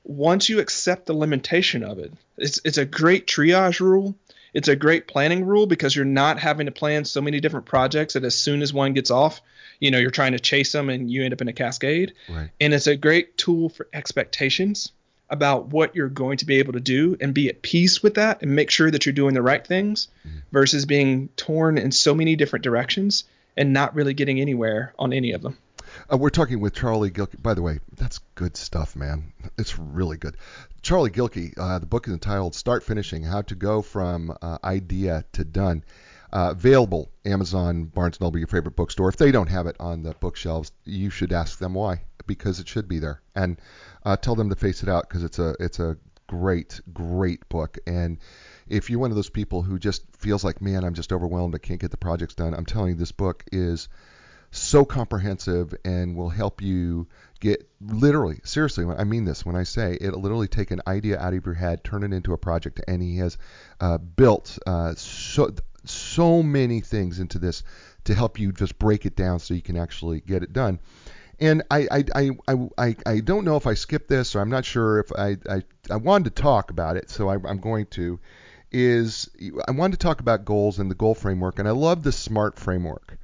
once 0.03 0.49
you 0.49 0.59
accept 0.59 1.05
the 1.05 1.13
limitation 1.13 1.85
of 1.85 1.99
it, 1.99 2.15
it's 2.39 2.59
it's 2.65 2.79
a 2.79 2.87
great 2.87 3.27
triage 3.27 3.79
rule. 3.81 4.15
It's 4.55 4.69
a 4.69 4.77
great 4.77 5.07
planning 5.07 5.45
rule 5.45 5.67
because 5.67 5.95
you're 5.95 6.07
not 6.07 6.39
having 6.39 6.65
to 6.65 6.73
plan 6.73 7.05
so 7.05 7.21
many 7.21 7.41
different 7.41 7.67
projects 7.67 8.15
that 8.15 8.25
as 8.25 8.35
soon 8.35 8.63
as 8.63 8.73
one 8.73 8.95
gets 8.95 9.11
off, 9.11 9.43
you 9.81 9.91
know, 9.91 9.99
you're 9.99 10.11
trying 10.11 10.33
to 10.33 10.39
chase 10.39 10.73
them 10.73 10.89
and 10.89 11.11
you 11.11 11.25
end 11.25 11.35
up 11.35 11.43
in 11.43 11.49
a 11.49 11.53
cascade. 11.53 12.15
Right. 12.27 12.49
And 12.59 12.73
it's 12.73 12.87
a 12.87 12.97
great 12.97 13.37
tool 13.37 13.69
for 13.69 13.87
expectations 13.93 14.93
about 15.29 15.67
what 15.67 15.95
you're 15.95 16.09
going 16.09 16.39
to 16.39 16.47
be 16.47 16.59
able 16.59 16.73
to 16.73 16.81
do 16.81 17.19
and 17.21 17.35
be 17.35 17.51
at 17.51 17.61
peace 17.61 18.03
with 18.03 18.15
that 18.15 18.41
and 18.41 18.57
make 18.57 18.71
sure 18.71 18.91
that 18.91 19.05
you're 19.05 19.13
doing 19.13 19.35
the 19.35 19.43
right 19.43 19.67
things 19.67 20.09
mm-hmm. 20.27 20.39
versus 20.53 20.87
being 20.87 21.29
torn 21.37 21.77
in 21.77 21.93
so 21.93 22.15
many 22.15 22.35
different 22.35 22.63
directions 22.63 23.25
and 23.59 23.75
not 23.75 23.95
really 23.95 24.15
getting 24.15 24.41
anywhere 24.41 24.95
on 24.99 25.13
any 25.13 25.33
of 25.33 25.43
them. 25.43 25.59
Uh, 26.13 26.17
we're 26.17 26.31
talking 26.31 26.61
with 26.61 26.73
Charlie 26.73 27.11
Gilkey. 27.11 27.43
By 27.43 27.55
the 27.55 27.63
way, 27.63 27.81
that's 27.97 28.21
good 28.37 28.57
stuff, 28.57 28.95
man. 28.95 29.33
It's 29.59 29.77
really 29.77 30.17
good. 30.17 30.37
Charlie 30.81 31.11
Gilkey, 31.11 31.53
uh, 31.59 31.81
the 31.81 31.87
book 31.87 32.07
is 32.07 32.13
entitled 32.13 32.55
Start 32.55 32.85
Finishing 32.85 33.25
How 33.25 33.43
to 33.43 33.57
Go 33.57 33.83
from 33.83 34.37
uh, 34.41 34.59
Idea 34.63 35.25
to 35.33 35.45
Done. 35.45 35.83
Uh, 36.33 36.51
available 36.53 37.11
Amazon, 37.25 37.85
Barnes 37.85 38.21
& 38.21 38.21
Noble, 38.21 38.39
your 38.39 38.47
favorite 38.47 38.77
bookstore. 38.77 39.09
If 39.09 39.17
they 39.17 39.33
don't 39.33 39.49
have 39.49 39.67
it 39.67 39.77
on 39.81 40.03
the 40.03 40.13
bookshelves, 40.21 40.71
you 40.85 41.11
should 41.11 41.33
ask 41.33 41.59
them 41.59 41.75
why, 41.75 42.03
because 42.27 42.61
it 42.61 42.69
should 42.69 42.89
be 42.89 43.01
there. 43.01 43.21
And 43.35 43.61
uh, 44.05 44.17
tell 44.17 44.37
them 44.37 44.51
to 44.51 44.57
face 44.57 44.83
it 44.85 44.89
out 44.89 45.09
because 45.09 45.25
it's 45.25 45.39
a 45.39 45.55
it's 45.59 45.81
a 45.81 45.97
great 46.29 46.81
great 46.93 47.49
book. 47.49 47.79
And 47.87 48.19
if 48.69 48.91
you're 48.91 49.01
one 49.01 49.11
of 49.11 49.17
those 49.17 49.31
people 49.31 49.63
who 49.63 49.79
just 49.79 50.03
feels 50.17 50.45
like, 50.45 50.61
man, 50.61 50.85
I'm 50.85 50.95
just 50.95 51.13
overwhelmed, 51.13 51.55
I 51.55 51.59
can't 51.59 51.81
get 51.81 51.91
the 51.91 51.97
projects 51.97 52.35
done, 52.35 52.55
I'm 52.55 52.67
telling 52.67 52.91
you, 52.91 52.97
this 52.97 53.13
book 53.13 53.45
is 53.51 53.89
so 54.57 54.85
comprehensive 54.85 55.75
and 55.85 56.17
will 56.17 56.29
help 56.29 56.63
you 56.63 57.07
get 57.41 57.69
literally 57.81 58.41
seriously 58.45 58.87
i 58.97 59.05
mean 59.05 59.25
this 59.25 59.45
when 59.45 59.55
i 59.55 59.63
say 59.63 59.99
it'll 60.01 60.21
literally 60.21 60.49
take 60.49 60.71
an 60.71 60.81
idea 60.87 61.19
out 61.19 61.35
of 61.35 61.45
your 61.45 61.55
head 61.55 61.85
turn 61.85 62.03
it 62.03 62.13
into 62.13 62.33
a 62.33 62.39
project 62.39 62.81
and 62.89 63.03
he 63.03 63.19
has 63.19 63.37
uh, 63.81 63.99
built 63.99 64.59
uh, 64.67 64.95
so 64.95 65.51
so 65.85 66.43
many 66.43 66.81
things 66.81 67.21
into 67.21 67.39
this 67.39 67.63
to 68.05 68.15
help 68.15 68.39
you 68.39 68.53
just 68.53 68.79
break 68.79 69.05
it 69.05 69.15
down 69.15 69.39
so 69.39 69.55
you 69.55 69.63
can 69.63 69.77
actually 69.77 70.21
get 70.21 70.43
it 70.43 70.53
done 70.53 70.81
and 71.39 71.63
I, 71.71 71.87
I, 71.91 72.31
I, 72.49 72.69
I, 72.79 72.97
I, 73.05 73.21
don't 73.21 73.45
know 73.45 73.57
if 73.57 73.67
I 73.67 73.75
skipped 73.75 74.09
this 74.09 74.35
or 74.35 74.41
I'm 74.41 74.49
not 74.49 74.65
sure 74.65 75.01
if 75.01 75.13
I, 75.13 75.37
I, 75.49 75.63
I 75.91 75.97
wanted 75.97 76.35
to 76.35 76.43
talk 76.43 76.71
about 76.71 76.97
it, 76.97 77.11
so 77.11 77.29
I, 77.29 77.35
I'm 77.35 77.59
going 77.59 77.87
to. 77.91 78.19
Is 78.73 79.29
I 79.69 79.71
wanted 79.73 80.01
to 80.01 80.03
talk 80.03 80.21
about 80.21 80.45
goals 80.45 80.79
and 80.79 80.91
the 80.91 80.95
goal 80.95 81.15
framework, 81.15 81.59
and 81.59 81.69
I 81.69 81.73
love 81.73 82.03
the 82.03 82.11
SMART 82.11 82.59
framework 82.59 83.19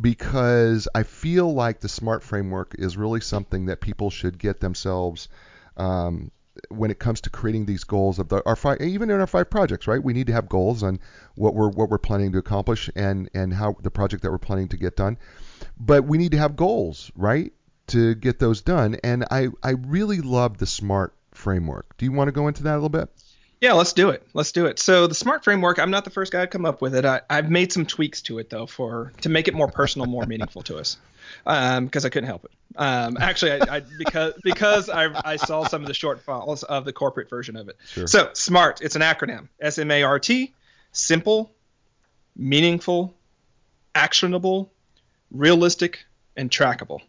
because 0.00 0.88
I 0.94 1.02
feel 1.02 1.52
like 1.52 1.80
the 1.80 1.88
SMART 1.88 2.22
framework 2.22 2.74
is 2.78 2.96
really 2.96 3.20
something 3.20 3.66
that 3.66 3.80
people 3.80 4.10
should 4.10 4.38
get 4.38 4.60
themselves 4.60 5.28
um, 5.76 6.30
when 6.68 6.90
it 6.90 6.98
comes 6.98 7.20
to 7.22 7.30
creating 7.30 7.66
these 7.66 7.84
goals 7.84 8.18
of 8.18 8.28
the, 8.28 8.42
our 8.46 8.56
five, 8.56 8.80
even 8.80 9.10
in 9.10 9.20
our 9.20 9.26
five 9.26 9.50
projects, 9.50 9.86
right? 9.86 10.02
We 10.02 10.12
need 10.12 10.26
to 10.28 10.32
have 10.32 10.48
goals 10.48 10.82
on 10.82 11.00
what 11.34 11.54
we're 11.54 11.68
what 11.68 11.90
we're 11.90 11.98
planning 11.98 12.32
to 12.32 12.38
accomplish 12.38 12.90
and 12.94 13.28
and 13.34 13.52
how 13.52 13.76
the 13.82 13.90
project 13.90 14.22
that 14.22 14.30
we're 14.30 14.38
planning 14.38 14.68
to 14.68 14.76
get 14.76 14.96
done. 14.96 15.18
But 15.78 16.04
we 16.04 16.18
need 16.18 16.32
to 16.32 16.38
have 16.38 16.56
goals, 16.56 17.10
right, 17.14 17.52
to 17.88 18.14
get 18.14 18.38
those 18.38 18.62
done. 18.62 18.96
And 19.02 19.24
I 19.30 19.48
I 19.62 19.70
really 19.70 20.20
love 20.20 20.58
the 20.58 20.66
SMART 20.66 21.14
framework. 21.32 21.96
Do 21.96 22.04
you 22.04 22.12
want 22.12 22.28
to 22.28 22.32
go 22.32 22.48
into 22.48 22.62
that 22.64 22.72
a 22.72 22.80
little 22.80 22.88
bit? 22.88 23.08
Yeah, 23.66 23.72
let's 23.72 23.92
do 23.92 24.10
it. 24.10 24.24
Let's 24.32 24.52
do 24.52 24.66
it. 24.66 24.78
So 24.78 25.08
the 25.08 25.14
smart 25.16 25.42
framework, 25.42 25.80
I'm 25.80 25.90
not 25.90 26.04
the 26.04 26.10
first 26.10 26.30
guy 26.30 26.42
to 26.42 26.46
come 26.46 26.64
up 26.64 26.80
with 26.80 26.94
it. 26.94 27.04
I, 27.04 27.22
I've 27.28 27.50
made 27.50 27.72
some 27.72 27.84
tweaks 27.84 28.22
to 28.22 28.38
it 28.38 28.48
though 28.48 28.66
for 28.66 29.12
to 29.22 29.28
make 29.28 29.48
it 29.48 29.54
more 29.54 29.66
personal, 29.66 30.06
more 30.06 30.24
meaningful 30.24 30.62
to 30.62 30.76
us, 30.76 30.98
because 31.42 32.04
I 32.04 32.08
couldn't 32.08 32.28
help 32.28 32.44
it. 32.44 32.52
Um, 32.76 33.16
actually, 33.20 33.60
I, 33.60 33.78
I 33.78 33.82
because 33.98 34.34
because 34.44 34.88
I, 34.88 35.20
I 35.24 35.34
saw 35.34 35.66
some 35.66 35.82
of 35.82 35.88
the 35.88 35.94
short 35.94 36.22
files 36.22 36.62
of 36.62 36.84
the 36.84 36.92
corporate 36.92 37.28
version 37.28 37.56
of 37.56 37.68
it. 37.68 37.76
Sure. 37.86 38.06
So 38.06 38.30
smart, 38.34 38.82
it's 38.82 38.94
an 38.94 39.02
acronym. 39.02 39.48
S 39.58 39.78
M 39.78 39.90
A 39.90 40.04
R 40.04 40.20
T, 40.20 40.54
simple, 40.92 41.52
meaningful, 42.36 43.16
actionable, 43.96 44.72
realistic, 45.32 46.04
and 46.36 46.52
trackable. 46.52 47.00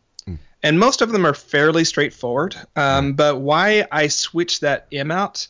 And 0.63 0.79
most 0.79 1.03
of 1.03 1.11
them 1.11 1.23
are 1.23 1.35
fairly 1.35 1.83
straightforward. 1.83 2.55
Um, 2.75 3.13
But 3.13 3.41
why 3.41 3.85
I 3.91 4.07
switched 4.07 4.61
that 4.61 4.87
M 4.91 5.11
out 5.11 5.47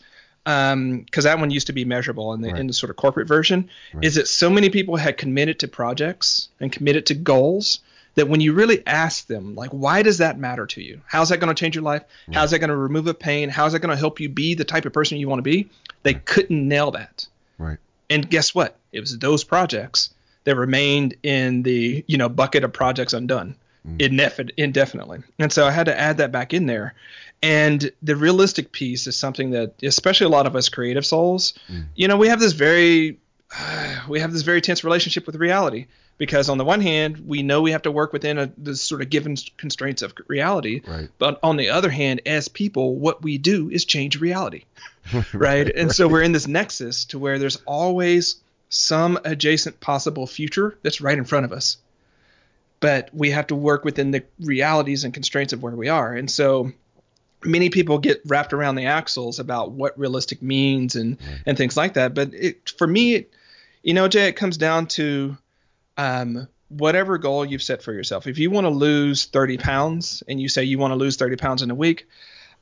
Um, 0.48 1.00
because 1.02 1.26
that 1.26 1.40
one 1.40 1.52
used 1.52 1.68
to 1.68 1.74
be 1.74 1.84
measurable 1.84 2.34
in 2.34 2.40
the 2.42 2.52
Right. 2.52 2.60
in 2.62 2.68
the 2.68 2.74
sort 2.74 2.90
of 2.90 2.96
corporate 2.96 3.28
version, 3.28 3.70
is 4.02 4.16
that 4.16 4.28
so 4.30 4.50
many 4.50 4.70
people 4.70 4.96
had 4.96 5.18
committed 5.18 5.60
to 5.60 5.68
projects 5.68 6.48
and 6.62 6.72
committed 6.72 7.06
to 7.08 7.14
goals 7.16 7.80
that 8.16 8.30
when 8.30 8.40
you 8.40 8.54
really 8.54 8.82
ask 8.88 9.28
them, 9.28 9.56
like, 9.56 9.72
why 9.72 10.02
does 10.02 10.20
that 10.20 10.40
matter 10.40 10.66
to 10.66 10.82
you? 10.82 11.02
How's 11.06 11.30
that 11.30 11.38
going 11.40 11.54
to 11.54 11.60
change 11.60 11.76
your 11.76 11.84
life? 11.84 12.04
How's 12.32 12.52
that 12.52 12.60
going 12.60 12.70
to 12.70 12.76
remove 12.78 13.08
a 13.08 13.14
pain? 13.14 13.50
How's 13.50 13.74
that 13.74 13.80
going 13.80 13.92
to 13.92 14.00
help 14.00 14.20
you 14.22 14.30
be 14.30 14.56
the 14.56 14.64
type 14.64 14.86
of 14.86 14.94
person 14.94 15.18
you 15.18 15.28
want 15.28 15.40
to 15.40 15.44
be? 15.44 15.70
They 16.04 16.14
couldn't 16.16 16.68
nail 16.68 16.92
that. 16.92 17.28
Right. 17.58 17.78
And 18.10 18.28
guess 18.30 18.56
what? 18.56 18.78
It 18.94 19.02
was 19.02 19.20
those 19.20 19.44
projects 19.44 20.12
that 20.46 20.56
remained 20.56 21.16
in 21.24 21.64
the 21.64 22.06
you 22.08 22.18
know 22.18 22.30
bucket 22.30 22.64
of 22.64 22.72
projects 22.72 23.12
undone 23.12 23.56
Mm-hmm. 23.88 23.97
indefin- 23.97 24.52
indefinitely. 24.58 25.19
And 25.39 25.52
so 25.52 25.65
I 25.65 25.71
had 25.71 25.86
to 25.86 25.97
add 25.97 26.17
that 26.17 26.32
back 26.32 26.54
in 26.54 26.65
there. 26.65 26.93
And 27.41 27.91
the 28.02 28.15
realistic 28.15 28.71
piece 28.71 29.08
is 29.08 29.15
something 29.15 29.52
that, 29.52 29.76
especially 29.84 30.26
a 30.26 30.30
lot 30.30 30.47
of 30.47 30.56
us 30.56 30.69
creative 30.69 31.06
souls, 31.06 31.54
mm. 31.71 31.86
you 31.95 32.08
know, 32.08 32.17
we 32.17 32.28
have 32.28 32.39
this 32.39 32.54
very 32.54 33.20
we 34.09 34.20
have 34.20 34.34
this 34.34 34.41
very 34.41 34.62
tense 34.62 34.84
relationship 34.84 35.26
with 35.26 35.36
reality. 35.36 35.88
Because 36.18 36.49
on 36.49 36.57
the 36.57 36.66
one 36.66 36.82
hand 36.82 37.28
we 37.28 37.43
know 37.43 37.62
we 37.62 37.72
have 37.72 37.84
to 37.84 37.91
work 37.91 38.12
within 38.12 38.39
a 38.39 38.51
the 38.57 38.76
sort 38.76 39.03
of 39.03 39.09
given 39.12 39.38
constraints 39.55 40.01
of 40.01 40.14
reality. 40.28 40.82
Right. 40.86 41.09
but 41.20 41.39
on 41.43 41.57
the 41.57 41.70
other 41.70 41.91
hand 41.91 42.22
as 42.26 42.47
people 42.47 42.95
what 42.95 43.22
we 43.22 43.38
do 43.38 43.70
is 43.70 43.86
change 43.86 44.20
reality. 44.20 44.64
Right. 45.34 45.70
And 45.74 45.91
so 45.93 46.09
we're 46.09 46.24
in 46.24 46.34
this 46.34 46.47
nexus 46.47 47.05
to 47.05 47.20
where 47.20 47.39
there's 47.39 47.62
always 47.66 48.38
some 48.68 49.18
adjacent 49.24 49.80
possible 49.80 50.28
future 50.28 50.78
that's 50.82 50.99
right 50.99 51.18
in 51.18 51.24
front 51.24 51.45
of 51.45 51.53
us 51.53 51.78
but 52.80 53.09
we 53.13 53.32
have 53.32 53.47
to 53.47 53.55
work 53.55 53.84
within 53.84 54.11
the 54.11 54.23
realities 54.39 55.03
and 55.03 55.13
constraints 55.13 55.53
of 55.53 55.63
where 55.63 55.75
we 55.75 55.89
are. 55.89 56.13
And 56.13 56.30
so 56.30 56.71
many 57.43 57.69
people 57.69 57.97
get 57.97 58.21
wrapped 58.25 58.53
around 58.53 58.75
the 58.75 58.86
axles 58.86 59.39
about 59.39 59.71
what 59.71 59.97
realistic 59.97 60.41
means 60.41 60.95
and 60.95 61.17
and 61.45 61.57
things 61.57 61.78
like 61.78 61.93
that. 61.93 62.13
But 62.13 62.34
it 62.34 62.73
for 62.78 62.88
me 62.88 63.15
it, 63.15 63.34
you 63.84 63.93
know 63.93 64.07
jay 64.07 64.28
it 64.28 64.36
comes 64.36 64.57
down 64.57 64.88
to 64.88 65.38
um 65.97 66.47
whatever 66.69 67.17
goal 67.17 67.45
you've 67.45 67.63
set 67.63 67.82
for 67.82 67.93
yourself. 67.93 68.28
If 68.28 68.39
you 68.39 68.51
want 68.51 68.65
to 68.65 68.69
lose 68.69 69.25
30 69.25 69.57
pounds 69.57 70.23
and 70.28 70.41
you 70.41 70.49
say 70.49 70.63
you 70.63 70.78
want 70.78 70.91
to 70.91 70.95
lose 70.95 71.15
30 71.15 71.38
pounds 71.38 71.61
in 71.61 71.71
a 71.71 71.75
week, 71.75 72.07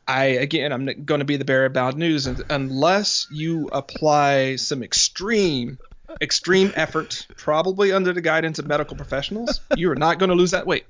I 0.08 0.26
again 0.26 0.72
I'm 0.72 0.86
going 1.06 1.20
to 1.20 1.26
be 1.26 1.38
the 1.38 1.46
bearer 1.46 1.66
of 1.66 1.74
bad 1.74 1.98
news. 1.98 2.28
Unless 2.28 3.28
you 3.32 3.70
apply 3.72 4.58
some 4.58 4.84
extreme 4.84 5.80
extreme 6.22 6.72
effort, 6.76 7.28
probably 7.38 7.92
under 7.92 8.14
the 8.14 8.22
guidance 8.22 8.60
of 8.60 8.68
medical 8.68 8.96
professionals, 8.96 9.62
you 9.76 9.92
are 9.92 9.96
not 9.96 10.20
going 10.20 10.30
to 10.30 10.36
lose 10.36 10.52
that 10.52 10.68
weight, 10.68 10.86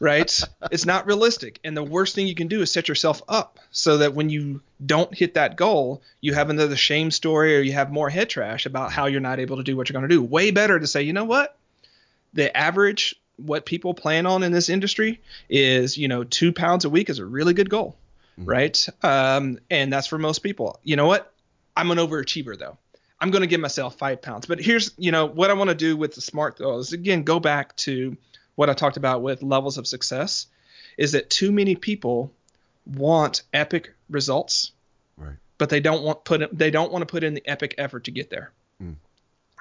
right? 0.00 0.40
It's 0.70 0.86
not 0.86 1.06
realistic. 1.06 1.60
And 1.64 1.76
the 1.76 1.82
worst 1.82 2.14
thing 2.14 2.26
you 2.26 2.34
can 2.34 2.48
do 2.48 2.62
is 2.62 2.70
set 2.70 2.88
yourself 2.88 3.22
up 3.28 3.58
so 3.70 3.98
that 3.98 4.14
when 4.14 4.30
you 4.30 4.62
don't 4.84 5.14
hit 5.14 5.34
that 5.34 5.56
goal, 5.56 6.02
you 6.20 6.34
have 6.34 6.50
another 6.50 6.76
shame 6.76 7.10
story 7.10 7.56
or 7.56 7.60
you 7.60 7.72
have 7.72 7.90
more 7.90 8.10
head 8.10 8.28
trash 8.28 8.66
about 8.66 8.92
how 8.92 9.06
you're 9.06 9.20
not 9.20 9.40
able 9.40 9.56
to 9.56 9.62
do 9.62 9.76
what 9.76 9.88
you're 9.88 9.98
going 9.98 10.08
to 10.08 10.14
do. 10.14 10.22
Way 10.22 10.50
better 10.50 10.78
to 10.78 10.86
say, 10.86 11.02
you 11.02 11.12
know 11.12 11.24
what? 11.24 11.56
The 12.34 12.56
average, 12.56 13.14
what 13.36 13.66
people 13.66 13.94
plan 13.94 14.26
on 14.26 14.42
in 14.42 14.52
this 14.52 14.68
industry 14.68 15.20
is, 15.48 15.96
you 15.98 16.08
know, 16.08 16.24
two 16.24 16.52
pounds 16.52 16.84
a 16.84 16.90
week 16.90 17.10
is 17.10 17.18
a 17.18 17.26
really 17.26 17.54
good 17.54 17.68
goal, 17.68 17.96
mm-hmm. 18.38 18.48
right? 18.48 18.88
Um, 19.02 19.58
and 19.70 19.92
that's 19.92 20.06
for 20.06 20.18
most 20.18 20.40
people. 20.40 20.80
You 20.82 20.96
know 20.96 21.06
what? 21.06 21.32
I'm 21.76 21.90
an 21.90 21.98
overachiever 21.98 22.58
though. 22.58 22.78
I'm 23.22 23.30
going 23.30 23.42
to 23.42 23.46
give 23.46 23.60
myself 23.60 23.96
five 23.96 24.20
pounds. 24.20 24.46
But 24.46 24.60
here's, 24.60 24.92
you 24.98 25.12
know, 25.12 25.26
what 25.26 25.48
I 25.48 25.54
want 25.54 25.70
to 25.70 25.76
do 25.76 25.96
with 25.96 26.16
the 26.16 26.20
smart 26.20 26.58
goals. 26.58 26.92
Again, 26.92 27.22
go 27.22 27.38
back 27.38 27.76
to 27.76 28.16
what 28.56 28.68
I 28.68 28.74
talked 28.74 28.96
about 28.96 29.22
with 29.22 29.44
levels 29.44 29.78
of 29.78 29.86
success. 29.86 30.48
Is 30.98 31.12
that 31.12 31.30
too 31.30 31.52
many 31.52 31.76
people 31.76 32.32
want 32.84 33.42
epic 33.52 33.94
results, 34.10 34.72
right? 35.16 35.36
But 35.56 35.70
they 35.70 35.78
don't 35.78 36.02
want 36.02 36.24
put 36.24 36.56
they 36.56 36.72
don't 36.72 36.90
want 36.90 37.02
to 37.02 37.06
put 37.06 37.22
in 37.22 37.34
the 37.34 37.46
epic 37.46 37.76
effort 37.78 38.04
to 38.04 38.10
get 38.10 38.28
there. 38.28 38.50
Mm. 38.82 38.96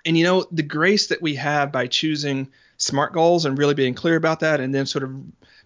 And 0.05 0.18
you 0.18 0.24
know 0.24 0.45
the 0.51 0.64
grace 0.64 1.07
that 1.07 1.22
we 1.22 1.36
have 1.36 1.72
by 1.72 1.86
choosing 1.86 2.47
smart 2.78 3.14
goals 3.14 3.45
and 3.45 3.59
really 3.59 3.76
being 3.76 3.93
clear 3.93 4.16
about 4.16 4.39
that, 4.39 4.59
and 4.59 4.74
then 4.74 4.88
sort 4.88 5.03
of 5.03 5.16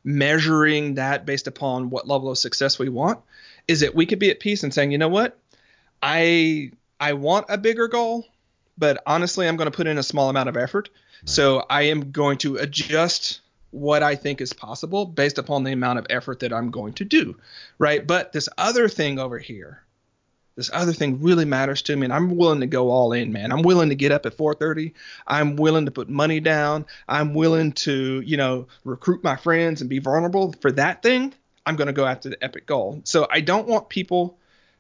measuring 0.03 0.95
that 0.95 1.25
based 1.25 1.47
upon 1.47 1.89
what 1.89 2.09
level 2.09 2.29
of 2.29 2.37
success 2.37 2.77
we 2.77 2.89
want, 2.89 3.21
is 3.69 3.79
that 3.79 3.95
we 3.95 4.05
could 4.05 4.19
be 4.19 4.29
at 4.29 4.41
peace 4.41 4.63
and 4.63 4.73
saying, 4.73 4.91
you 4.91 4.97
know 4.97 5.07
what, 5.07 5.39
I 6.03 6.71
I 6.99 7.13
want 7.13 7.47
a 7.49 7.57
bigger 7.57 7.87
goal, 7.87 8.25
but 8.77 9.01
honestly, 9.05 9.47
I'm 9.47 9.57
going 9.57 9.69
to 9.69 9.75
put 9.75 9.87
in 9.87 9.97
a 9.97 10.03
small 10.03 10.29
amount 10.29 10.49
of 10.49 10.57
effort. 10.57 10.89
Right. 11.21 11.29
So 11.29 11.65
I 11.69 11.83
am 11.83 12.11
going 12.11 12.37
to 12.39 12.57
adjust 12.57 13.41
what 13.71 14.03
I 14.03 14.15
think 14.15 14.39
is 14.39 14.53
possible 14.53 15.05
based 15.05 15.37
upon 15.37 15.63
the 15.63 15.73
amount 15.73 15.99
of 15.99 16.07
effort 16.09 16.39
that 16.39 16.53
I'm 16.53 16.71
going 16.71 16.93
to 16.93 17.05
do. 17.05 17.37
Right. 17.77 18.05
But 18.05 18.31
this 18.31 18.47
other 18.57 18.87
thing 18.87 19.19
over 19.19 19.37
here, 19.37 19.81
this 20.55 20.69
other 20.71 20.93
thing 20.93 21.21
really 21.21 21.43
matters 21.43 21.81
to 21.83 21.95
me 21.95 22.05
and 22.05 22.13
I'm 22.13 22.37
willing 22.37 22.61
to 22.61 22.67
go 22.67 22.89
all 22.89 23.11
in, 23.11 23.33
man. 23.33 23.51
I'm 23.51 23.61
willing 23.61 23.89
to 23.89 23.95
get 23.95 24.13
up 24.13 24.25
at 24.25 24.37
4:30. 24.37 24.93
I'm 25.27 25.57
willing 25.57 25.85
to 25.85 25.91
put 25.91 26.07
money 26.07 26.39
down. 26.39 26.85
I'm 27.09 27.33
willing 27.33 27.73
to, 27.73 28.21
you 28.21 28.37
know, 28.37 28.67
recruit 28.85 29.21
my 29.23 29.35
friends 29.35 29.81
and 29.81 29.89
be 29.89 29.99
vulnerable 29.99 30.53
for 30.61 30.71
that 30.73 31.03
thing. 31.03 31.33
I'm 31.65 31.75
going 31.75 31.87
to 31.87 31.93
go 31.93 32.05
after 32.05 32.29
the 32.29 32.41
epic 32.41 32.65
goal. 32.65 33.01
So 33.03 33.27
I 33.29 33.41
don't 33.41 33.67
want 33.67 33.89
people 33.89 34.37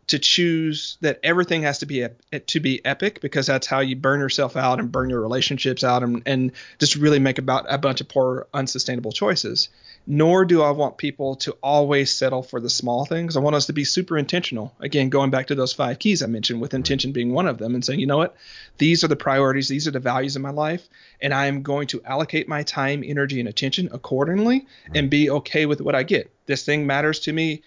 to 0.07 0.19
choose 0.19 0.97
that 1.01 1.19
everything 1.23 1.63
has 1.63 1.79
to 1.79 1.85
be 1.85 2.03
eh, 2.03 2.09
to 2.45 2.59
be 2.59 2.83
epic 2.85 3.21
because 3.21 3.47
that's 3.47 3.65
how 3.65 3.79
you 3.79 3.95
burn 3.95 4.19
yourself 4.19 4.55
out 4.55 4.79
and 4.79 4.91
burn 4.91 5.09
your 5.09 5.21
relationships 5.21 5.83
out 5.83 6.03
and, 6.03 6.21
and 6.25 6.51
just 6.79 6.95
really 6.95 7.17
make 7.17 7.39
about 7.39 7.65
a 7.69 7.77
bunch 7.77 8.01
of 8.01 8.07
poor 8.07 8.47
unsustainable 8.53 9.11
choices. 9.11 9.69
Nor 10.07 10.45
do 10.45 10.61
i 10.61 10.69
want 10.69 10.97
people 10.97 11.35
to 11.37 11.53
always 11.63 12.15
settle 12.15 12.43
for 12.43 12.59
the 12.59 12.69
small 12.69 13.05
things. 13.05 13.35
I 13.35 13.39
want 13.39 13.55
us 13.55 13.65
to 13.65 13.73
be 13.73 13.83
super 13.83 14.17
intentional. 14.17 14.75
Again 14.79 15.09
going 15.09 15.31
back 15.31 15.47
to 15.47 15.55
those 15.55 15.73
five 15.73 15.97
keys 15.97 16.21
i 16.21 16.27
mentioned 16.27 16.61
with 16.61 16.75
intention 16.75 17.11
being 17.11 17.33
one 17.33 17.47
of 17.47 17.57
them 17.57 17.73
and 17.73 17.83
saying 17.83 17.99
you 17.99 18.07
know 18.07 18.17
what? 18.17 18.35
These 18.77 19.03
are 19.03 19.07
the 19.07 19.15
priorities. 19.15 19.67
These 19.67 19.87
are 19.87 19.91
the 19.91 19.99
values 19.99 20.35
in 20.35 20.41
my 20.41 20.51
life 20.51 20.87
and 21.21 21.33
i 21.33 21.47
am 21.47 21.63
going 21.63 21.87
to 21.87 22.03
allocate 22.03 22.47
my 22.47 22.61
time 22.61 23.03
energy 23.03 23.39
and 23.39 23.49
attention 23.49 23.89
accordingly 23.91 24.67
and 24.93 25.09
be 25.09 25.29
okay 25.31 25.65
with 25.65 25.81
what 25.81 25.95
i 25.95 26.03
get. 26.03 26.31
This 26.45 26.63
thing 26.63 26.85
matters 26.85 27.21
to 27.21 27.33
me 27.33 27.63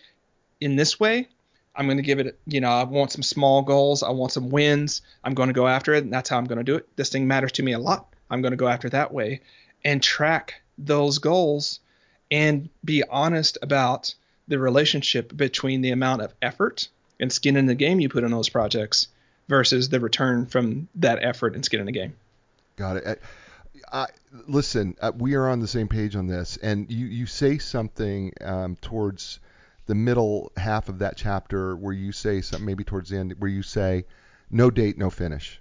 in 0.61 0.77
this 0.77 1.01
way 1.01 1.29
I'm 1.75 1.87
going 1.87 1.99
to 1.99 2.03
give 2.03 2.19
it, 2.19 2.39
you 2.47 2.61
know, 2.61 2.71
I 2.71 2.85
want 2.85 3.13
some 3.13 3.23
small 3.23 3.63
goals. 3.63 4.03
I 4.03 4.11
want 4.11 4.33
some 4.33 4.51
wins. 4.51 5.03
I'm 5.23 5.35
going 5.35 5.49
to 5.49 5.53
go 5.53 5.69
after 5.69 5.95
it. 5.95 6.05
And 6.05 6.13
that's 6.13 6.29
how 6.29 6.39
I'm 6.39 6.47
going 6.47 6.59
to 6.59 6.65
do 6.65 6.77
it. 6.77 6.89
This 6.97 7.11
thing 7.11 7.29
matters 7.29 7.53
to 7.53 7.63
me 7.63 7.73
a 7.73 7.79
lot. 7.79 8.13
I'm 8.31 8.43
going 8.43 8.53
to 8.53 8.57
go 8.57 8.69
after 8.69 8.89
that 8.91 9.13
way 9.13 9.41
and 9.85 10.03
track 10.03 10.61
those 10.77 11.19
goals 11.19 11.81
and 12.31 12.69
be 12.85 13.05
honest 13.09 13.59
about 13.63 14.15
the 14.49 14.59
relationship 14.59 15.37
between 15.37 15.81
the 15.81 15.91
amount 15.91 16.23
of 16.23 16.35
effort 16.43 16.89
and 17.21 17.33
skin 17.33 17.57
in 17.57 17.67
the 17.67 17.75
game 17.75 18.01
you 18.01 18.09
put 18.09 18.25
in 18.25 18.31
those 18.31 18.49
projects 18.49 19.09
versus 19.49 19.89
the 19.89 20.01
return 20.01 20.47
from 20.47 20.89
that 20.97 21.19
effort 21.23 21.55
and 21.55 21.65
skin 21.65 21.81
in 21.81 21.87
the 21.87 21.93
game. 21.93 22.15
Got 22.77 22.99
it. 22.99 23.23
I, 23.91 24.07
listen, 24.47 24.97
uh, 25.01 25.13
we 25.17 25.35
are 25.35 25.49
on 25.49 25.61
the 25.61 25.69
same 25.69 25.89
page 25.89 26.17
on 26.17 26.27
this, 26.27 26.59
and 26.59 26.91
you 26.91 27.07
you 27.07 27.27
say 27.27 27.59
something 27.59 28.33
um, 28.41 28.77
towards 28.77 29.41
the 29.89 29.95
middle 29.95 30.53
half 30.57 30.89
of 30.91 30.99
that 31.01 31.17
chapter 31.17 31.75
where 31.75 31.95
you 31.95 32.13
say 32.13 32.43
something, 32.43 32.67
maybe 32.67 32.85
towards 32.85 33.09
the 33.09 33.17
end, 33.17 33.35
where 33.39 33.51
you 33.51 33.63
say, 33.63 34.05
no 34.51 34.71
date, 34.71 34.99
no 34.99 35.09
finish. 35.09 35.61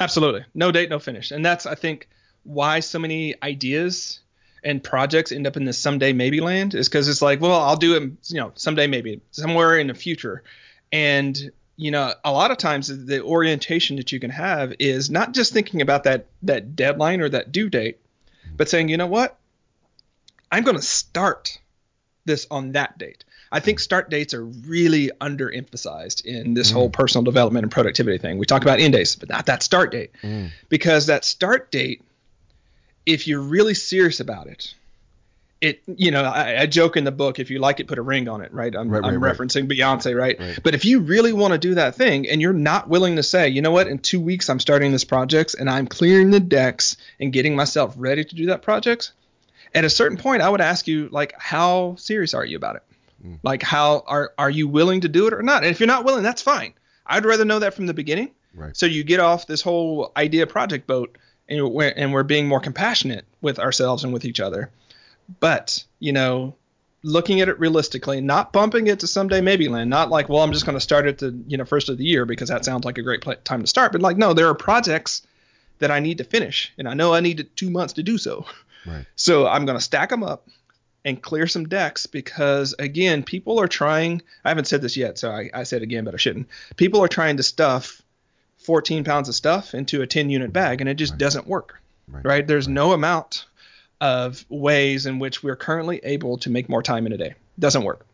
Absolutely. 0.00 0.44
No 0.54 0.72
date, 0.72 0.90
no 0.90 0.98
finish. 0.98 1.30
And 1.30 1.44
that's, 1.44 1.66
I 1.66 1.76
think, 1.76 2.08
why 2.42 2.80
so 2.80 2.98
many 2.98 3.34
ideas 3.42 4.20
and 4.64 4.82
projects 4.82 5.30
end 5.30 5.46
up 5.46 5.56
in 5.56 5.64
this 5.64 5.78
someday 5.78 6.12
maybe 6.12 6.40
land 6.40 6.74
is 6.74 6.88
because 6.88 7.08
it's 7.08 7.22
like, 7.22 7.40
well, 7.40 7.60
I'll 7.60 7.76
do 7.76 7.94
it, 7.94 8.02
you 8.26 8.40
know, 8.40 8.50
someday 8.56 8.88
maybe, 8.88 9.20
somewhere 9.30 9.78
in 9.78 9.86
the 9.86 9.94
future. 9.94 10.42
And, 10.90 11.52
you 11.76 11.92
know, 11.92 12.12
a 12.24 12.32
lot 12.32 12.50
of 12.50 12.58
times 12.58 12.88
the 12.88 13.22
orientation 13.22 13.96
that 13.96 14.10
you 14.10 14.18
can 14.18 14.30
have 14.30 14.74
is 14.80 15.10
not 15.10 15.32
just 15.32 15.52
thinking 15.52 15.80
about 15.80 16.04
that 16.04 16.26
that 16.42 16.74
deadline 16.74 17.20
or 17.20 17.28
that 17.28 17.52
due 17.52 17.70
date, 17.70 17.98
but 18.56 18.68
saying, 18.68 18.88
you 18.88 18.96
know 18.96 19.06
what? 19.06 19.38
I'm 20.50 20.64
going 20.64 20.76
to 20.76 20.82
start 20.82 21.60
this 22.28 22.46
on 22.50 22.72
that 22.72 22.96
date. 22.96 23.24
I 23.50 23.58
think 23.60 23.80
start 23.80 24.10
dates 24.10 24.34
are 24.34 24.44
really 24.44 25.10
underemphasized 25.20 26.24
in 26.24 26.54
this 26.54 26.70
mm. 26.70 26.74
whole 26.74 26.90
personal 26.90 27.24
development 27.24 27.64
and 27.64 27.72
productivity 27.72 28.18
thing. 28.18 28.38
We 28.38 28.46
talk 28.46 28.62
about 28.62 28.78
end 28.78 28.92
dates, 28.92 29.16
but 29.16 29.28
not 29.28 29.46
that 29.46 29.64
start 29.64 29.90
date. 29.90 30.12
Mm. 30.22 30.50
Because 30.68 31.06
that 31.06 31.24
start 31.24 31.72
date, 31.72 32.04
if 33.06 33.26
you're 33.26 33.40
really 33.40 33.74
serious 33.74 34.20
about 34.20 34.46
it, 34.46 34.74
it 35.60 35.82
you 35.86 36.10
know 36.10 36.22
I, 36.22 36.62
I, 36.62 36.66
joke 36.66 36.96
in 36.96 37.04
the 37.04 37.10
book 37.10 37.38
if 37.38 37.50
you 37.50 37.58
like 37.58 37.80
it 37.80 37.88
put 37.88 37.98
a 37.98 38.02
ring 38.02 38.28
on 38.28 38.42
it 38.42 38.52
right 38.52 38.74
i'm, 38.76 38.88
right, 38.88 39.04
I'm 39.04 39.20
right, 39.20 39.36
referencing 39.36 39.68
right. 39.68 39.78
beyonce 39.78 40.16
right? 40.16 40.60
but 40.62 40.74
if 40.74 40.84
you 40.84 41.00
really 41.00 41.32
want 41.32 41.52
to 41.52 41.58
do 41.58 41.74
that 41.74 41.96
thing 41.96 42.28
and 42.28 42.40
you're 42.40 42.52
not 42.52 42.88
willing 42.88 43.16
to 43.16 43.22
say 43.22 43.48
you 43.48 43.60
know 43.60 43.72
what 43.72 43.88
in 43.88 43.98
two 43.98 44.20
weeks 44.20 44.48
i'm 44.48 44.60
starting 44.60 44.92
this 44.92 45.04
project 45.04 45.56
and 45.58 45.68
i'm 45.68 45.86
clearing 45.86 46.30
the 46.30 46.38
decks 46.40 46.96
and 47.18 47.32
getting 47.32 47.56
myself 47.56 47.92
ready 47.96 48.24
to 48.24 48.34
do 48.36 48.46
that 48.46 48.62
project 48.62 49.12
at 49.74 49.84
a 49.84 49.90
certain 49.90 50.18
point, 50.18 50.42
I 50.42 50.48
would 50.48 50.60
ask 50.60 50.86
you, 50.86 51.08
like, 51.10 51.34
how 51.38 51.96
serious 51.96 52.34
are 52.34 52.44
you 52.44 52.56
about 52.56 52.76
it? 52.76 52.82
Mm. 53.24 53.38
Like, 53.42 53.62
how 53.62 54.04
are 54.06 54.32
are 54.38 54.50
you 54.50 54.68
willing 54.68 55.00
to 55.02 55.08
do 55.08 55.26
it 55.26 55.34
or 55.34 55.42
not? 55.42 55.62
And 55.62 55.70
if 55.70 55.80
you're 55.80 55.86
not 55.86 56.04
willing, 56.04 56.22
that's 56.22 56.42
fine. 56.42 56.74
I'd 57.06 57.24
rather 57.24 57.44
know 57.44 57.58
that 57.58 57.74
from 57.74 57.86
the 57.86 57.94
beginning. 57.94 58.30
Right. 58.54 58.76
So 58.76 58.86
you 58.86 59.04
get 59.04 59.20
off 59.20 59.46
this 59.46 59.62
whole 59.62 60.12
idea 60.16 60.46
project 60.46 60.86
boat, 60.86 61.16
and 61.48 61.70
we're, 61.70 61.92
and 61.96 62.12
we're 62.12 62.22
being 62.22 62.46
more 62.46 62.60
compassionate 62.60 63.24
with 63.40 63.58
ourselves 63.58 64.04
and 64.04 64.12
with 64.12 64.24
each 64.24 64.40
other. 64.40 64.70
But 65.40 65.84
you 65.98 66.12
know, 66.12 66.54
looking 67.02 67.40
at 67.40 67.48
it 67.48 67.58
realistically, 67.58 68.20
not 68.20 68.52
bumping 68.52 68.86
it 68.86 69.00
to 69.00 69.06
someday 69.06 69.40
maybe 69.40 69.68
land, 69.68 69.90
not 69.90 70.10
like, 70.10 70.28
well, 70.28 70.42
I'm 70.42 70.52
just 70.52 70.66
going 70.66 70.76
to 70.76 70.80
start 70.80 71.06
at 71.06 71.18
the 71.18 71.36
you 71.46 71.56
know 71.56 71.64
first 71.64 71.88
of 71.88 71.98
the 71.98 72.04
year 72.04 72.24
because 72.24 72.48
that 72.48 72.64
sounds 72.64 72.84
like 72.84 72.98
a 72.98 73.02
great 73.02 73.22
time 73.44 73.60
to 73.60 73.66
start. 73.66 73.92
But 73.92 74.02
like, 74.02 74.16
no, 74.16 74.32
there 74.32 74.48
are 74.48 74.54
projects 74.54 75.26
that 75.78 75.90
I 75.90 76.00
need 76.00 76.18
to 76.18 76.24
finish, 76.24 76.72
and 76.78 76.88
I 76.88 76.94
know 76.94 77.14
I 77.14 77.20
need 77.20 77.48
two 77.56 77.70
months 77.70 77.94
to 77.94 78.02
do 78.02 78.18
so. 78.18 78.46
Right. 78.86 79.06
So 79.16 79.46
I'm 79.46 79.66
going 79.66 79.78
to 79.78 79.84
stack 79.84 80.10
them 80.10 80.22
up 80.22 80.48
and 81.04 81.20
clear 81.22 81.46
some 81.46 81.68
decks 81.68 82.06
because 82.06 82.74
again, 82.78 83.22
people 83.22 83.60
are 83.60 83.68
trying. 83.68 84.22
I 84.44 84.50
haven't 84.50 84.66
said 84.66 84.82
this 84.82 84.96
yet, 84.96 85.18
so 85.18 85.30
I, 85.30 85.50
I 85.54 85.62
said 85.62 85.82
again, 85.82 86.04
but 86.04 86.14
I 86.14 86.18
shouldn't. 86.18 86.48
People 86.76 87.02
are 87.02 87.08
trying 87.08 87.36
to 87.38 87.42
stuff 87.42 88.02
14 88.58 89.04
pounds 89.04 89.28
of 89.28 89.34
stuff 89.34 89.74
into 89.74 90.02
a 90.02 90.06
10 90.06 90.30
unit 90.30 90.52
bag, 90.52 90.80
and 90.80 90.90
it 90.90 90.94
just 90.94 91.12
right. 91.12 91.18
doesn't 91.18 91.46
work. 91.46 91.80
Right. 92.08 92.24
right? 92.24 92.46
There's 92.46 92.66
right. 92.66 92.74
no 92.74 92.92
amount 92.92 93.46
of 94.00 94.44
ways 94.48 95.06
in 95.06 95.18
which 95.18 95.42
we're 95.42 95.56
currently 95.56 96.00
able 96.04 96.38
to 96.38 96.50
make 96.50 96.68
more 96.68 96.82
time 96.82 97.06
in 97.06 97.12
a 97.12 97.16
day. 97.16 97.34
Doesn't 97.58 97.82
work. 97.82 98.06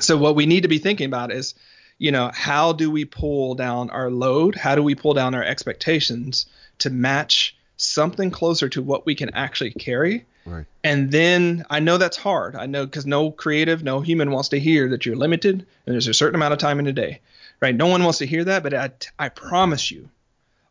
So 0.00 0.16
what 0.16 0.34
we 0.34 0.46
need 0.46 0.62
to 0.62 0.68
be 0.68 0.78
thinking 0.78 1.06
about 1.06 1.30
is, 1.30 1.54
you 1.98 2.10
know, 2.10 2.30
how 2.34 2.72
do 2.72 2.90
we 2.90 3.04
pull 3.04 3.54
down 3.54 3.90
our 3.90 4.10
load? 4.10 4.54
How 4.54 4.74
do 4.74 4.82
we 4.82 4.94
pull 4.94 5.14
down 5.14 5.34
our 5.34 5.44
expectations 5.44 6.46
to 6.78 6.90
match 6.90 7.56
something 7.84 8.30
closer 8.30 8.68
to 8.68 8.82
what 8.82 9.06
we 9.06 9.14
can 9.14 9.30
actually 9.34 9.72
carry. 9.72 10.24
Right. 10.46 10.66
And 10.82 11.10
then 11.10 11.64
I 11.70 11.80
know 11.80 11.96
that's 11.96 12.16
hard. 12.16 12.54
I 12.56 12.66
know 12.66 12.84
because 12.84 13.06
no 13.06 13.30
creative, 13.30 13.82
no 13.82 14.00
human 14.00 14.30
wants 14.30 14.48
to 14.50 14.60
hear 14.60 14.88
that 14.90 15.06
you're 15.06 15.16
limited 15.16 15.66
and 15.86 15.94
there's 15.94 16.08
a 16.08 16.14
certain 16.14 16.34
amount 16.34 16.52
of 16.52 16.58
time 16.58 16.78
in 16.78 16.86
a 16.86 16.92
day. 16.92 17.20
Right? 17.60 17.74
No 17.74 17.86
one 17.86 18.02
wants 18.02 18.18
to 18.18 18.26
hear 18.26 18.44
that, 18.44 18.62
but 18.62 18.74
I, 18.74 18.90
I 19.18 19.28
promise 19.28 19.90
you, 19.90 20.08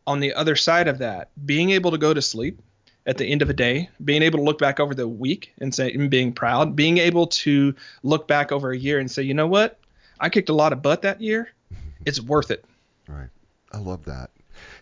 on 0.05 0.19
the 0.19 0.33
other 0.33 0.55
side 0.55 0.87
of 0.87 0.99
that, 0.99 1.29
being 1.45 1.71
able 1.71 1.91
to 1.91 1.97
go 1.97 2.13
to 2.13 2.21
sleep 2.21 2.61
at 3.05 3.17
the 3.17 3.25
end 3.25 3.41
of 3.41 3.49
a 3.49 3.53
day, 3.53 3.89
being 4.03 4.21
able 4.21 4.39
to 4.39 4.43
look 4.43 4.59
back 4.59 4.79
over 4.79 4.93
the 4.93 5.07
week 5.07 5.53
and 5.59 5.73
say 5.73 5.91
and 5.91 6.09
being 6.09 6.33
proud, 6.33 6.75
being 6.75 6.97
able 6.97 7.27
to 7.27 7.73
look 8.03 8.27
back 8.27 8.51
over 8.51 8.71
a 8.71 8.77
year 8.77 8.99
and 8.99 9.09
say, 9.09 9.23
you 9.23 9.33
know 9.33 9.47
what, 9.47 9.79
I 10.19 10.29
kicked 10.29 10.49
a 10.49 10.53
lot 10.53 10.73
of 10.73 10.81
butt 10.81 11.01
that 11.03 11.21
year. 11.21 11.49
It's 12.05 12.19
worth 12.19 12.51
it. 12.51 12.65
Right. 13.07 13.29
I 13.71 13.77
love 13.77 14.03
that. 14.03 14.29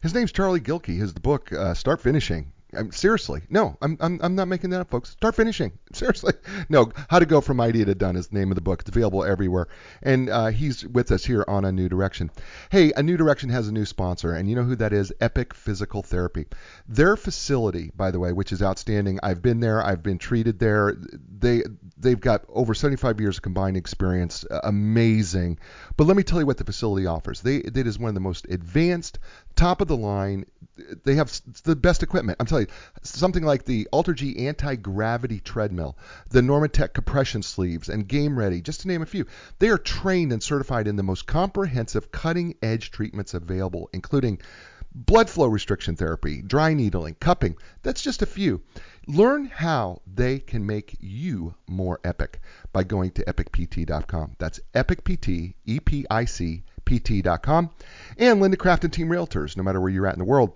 His 0.02 0.14
name's 0.14 0.32
Charlie 0.32 0.62
Gilkey. 0.62 0.98
His 0.98 1.14
book, 1.14 1.52
uh, 1.54 1.74
Start 1.74 2.02
Finishing. 2.02 2.52
I'm, 2.74 2.92
seriously, 2.92 3.42
no, 3.50 3.78
I'm, 3.82 3.98
I'm 4.00 4.20
I'm 4.22 4.36
not 4.36 4.48
making 4.48 4.70
that 4.70 4.80
up, 4.80 4.90
folks. 4.90 5.10
Start 5.10 5.36
finishing. 5.36 5.74
Seriously, 5.94 6.34
no. 6.70 6.92
How 7.10 7.20
to 7.20 7.26
go 7.26 7.42
from 7.42 7.60
idea 7.60 7.84
to 7.86 7.96
done 7.96 8.16
is 8.16 8.28
the 8.28 8.38
name 8.38 8.50
of 8.50 8.56
the 8.56 8.62
book. 8.62 8.82
It's 8.82 8.90
available 8.90 9.26
everywhere, 9.26 9.68
and 10.02 10.30
uh, 10.30 10.48
he's 10.48 10.86
with 10.88 11.12
us 11.12 11.26
here 11.26 11.44
on 11.48 11.66
a 11.66 11.72
new 11.72 11.90
direction. 11.90 12.32
Hey, 12.70 12.94
a 12.96 13.04
new 13.04 13.18
direction 13.18 13.50
has 13.50 13.68
a 13.68 13.74
new 13.74 13.86
sponsor, 13.86 14.34
and 14.34 14.50
you 14.50 14.56
know 14.56 14.64
who 14.64 14.78
that 14.78 14.94
is? 14.94 15.12
Epic 15.20 15.54
Physical 15.54 16.02
Therapy. 16.02 16.46
Their 16.88 17.18
facility, 17.18 17.92
by 17.94 18.12
the 18.12 18.20
way, 18.20 18.32
which 18.32 18.54
is 18.54 18.62
outstanding. 18.62 19.20
I've 19.22 19.42
been 19.42 19.60
there. 19.60 19.86
I've 19.86 20.04
been 20.04 20.18
treated 20.18 20.58
there. 20.60 20.96
They 21.40 21.64
they've 21.98 22.20
got 22.20 22.46
over 22.48 22.74
75 22.74 23.20
years 23.20 23.38
of 23.38 23.44
combined 23.44 23.76
experience. 23.76 24.46
Uh, 24.50 24.62
amazing. 24.64 25.60
But 25.98 26.08
let 26.08 26.16
me 26.16 26.24
tell 26.24 26.40
you 26.40 26.46
what 26.46 26.58
the 26.58 26.64
facility 26.64 27.06
offers. 27.06 27.42
They 27.42 27.58
it 27.58 27.76
is 27.76 28.00
one 28.00 28.10
of 28.10 28.16
the 28.16 28.22
most 28.22 28.48
advanced, 28.50 29.20
top 29.56 29.82
of 29.82 29.88
the 29.88 29.98
line. 29.98 30.46
They 31.04 31.16
have 31.16 31.32
the 31.64 31.76
best 31.76 32.02
equipment. 32.02 32.38
I'm 32.40 32.46
telling 32.48 32.66
you, 32.66 32.74
something 33.04 33.44
like 33.44 33.66
the 33.66 33.88
AlterG 33.94 34.40
anti-gravity 34.40 35.40
treadmill, 35.42 35.98
the 36.30 36.42
Normatec 36.42 36.94
compression 36.94 37.44
sleeves, 37.44 37.90
and 37.90 38.08
Game 38.08 38.38
Ready, 38.38 38.62
just 38.62 38.82
to 38.82 38.88
name 38.88 39.02
a 39.02 39.06
few. 39.06 39.26
They 39.60 39.70
are 39.70 39.78
trained 39.78 40.34
and 40.34 40.42
certified 40.42 40.88
in 40.88 40.96
the 40.96 41.04
most 41.04 41.28
comprehensive, 41.28 42.12
cutting-edge 42.12 42.90
treatments 42.90 43.34
available, 43.34 43.90
including 43.94 44.40
blood 44.94 45.30
flow 45.30 45.48
restriction 45.48 45.96
therapy, 45.96 46.42
dry 46.42 46.74
needling, 46.74 47.16
cupping. 47.20 47.56
That's 47.84 48.02
just 48.02 48.22
a 48.22 48.26
few. 48.26 48.62
Learn 49.08 49.46
how 49.46 50.02
they 50.12 50.40
can 50.40 50.66
make 50.66 50.98
you 51.00 51.54
more 51.68 52.00
epic 52.04 52.40
by 52.74 52.84
going 52.84 53.12
to 53.12 53.24
epicpt.com. 53.26 54.36
That's 54.38 54.60
epicpt, 54.74 55.54
E 55.66 55.80
P 55.80 56.06
I 56.10 56.26
C 56.26 56.64
P 57.00 57.24
And 58.18 58.42
Linda 58.42 58.58
Craft 58.58 58.84
and 58.84 58.92
Team 58.92 59.08
Realtors, 59.08 59.56
no 59.56 59.64
matter 59.64 59.80
where 59.80 59.90
you're 59.90 60.08
at 60.08 60.14
in 60.16 60.20
the 60.20 60.26
world. 60.26 60.52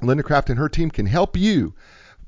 Linda 0.00 0.22
Craft 0.22 0.50
and 0.50 0.58
her 0.58 0.68
team 0.68 0.90
can 0.90 1.06
help 1.06 1.36
you 1.36 1.74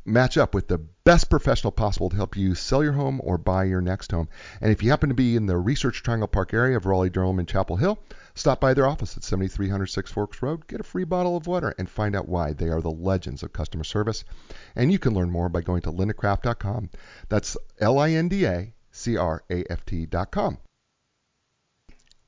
match 0.05 0.39
up 0.39 0.55
with 0.55 0.67
the 0.69 0.79
best 1.05 1.31
professional 1.31 1.71
possible 1.71 2.09
to 2.09 2.17
help 2.17 2.37
you 2.37 2.55
sell 2.55 2.83
your 2.83 2.95
home 2.95 3.21
or 3.23 3.39
buy 3.39 3.65
your 3.65 3.81
next 3.81 4.11
home. 4.11 4.29
And 4.61 4.73
if 4.73 4.83
you 4.83 4.91
happen 4.91 5.11
to 5.11 5.15
be 5.15 5.37
in 5.37 5.47
the 5.47 5.57
Research 5.57 6.03
Triangle 6.03 6.27
Park 6.27 6.53
area 6.53 6.77
of 6.77 6.87
Raleigh, 6.87 7.11
Durham, 7.11 7.39
and 7.39 7.47
Chapel 7.47 7.77
Hill, 7.77 7.99
stop 8.35 8.61
by 8.61 8.75
their 8.75 8.87
office 8.87 9.17
at 9.17 9.23
7300 9.23 9.87
Six 9.87 10.11
Forks 10.11 10.43
Road, 10.43 10.67
get 10.67 10.81
a 10.81 10.85
free 10.85 11.05
bottle 11.05 11.37
of 11.37 11.47
water, 11.47 11.75
and 11.79 11.89
find 11.89 12.17
out 12.17 12.29
why 12.29 12.53
they 12.53 12.69
are 12.69 12.81
the 12.81 12.91
legends 12.91 13.43
of 13.43 13.53
customer 13.53 13.85
service. 13.85 14.25
And 14.75 14.91
you 14.91 14.99
can 14.99 15.15
learn 15.15 15.31
more 15.31 15.49
by 15.49 15.61
going 15.61 15.83
to 15.83 15.93
lindacraft.com. 15.93 16.91
That's 17.29 17.57
L 17.79 17.99
I 17.99 18.11
N 18.13 18.29
D 18.29 18.47
A 18.47 18.73
C 18.91 19.17
R 19.17 19.45
A 19.51 19.65
F 19.71 19.85
T.com. 19.85 20.59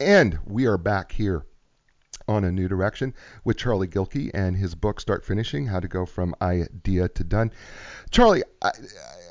And 0.01 0.39
we 0.47 0.65
are 0.65 0.79
back 0.79 1.13
here 1.13 1.45
on 2.27 2.43
a 2.43 2.51
new 2.51 2.69
direction 2.69 3.13
with 3.45 3.59
Charlie 3.59 3.87
Gilkey 3.87 4.31
and 4.33 4.57
his 4.57 4.75
book 4.75 4.99
Start 4.99 5.27
Finishing: 5.27 5.67
How 5.67 5.79
to 5.79 5.89
Go 5.89 6.07
from 6.07 6.35
Idea 6.41 7.09
to 7.11 7.23
Done. 7.23 7.53
Charlie, 8.11 8.43
I, 8.63 8.71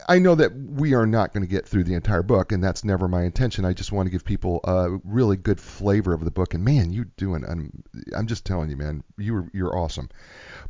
I 0.10 0.18
know 0.18 0.34
that 0.34 0.56
we 0.56 0.96
are 0.96 1.06
not 1.06 1.34
going 1.34 1.44
to 1.44 1.50
get 1.50 1.68
through 1.68 1.84
the 1.84 1.94
entire 1.94 2.24
book, 2.24 2.52
and 2.52 2.64
that's 2.64 2.84
never 2.84 3.08
my 3.08 3.26
intention. 3.26 3.64
I 3.64 3.74
just 3.74 3.92
want 3.92 4.08
to 4.08 4.12
give 4.12 4.26
people 4.26 4.60
a 4.64 4.98
really 5.04 5.38
good 5.38 5.62
flavor 5.62 6.14
of 6.16 6.26
the 6.26 6.32
book. 6.32 6.56
And 6.56 6.66
man, 6.66 6.92
you 6.92 7.06
doing? 7.06 7.46
I'm, 7.48 7.84
I'm 8.16 8.26
just 8.26 8.44
telling 8.44 8.72
you, 8.72 8.76
man, 8.76 9.04
you 9.20 9.36
are 9.36 9.50
you're 9.54 9.78
awesome. 9.78 10.10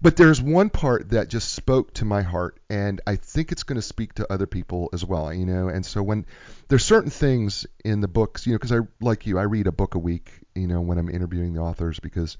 But 0.01 0.17
there's 0.17 0.41
one 0.41 0.69
part 0.69 1.11
that 1.11 1.29
just 1.29 1.53
spoke 1.53 1.93
to 1.95 2.05
my 2.05 2.21
heart, 2.21 2.59
and 2.69 2.99
I 3.07 3.15
think 3.15 3.53
it's 3.53 3.63
going 3.63 3.77
to 3.77 3.81
speak 3.81 4.13
to 4.15 4.31
other 4.31 4.45
people 4.45 4.89
as 4.91 5.05
well. 5.05 5.33
You 5.33 5.45
know, 5.45 5.69
and 5.69 5.85
so 5.85 6.03
when 6.03 6.25
there's 6.67 6.83
certain 6.83 7.09
things 7.09 7.65
in 7.85 8.01
the 8.01 8.09
books, 8.09 8.45
you 8.45 8.51
know, 8.51 8.57
because 8.57 8.73
I 8.73 8.79
like 8.99 9.25
you, 9.25 9.39
I 9.39 9.43
read 9.43 9.67
a 9.67 9.71
book 9.71 9.95
a 9.95 9.99
week, 9.99 10.33
you 10.53 10.67
know, 10.67 10.81
when 10.81 10.97
I'm 10.97 11.09
interviewing 11.09 11.53
the 11.53 11.61
authors 11.61 11.97
because 12.01 12.37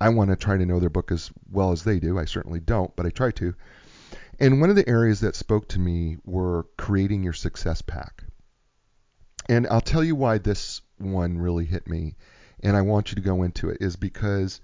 I 0.00 0.08
want 0.08 0.30
to 0.30 0.36
try 0.36 0.56
to 0.56 0.66
know 0.66 0.80
their 0.80 0.90
book 0.90 1.12
as 1.12 1.30
well 1.48 1.70
as 1.70 1.84
they 1.84 2.00
do. 2.00 2.18
I 2.18 2.24
certainly 2.24 2.58
don't, 2.58 2.94
but 2.96 3.06
I 3.06 3.10
try 3.10 3.30
to. 3.30 3.54
And 4.40 4.60
one 4.60 4.70
of 4.70 4.76
the 4.76 4.88
areas 4.88 5.20
that 5.20 5.36
spoke 5.36 5.68
to 5.68 5.78
me 5.78 6.16
were 6.24 6.66
creating 6.78 7.22
your 7.22 7.34
success 7.34 7.82
pack. 7.82 8.24
And 9.50 9.66
I'll 9.66 9.82
tell 9.82 10.02
you 10.02 10.16
why 10.16 10.38
this 10.38 10.80
one 10.96 11.38
really 11.38 11.66
hit 11.66 11.86
me, 11.86 12.16
and 12.62 12.74
I 12.76 12.82
want 12.82 13.10
you 13.10 13.16
to 13.16 13.20
go 13.20 13.42
into 13.42 13.68
it, 13.68 13.78
is 13.80 13.96
because 13.96 14.60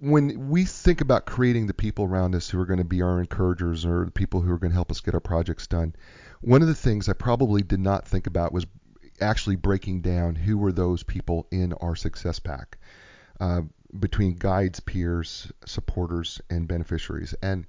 when 0.00 0.48
we 0.48 0.64
think 0.64 1.00
about 1.00 1.26
creating 1.26 1.66
the 1.66 1.74
people 1.74 2.04
around 2.04 2.34
us 2.34 2.48
who 2.48 2.60
are 2.60 2.66
going 2.66 2.78
to 2.78 2.84
be 2.84 3.02
our 3.02 3.20
encouragers 3.20 3.84
or 3.84 4.04
the 4.04 4.10
people 4.10 4.40
who 4.40 4.52
are 4.52 4.58
going 4.58 4.70
to 4.70 4.76
help 4.76 4.90
us 4.90 5.00
get 5.00 5.14
our 5.14 5.20
projects 5.20 5.66
done, 5.66 5.94
one 6.40 6.62
of 6.62 6.68
the 6.68 6.74
things 6.74 7.08
I 7.08 7.14
probably 7.14 7.62
did 7.62 7.80
not 7.80 8.06
think 8.06 8.26
about 8.26 8.52
was 8.52 8.66
actually 9.20 9.56
breaking 9.56 10.00
down 10.00 10.36
who 10.36 10.56
were 10.56 10.72
those 10.72 11.02
people 11.02 11.46
in 11.50 11.72
our 11.74 11.96
success 11.96 12.38
pack 12.38 12.78
uh, 13.40 13.62
between 13.98 14.36
guides, 14.36 14.80
peers, 14.80 15.52
supporters, 15.66 16.40
and 16.48 16.68
beneficiaries. 16.68 17.34
And 17.42 17.66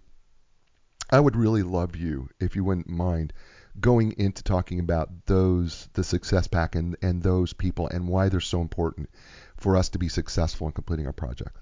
I 1.14 1.20
would 1.20 1.36
really 1.36 1.62
love 1.62 1.96
you 1.96 2.28
if 2.40 2.56
you 2.56 2.64
wouldn't 2.64 2.90
mind 2.90 3.34
going 3.80 4.14
into 4.18 4.42
talking 4.42 4.80
about 4.80 5.28
those 5.28 5.88
the 5.94 6.04
success 6.04 6.48
pack 6.48 6.74
and, 6.74 6.98
and 7.04 7.22
those 7.22 7.54
people 7.54 7.88
and 7.88 8.08
why 8.08 8.30
they're 8.30 8.40
so 8.40 8.62
important 8.62 9.12
for 9.56 9.78
us 9.78 9.90
to 9.90 10.00
be 10.00 10.10
successful 10.10 10.66
in 10.66 10.74
completing 10.74 11.06
our 11.06 11.14
project. 11.14 11.56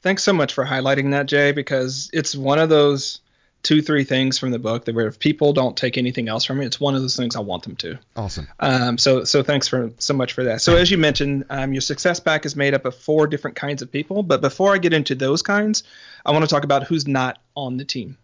Thanks 0.00 0.22
so 0.22 0.32
much 0.32 0.54
for 0.54 0.64
highlighting 0.64 1.10
that, 1.10 1.26
Jay, 1.26 1.52
because 1.52 2.08
it's 2.14 2.34
one 2.34 2.58
of 2.58 2.70
those 2.70 3.20
two, 3.62 3.82
three 3.82 4.04
things 4.04 4.38
from 4.38 4.50
the 4.50 4.58
book 4.58 4.86
that 4.86 4.94
where 4.94 5.08
if 5.08 5.18
people 5.18 5.52
don't 5.52 5.76
take 5.76 5.98
anything 5.98 6.30
else 6.30 6.46
from 6.46 6.62
it, 6.62 6.66
it's 6.66 6.80
one 6.80 6.94
of 6.94 7.02
those 7.02 7.16
things 7.16 7.36
I 7.36 7.40
want 7.40 7.64
them 7.64 7.76
to. 7.76 7.98
Awesome. 8.16 8.48
Um, 8.60 8.96
so 8.96 9.24
so 9.24 9.42
thanks 9.42 9.68
for 9.68 9.90
so 9.98 10.14
much 10.14 10.32
for 10.32 10.44
that. 10.44 10.62
So 10.62 10.74
as 10.74 10.90
you 10.90 10.96
mentioned, 10.96 11.44
um, 11.50 11.74
your 11.74 11.82
success 11.82 12.18
pack 12.18 12.46
is 12.46 12.56
made 12.56 12.72
up 12.72 12.86
of 12.86 12.94
four 12.94 13.26
different 13.26 13.58
kinds 13.58 13.82
of 13.82 13.92
people. 13.92 14.22
But 14.22 14.40
before 14.40 14.72
I 14.72 14.78
get 14.78 14.94
into 14.94 15.14
those 15.14 15.42
kinds, 15.42 15.82
I 16.24 16.30
want 16.30 16.44
to 16.44 16.48
talk 16.48 16.64
about 16.64 16.84
who's 16.84 17.06
not 17.06 17.42
on 17.54 17.76
the 17.76 17.84
team 17.84 18.16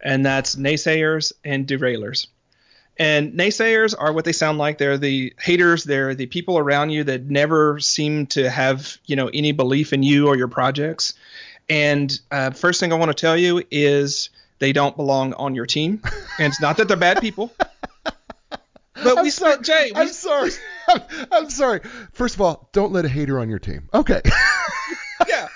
and 0.00 0.24
that's 0.24 0.56
naysayers 0.56 1.32
and 1.44 1.66
derailers. 1.66 2.26
And 2.98 3.34
naysayers 3.34 3.94
are 3.96 4.12
what 4.12 4.24
they 4.24 4.32
sound 4.32 4.58
like. 4.58 4.78
They're 4.78 4.98
the 4.98 5.32
haters. 5.38 5.84
They're 5.84 6.14
the 6.14 6.26
people 6.26 6.58
around 6.58 6.90
you 6.90 7.04
that 7.04 7.24
never 7.24 7.78
seem 7.78 8.26
to 8.28 8.50
have, 8.50 8.98
you 9.06 9.14
know, 9.14 9.30
any 9.32 9.52
belief 9.52 9.92
in 9.92 10.02
you 10.02 10.26
or 10.26 10.36
your 10.36 10.48
projects. 10.48 11.14
And 11.68 12.18
uh, 12.30 12.50
first 12.50 12.80
thing 12.80 12.92
I 12.92 12.96
want 12.96 13.10
to 13.10 13.14
tell 13.14 13.36
you 13.36 13.62
is 13.70 14.30
they 14.58 14.72
don't 14.72 14.96
belong 14.96 15.32
on 15.34 15.54
your 15.54 15.66
team. 15.66 16.02
And 16.38 16.48
it's 16.48 16.60
not 16.60 16.78
that 16.78 16.88
they're 16.88 16.96
bad 16.96 17.20
people. 17.20 17.52
But 19.02 19.18
I'm 19.18 19.24
we 19.24 19.30
sorry. 19.30 19.62
Jay. 19.62 19.92
We, 19.94 20.00
I'm 20.00 20.08
sorry. 20.08 20.50
I'm, 20.88 21.02
I'm 21.30 21.50
sorry. 21.50 21.80
First 22.12 22.34
of 22.34 22.40
all, 22.40 22.68
don't 22.72 22.92
let 22.92 23.04
a 23.04 23.08
hater 23.08 23.38
on 23.38 23.48
your 23.48 23.58
team. 23.58 23.88
Okay. 23.94 24.20
yeah, 25.28 25.48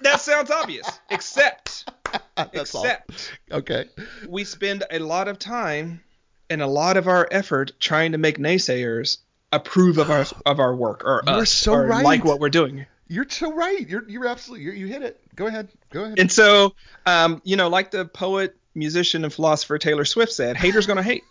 that 0.00 0.20
sounds 0.20 0.50
obvious. 0.50 0.86
Except, 1.10 1.88
That's 2.36 2.74
all. 2.74 2.84
except 2.84 3.32
Okay. 3.50 3.86
we 4.28 4.44
spend 4.44 4.84
a 4.90 4.98
lot 4.98 5.28
of 5.28 5.38
time 5.38 6.02
and 6.50 6.62
a 6.62 6.66
lot 6.66 6.96
of 6.96 7.08
our 7.08 7.28
effort 7.30 7.72
trying 7.80 8.12
to 8.12 8.18
make 8.18 8.38
naysayers 8.38 9.18
approve 9.52 9.98
of 9.98 10.10
our 10.10 10.24
of 10.46 10.60
our 10.60 10.74
work 10.74 11.04
or 11.04 11.22
You're 11.26 11.36
us 11.36 11.50
so 11.50 11.74
or 11.74 11.86
right. 11.86 12.04
like 12.04 12.24
what 12.24 12.40
we're 12.40 12.50
doing. 12.50 12.86
You're 13.08 13.28
so 13.28 13.52
right. 13.52 13.88
You're 13.88 14.08
you're 14.08 14.26
absolutely 14.26 14.64
you're, 14.64 14.74
you 14.74 14.86
hit 14.86 15.02
it. 15.02 15.20
Go 15.36 15.46
ahead. 15.46 15.68
Go 15.90 16.04
ahead. 16.04 16.18
And 16.18 16.30
so, 16.30 16.74
um, 17.04 17.40
you 17.44 17.56
know, 17.56 17.68
like 17.68 17.90
the 17.90 18.04
poet, 18.04 18.56
musician, 18.74 19.22
and 19.24 19.32
philosopher 19.32 19.78
Taylor 19.78 20.04
Swift 20.04 20.32
said, 20.32 20.56
haters 20.56 20.86
gonna 20.86 21.02
hate. 21.02 21.24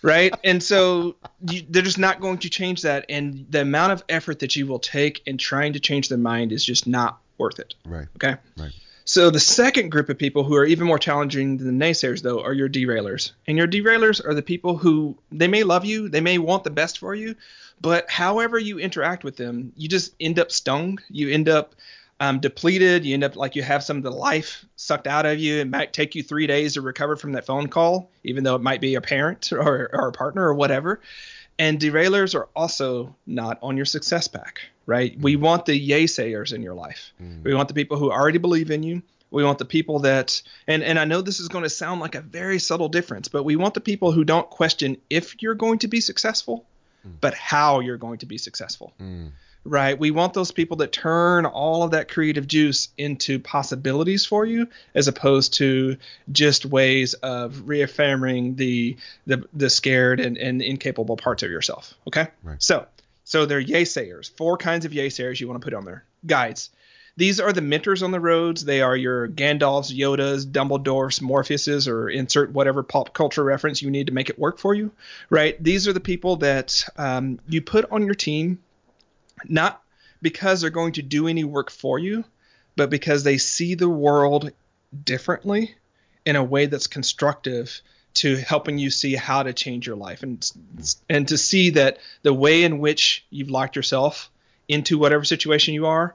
Right, 0.00 0.32
and 0.44 0.62
so 0.62 1.16
you, 1.48 1.62
they're 1.68 1.82
just 1.82 1.98
not 1.98 2.20
going 2.20 2.38
to 2.38 2.48
change 2.48 2.82
that, 2.82 3.06
and 3.08 3.46
the 3.50 3.62
amount 3.62 3.92
of 3.92 4.04
effort 4.08 4.38
that 4.38 4.54
you 4.54 4.64
will 4.68 4.78
take 4.78 5.22
in 5.26 5.38
trying 5.38 5.72
to 5.72 5.80
change 5.80 6.08
their 6.08 6.18
mind 6.18 6.52
is 6.52 6.64
just 6.64 6.86
not 6.86 7.18
worth 7.36 7.58
it. 7.58 7.74
right. 7.84 8.06
Okay. 8.14 8.36
Right. 8.56 8.72
So 9.08 9.30
the 9.30 9.40
second 9.40 9.88
group 9.88 10.10
of 10.10 10.18
people 10.18 10.44
who 10.44 10.54
are 10.54 10.66
even 10.66 10.86
more 10.86 10.98
challenging 10.98 11.56
than 11.56 11.78
the 11.78 11.86
naysayers, 11.86 12.20
though, 12.20 12.42
are 12.42 12.52
your 12.52 12.68
derailers. 12.68 13.32
And 13.46 13.56
your 13.56 13.66
derailers 13.66 14.22
are 14.22 14.34
the 14.34 14.42
people 14.42 14.76
who 14.76 15.16
they 15.32 15.48
may 15.48 15.62
love 15.62 15.86
you, 15.86 16.10
they 16.10 16.20
may 16.20 16.36
want 16.36 16.62
the 16.62 16.68
best 16.68 16.98
for 16.98 17.14
you, 17.14 17.34
but 17.80 18.10
however 18.10 18.58
you 18.58 18.78
interact 18.78 19.24
with 19.24 19.38
them, 19.38 19.72
you 19.76 19.88
just 19.88 20.14
end 20.20 20.38
up 20.38 20.52
stung. 20.52 20.98
You 21.08 21.30
end 21.30 21.48
up 21.48 21.74
um, 22.20 22.40
depleted. 22.40 23.06
You 23.06 23.14
end 23.14 23.24
up 23.24 23.34
like 23.34 23.56
you 23.56 23.62
have 23.62 23.82
some 23.82 23.96
of 23.96 24.02
the 24.02 24.10
life 24.10 24.66
sucked 24.76 25.06
out 25.06 25.24
of 25.24 25.38
you. 25.38 25.56
It 25.60 25.70
might 25.70 25.94
take 25.94 26.14
you 26.14 26.22
three 26.22 26.46
days 26.46 26.74
to 26.74 26.82
recover 26.82 27.16
from 27.16 27.32
that 27.32 27.46
phone 27.46 27.68
call, 27.68 28.10
even 28.24 28.44
though 28.44 28.56
it 28.56 28.62
might 28.62 28.82
be 28.82 28.94
a 28.96 29.00
parent 29.00 29.50
or, 29.52 29.88
or 29.90 30.08
a 30.08 30.12
partner 30.12 30.46
or 30.46 30.54
whatever. 30.54 31.00
And 31.58 31.80
derailers 31.80 32.34
are 32.34 32.48
also 32.54 33.16
not 33.26 33.58
on 33.62 33.78
your 33.78 33.86
success 33.86 34.28
pack, 34.28 34.60
right? 34.88 35.14
We 35.20 35.36
mm. 35.36 35.40
want 35.40 35.66
the 35.66 35.78
yaysayers 35.78 36.54
in 36.54 36.62
your 36.62 36.72
life. 36.74 37.12
Mm. 37.22 37.44
We 37.44 37.54
want 37.54 37.68
the 37.68 37.74
people 37.74 37.98
who 37.98 38.10
already 38.10 38.38
believe 38.38 38.70
in 38.70 38.82
you. 38.82 39.02
We 39.30 39.44
want 39.44 39.58
the 39.58 39.66
people 39.66 39.98
that, 40.00 40.40
and, 40.66 40.82
and 40.82 40.98
I 40.98 41.04
know 41.04 41.20
this 41.20 41.40
is 41.40 41.48
going 41.48 41.64
to 41.64 41.70
sound 41.70 42.00
like 42.00 42.14
a 42.14 42.22
very 42.22 42.58
subtle 42.58 42.88
difference, 42.88 43.28
but 43.28 43.42
we 43.42 43.54
want 43.54 43.74
the 43.74 43.82
people 43.82 44.12
who 44.12 44.24
don't 44.24 44.48
question 44.48 44.96
if 45.10 45.42
you're 45.42 45.54
going 45.54 45.80
to 45.80 45.88
be 45.88 46.00
successful, 46.00 46.64
mm. 47.06 47.12
but 47.20 47.34
how 47.34 47.80
you're 47.80 47.98
going 47.98 48.18
to 48.20 48.26
be 48.26 48.38
successful 48.38 48.94
Mm. 48.98 49.32
right? 49.64 49.98
We 49.98 50.10
want 50.10 50.32
those 50.32 50.52
people 50.52 50.78
that 50.78 50.92
turn 50.92 51.44
all 51.44 51.82
of 51.82 51.90
that 51.90 52.08
creative 52.08 52.46
juice 52.46 52.88
into 52.96 53.38
possibilities 53.38 54.24
for 54.24 54.46
you, 54.46 54.68
as 54.94 55.06
opposed 55.06 55.52
to 55.54 55.98
just 56.32 56.64
ways 56.64 57.12
of 57.12 57.68
reaffirming 57.68 58.56
the 58.56 58.96
the, 59.26 59.44
the 59.52 59.68
scared 59.68 60.20
and, 60.20 60.38
and 60.38 60.62
incapable 60.62 61.18
parts 61.18 61.42
of 61.42 61.50
yourself. 61.50 61.92
Okay, 62.06 62.28
Right. 62.42 62.62
so 62.62 62.86
so 63.28 63.44
they're 63.44 63.62
yaysayers. 63.62 64.34
Four 64.38 64.56
kinds 64.56 64.86
of 64.86 64.92
yaysayers 64.92 65.38
you 65.38 65.48
want 65.48 65.60
to 65.60 65.64
put 65.64 65.74
on 65.74 65.84
there. 65.84 66.02
Guides. 66.24 66.70
these 67.14 67.40
are 67.40 67.52
the 67.52 67.60
mentors 67.60 68.02
on 68.02 68.10
the 68.10 68.20
roads. 68.20 68.64
They 68.64 68.80
are 68.80 68.96
your 68.96 69.28
Gandalfs, 69.28 69.94
Yodas, 69.94 70.46
Dumbledores, 70.46 71.20
Morpheuses, 71.20 71.88
or 71.88 72.08
insert 72.08 72.52
whatever 72.52 72.82
pop 72.82 73.12
culture 73.12 73.44
reference 73.44 73.82
you 73.82 73.90
need 73.90 74.06
to 74.06 74.14
make 74.14 74.30
it 74.30 74.38
work 74.38 74.58
for 74.58 74.74
you, 74.74 74.92
right? 75.28 75.62
These 75.62 75.86
are 75.86 75.92
the 75.92 76.00
people 76.00 76.36
that 76.36 76.82
um, 76.96 77.38
you 77.46 77.60
put 77.60 77.90
on 77.90 78.06
your 78.06 78.14
team, 78.14 78.60
not 79.44 79.82
because 80.22 80.62
they're 80.62 80.70
going 80.70 80.94
to 80.94 81.02
do 81.02 81.28
any 81.28 81.44
work 81.44 81.70
for 81.70 81.98
you, 81.98 82.24
but 82.76 82.88
because 82.88 83.24
they 83.24 83.36
see 83.36 83.74
the 83.74 83.90
world 83.90 84.52
differently 85.04 85.74
in 86.24 86.34
a 86.34 86.42
way 86.42 86.64
that's 86.64 86.86
constructive 86.86 87.82
to 88.18 88.36
helping 88.36 88.78
you 88.78 88.90
see 88.90 89.14
how 89.14 89.42
to 89.42 89.52
change 89.52 89.86
your 89.86 89.96
life 89.96 90.22
and 90.22 90.50
and 91.08 91.28
to 91.28 91.38
see 91.38 91.70
that 91.70 91.98
the 92.22 92.34
way 92.34 92.64
in 92.64 92.80
which 92.80 93.24
you've 93.30 93.50
locked 93.50 93.76
yourself 93.76 94.30
into 94.66 94.98
whatever 94.98 95.24
situation 95.24 95.74
you 95.74 95.86
are 95.86 96.14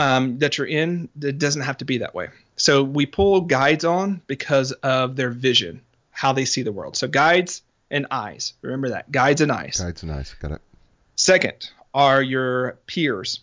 um, 0.00 0.38
that 0.38 0.58
you're 0.58 0.66
in 0.66 1.08
it 1.20 1.38
doesn't 1.38 1.62
have 1.62 1.78
to 1.78 1.84
be 1.84 1.98
that 1.98 2.14
way. 2.14 2.28
So 2.56 2.82
we 2.82 3.06
pull 3.06 3.42
guides 3.42 3.84
on 3.84 4.22
because 4.26 4.72
of 4.72 5.16
their 5.16 5.30
vision 5.30 5.82
how 6.10 6.32
they 6.32 6.44
see 6.44 6.62
the 6.62 6.72
world. 6.72 6.96
So 6.96 7.06
guides 7.06 7.62
and 7.90 8.06
eyes. 8.10 8.54
Remember 8.62 8.90
that. 8.90 9.10
Guides 9.10 9.40
and 9.40 9.52
eyes. 9.52 9.78
Guides 9.78 10.02
and 10.02 10.12
eyes. 10.12 10.34
Got 10.40 10.52
it. 10.52 10.60
second 11.16 11.70
are 11.94 12.22
your 12.22 12.78
peers. 12.86 13.40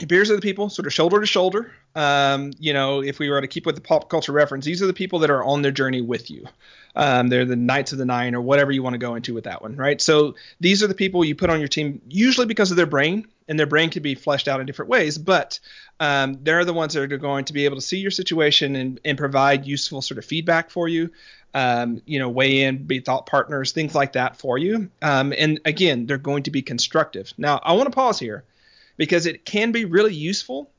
Your 0.00 0.08
peers 0.08 0.30
are 0.30 0.36
the 0.36 0.42
people 0.42 0.68
sort 0.68 0.86
of 0.86 0.92
shoulder 0.92 1.20
to 1.20 1.26
shoulder 1.26 1.72
um, 1.96 2.52
you 2.60 2.74
know, 2.74 3.02
if 3.02 3.18
we 3.18 3.30
were 3.30 3.40
to 3.40 3.48
keep 3.48 3.64
with 3.64 3.74
the 3.74 3.80
pop 3.80 4.10
culture 4.10 4.30
reference, 4.30 4.66
these 4.66 4.82
are 4.82 4.86
the 4.86 4.92
people 4.92 5.20
that 5.20 5.30
are 5.30 5.42
on 5.42 5.62
their 5.62 5.72
journey 5.72 6.02
with 6.02 6.30
you. 6.30 6.46
Um, 6.94 7.28
they're 7.28 7.46
the 7.46 7.56
Knights 7.56 7.92
of 7.92 7.98
the 7.98 8.04
Nine 8.04 8.34
or 8.34 8.42
whatever 8.42 8.70
you 8.70 8.82
want 8.82 8.94
to 8.94 8.98
go 8.98 9.14
into 9.14 9.32
with 9.32 9.44
that 9.44 9.62
one, 9.62 9.76
right? 9.76 9.98
So 9.98 10.34
these 10.60 10.82
are 10.82 10.86
the 10.88 10.94
people 10.94 11.24
you 11.24 11.34
put 11.34 11.48
on 11.48 11.58
your 11.58 11.68
team, 11.68 12.02
usually 12.06 12.46
because 12.46 12.70
of 12.70 12.76
their 12.76 12.86
brain, 12.86 13.26
and 13.48 13.58
their 13.58 13.66
brain 13.66 13.88
can 13.88 14.02
be 14.02 14.14
fleshed 14.14 14.46
out 14.46 14.60
in 14.60 14.66
different 14.66 14.90
ways, 14.90 15.16
but 15.16 15.58
um, 15.98 16.38
they're 16.42 16.66
the 16.66 16.74
ones 16.74 16.92
that 16.92 17.10
are 17.10 17.16
going 17.16 17.46
to 17.46 17.54
be 17.54 17.64
able 17.64 17.76
to 17.76 17.82
see 17.82 17.98
your 17.98 18.10
situation 18.10 18.76
and, 18.76 19.00
and 19.02 19.16
provide 19.16 19.66
useful 19.66 20.02
sort 20.02 20.18
of 20.18 20.24
feedback 20.26 20.68
for 20.68 20.88
you. 20.88 21.10
Um, 21.54 22.02
you 22.04 22.18
know, 22.18 22.28
weigh 22.28 22.64
in, 22.64 22.84
be 22.84 23.00
thought 23.00 23.24
partners, 23.24 23.72
things 23.72 23.94
like 23.94 24.12
that 24.12 24.36
for 24.36 24.58
you. 24.58 24.90
Um, 25.00 25.32
and 25.38 25.60
again, 25.64 26.04
they're 26.04 26.18
going 26.18 26.42
to 26.42 26.50
be 26.50 26.60
constructive. 26.60 27.32
Now, 27.38 27.58
I 27.62 27.72
want 27.72 27.86
to 27.86 27.96
pause 27.96 28.18
here 28.18 28.44
because 28.98 29.24
it 29.24 29.46
can 29.46 29.72
be 29.72 29.86
really 29.86 30.12
useful 30.12 30.70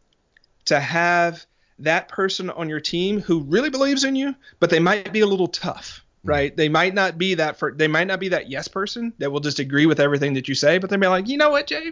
to 0.68 0.80
have 0.80 1.46
that 1.80 2.10
person 2.10 2.50
on 2.50 2.70
your 2.70 2.80
team 2.80 3.22
who 3.22 3.42
really 3.42 3.70
believes 3.70 4.04
in 4.04 4.16
you, 4.16 4.36
but 4.60 4.70
they 4.70 4.80
might 4.80 5.12
be 5.12 5.22
a 5.22 5.28
little 5.28 5.48
tough, 5.48 6.04
mm-hmm. 6.20 6.30
right? 6.30 6.58
They 6.58 6.70
might 6.70 6.94
not 6.94 7.18
be 7.18 7.36
that 7.36 7.60
for 7.60 7.72
they 7.72 7.88
might 7.88 8.08
not 8.08 8.20
be 8.20 8.30
that 8.30 8.50
yes 8.50 8.68
person 8.68 9.14
that 9.20 9.32
will 9.32 9.40
just 9.40 9.60
agree 9.60 9.86
with 9.86 10.00
everything 10.00 10.34
that 10.36 10.48
you 10.48 10.56
say, 10.56 10.78
but 10.78 10.90
they 10.90 10.98
may 10.98 11.06
be 11.06 11.10
like, 11.10 11.28
you 11.28 11.38
know 11.38 11.50
what, 11.50 11.68
Jay, 11.68 11.92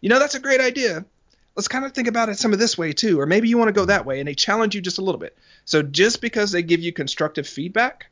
you 0.00 0.08
know 0.08 0.18
that's 0.18 0.34
a 0.34 0.40
great 0.40 0.60
idea. 0.60 1.04
Let's 1.54 1.68
kind 1.68 1.86
of 1.86 1.92
think 1.92 2.08
about 2.08 2.28
it 2.28 2.38
some 2.38 2.52
of 2.52 2.58
this 2.58 2.76
way 2.76 2.92
too, 2.92 3.18
or 3.18 3.26
maybe 3.26 3.48
you 3.48 3.56
want 3.56 3.68
to 3.68 3.72
go 3.72 3.86
that 3.86 4.04
way, 4.04 4.18
and 4.18 4.28
they 4.28 4.34
challenge 4.34 4.74
you 4.74 4.80
just 4.80 4.98
a 4.98 5.02
little 5.02 5.20
bit. 5.20 5.36
So 5.64 5.82
just 5.82 6.20
because 6.20 6.52
they 6.52 6.62
give 6.62 6.80
you 6.80 6.92
constructive 6.92 7.48
feedback 7.48 8.06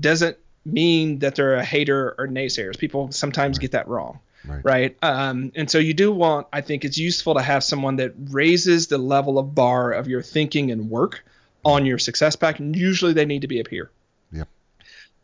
doesn't 0.00 0.36
mean 0.64 1.20
that 1.20 1.34
they're 1.34 1.54
a 1.54 1.64
hater 1.64 2.14
or 2.18 2.26
naysayers. 2.26 2.78
People 2.78 3.12
sometimes 3.12 3.58
get 3.58 3.72
that 3.72 3.88
wrong 3.88 4.20
Right. 4.48 4.64
right? 4.64 4.96
Um, 5.02 5.52
and 5.54 5.70
so 5.70 5.78
you 5.78 5.94
do 5.94 6.10
want, 6.12 6.46
I 6.52 6.60
think 6.60 6.84
it's 6.84 6.98
useful 6.98 7.34
to 7.34 7.42
have 7.42 7.62
someone 7.62 7.96
that 7.96 8.12
raises 8.30 8.86
the 8.86 8.98
level 8.98 9.38
of 9.38 9.54
bar 9.54 9.92
of 9.92 10.08
your 10.08 10.22
thinking 10.22 10.70
and 10.70 10.90
work 10.90 11.24
on 11.64 11.86
your 11.86 11.98
success 11.98 12.34
pack. 12.36 12.58
And 12.58 12.74
usually 12.74 13.12
they 13.12 13.24
need 13.24 13.42
to 13.42 13.48
be 13.48 13.60
a 13.60 13.64
peer. 13.64 13.90
Yep. 14.32 14.48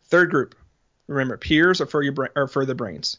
Third 0.05 0.29
group, 0.29 0.55
remember, 1.07 1.37
peers 1.37 1.81
are 1.81 1.85
for 1.85 2.03
your 2.03 2.13
bra- 2.13 2.27
or 2.35 2.47
for 2.47 2.65
the 2.65 2.75
brains. 2.75 3.17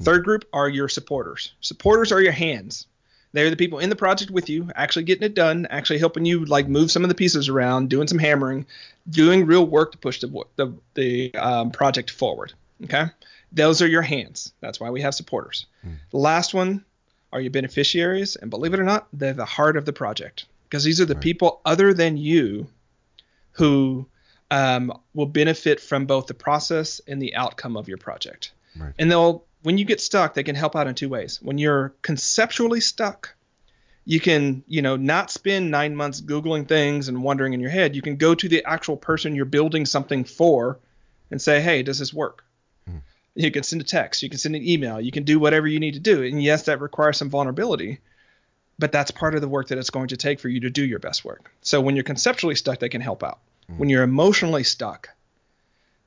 Third 0.00 0.24
group 0.24 0.44
are 0.52 0.68
your 0.68 0.88
supporters. 0.88 1.52
Supporters 1.60 2.12
are 2.12 2.20
your 2.20 2.32
hands. 2.32 2.86
They're 3.32 3.50
the 3.50 3.56
people 3.56 3.78
in 3.78 3.90
the 3.90 3.96
project 3.96 4.30
with 4.30 4.48
you, 4.48 4.70
actually 4.74 5.04
getting 5.04 5.24
it 5.24 5.34
done, 5.34 5.66
actually 5.70 5.98
helping 5.98 6.24
you 6.24 6.44
like 6.44 6.66
move 6.66 6.90
some 6.90 7.02
of 7.02 7.08
the 7.08 7.14
pieces 7.14 7.48
around, 7.48 7.90
doing 7.90 8.08
some 8.08 8.18
hammering, 8.18 8.64
doing 9.10 9.44
real 9.44 9.66
work 9.66 9.92
to 9.92 9.98
push 9.98 10.20
the 10.20 10.44
the, 10.56 10.72
the 10.94 11.34
um, 11.34 11.70
project 11.70 12.10
forward. 12.10 12.52
Okay, 12.84 13.04
those 13.52 13.82
are 13.82 13.88
your 13.88 14.02
hands. 14.02 14.52
That's 14.60 14.80
why 14.80 14.90
we 14.90 15.00
have 15.02 15.14
supporters. 15.14 15.66
The 16.10 16.18
last 16.18 16.54
one 16.54 16.84
are 17.32 17.40
your 17.40 17.50
beneficiaries, 17.50 18.36
and 18.36 18.50
believe 18.50 18.74
it 18.74 18.80
or 18.80 18.84
not, 18.84 19.08
they're 19.12 19.32
the 19.32 19.44
heart 19.44 19.76
of 19.76 19.84
the 19.84 19.92
project 19.92 20.46
because 20.64 20.84
these 20.84 21.00
are 21.00 21.06
the 21.06 21.14
people 21.14 21.60
other 21.64 21.94
than 21.94 22.16
you 22.16 22.68
who 23.52 24.06
um, 24.50 24.92
will 25.14 25.26
benefit 25.26 25.80
from 25.80 26.06
both 26.06 26.26
the 26.26 26.34
process 26.34 27.00
and 27.06 27.20
the 27.20 27.34
outcome 27.34 27.76
of 27.76 27.88
your 27.88 27.98
project. 27.98 28.52
Right. 28.78 28.92
And 28.98 29.10
they'll, 29.10 29.44
when 29.62 29.78
you 29.78 29.84
get 29.84 30.00
stuck, 30.00 30.34
they 30.34 30.42
can 30.42 30.54
help 30.54 30.76
out 30.76 30.86
in 30.86 30.94
two 30.94 31.08
ways. 31.08 31.40
When 31.42 31.58
you're 31.58 31.94
conceptually 32.02 32.80
stuck, 32.80 33.34
you 34.04 34.20
can, 34.20 34.64
you 34.66 34.80
know, 34.80 34.96
not 34.96 35.30
spend 35.30 35.70
nine 35.70 35.94
months 35.94 36.20
Googling 36.20 36.66
things 36.66 37.08
and 37.08 37.22
wondering 37.22 37.52
in 37.52 37.60
your 37.60 37.70
head. 37.70 37.94
You 37.94 38.02
can 38.02 38.16
go 38.16 38.34
to 38.34 38.48
the 38.48 38.64
actual 38.64 38.96
person 38.96 39.34
you're 39.34 39.44
building 39.44 39.84
something 39.84 40.24
for 40.24 40.78
and 41.30 41.42
say, 41.42 41.60
hey, 41.60 41.82
does 41.82 41.98
this 41.98 42.14
work? 42.14 42.44
You 43.38 43.52
can 43.52 43.62
send 43.62 43.80
a 43.80 43.84
text, 43.84 44.22
you 44.22 44.28
can 44.28 44.38
send 44.38 44.56
an 44.56 44.66
email, 44.66 45.00
you 45.00 45.12
can 45.12 45.22
do 45.22 45.38
whatever 45.38 45.68
you 45.68 45.78
need 45.78 45.94
to 45.94 46.00
do. 46.00 46.24
And 46.24 46.42
yes, 46.42 46.64
that 46.64 46.80
requires 46.80 47.18
some 47.18 47.30
vulnerability, 47.30 48.00
but 48.80 48.90
that's 48.90 49.12
part 49.12 49.36
of 49.36 49.40
the 49.40 49.48
work 49.48 49.68
that 49.68 49.78
it's 49.78 49.90
going 49.90 50.08
to 50.08 50.16
take 50.16 50.40
for 50.40 50.48
you 50.48 50.58
to 50.60 50.70
do 50.70 50.84
your 50.84 50.98
best 50.98 51.24
work. 51.24 51.52
So 51.62 51.80
when 51.80 51.94
you're 51.94 52.02
conceptually 52.02 52.56
stuck, 52.56 52.80
they 52.80 52.88
can 52.88 53.00
help 53.00 53.22
out. 53.22 53.38
Mm. 53.70 53.78
When 53.78 53.88
you're 53.90 54.02
emotionally 54.02 54.64
stuck, 54.64 55.10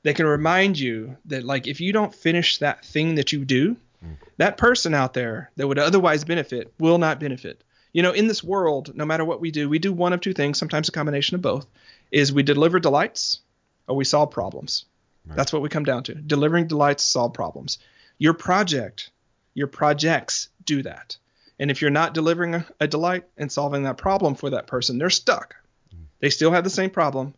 they 0.02 0.12
can 0.12 0.26
remind 0.26 0.78
you 0.78 1.16
that 1.24 1.42
like 1.42 1.66
if 1.66 1.80
you 1.80 1.90
don't 1.94 2.14
finish 2.14 2.58
that 2.58 2.84
thing 2.84 3.14
that 3.14 3.32
you 3.32 3.46
do, 3.46 3.76
mm. 4.04 4.16
that 4.36 4.58
person 4.58 4.92
out 4.92 5.14
there 5.14 5.50
that 5.56 5.66
would 5.66 5.78
otherwise 5.78 6.24
benefit 6.24 6.74
will 6.78 6.98
not 6.98 7.18
benefit. 7.18 7.64
You 7.94 8.02
know, 8.02 8.12
in 8.12 8.26
this 8.26 8.44
world, 8.44 8.94
no 8.94 9.06
matter 9.06 9.24
what 9.24 9.40
we 9.40 9.50
do, 9.50 9.70
we 9.70 9.78
do 9.78 9.94
one 9.94 10.12
of 10.12 10.20
two 10.20 10.34
things, 10.34 10.58
sometimes 10.58 10.90
a 10.90 10.92
combination 10.92 11.34
of 11.34 11.40
both, 11.40 11.66
is 12.10 12.30
we 12.30 12.42
deliver 12.42 12.78
delights 12.78 13.40
or 13.86 13.96
we 13.96 14.04
solve 14.04 14.30
problems. 14.30 14.84
That's 15.26 15.52
what 15.52 15.62
we 15.62 15.68
come 15.68 15.84
down 15.84 16.02
to. 16.04 16.14
Delivering 16.14 16.66
delights, 16.66 17.04
solve 17.04 17.32
problems. 17.32 17.78
Your 18.18 18.34
project, 18.34 19.10
your 19.54 19.66
projects 19.66 20.48
do 20.64 20.82
that. 20.82 21.16
And 21.58 21.70
if 21.70 21.80
you're 21.80 21.90
not 21.90 22.14
delivering 22.14 22.54
a, 22.54 22.66
a 22.80 22.88
delight 22.88 23.24
and 23.36 23.50
solving 23.50 23.84
that 23.84 23.96
problem 23.96 24.34
for 24.34 24.50
that 24.50 24.66
person, 24.66 24.98
they're 24.98 25.10
stuck. 25.10 25.54
Mm. 25.94 26.06
They 26.20 26.30
still 26.30 26.50
have 26.50 26.64
the 26.64 26.70
same 26.70 26.90
problem, 26.90 27.34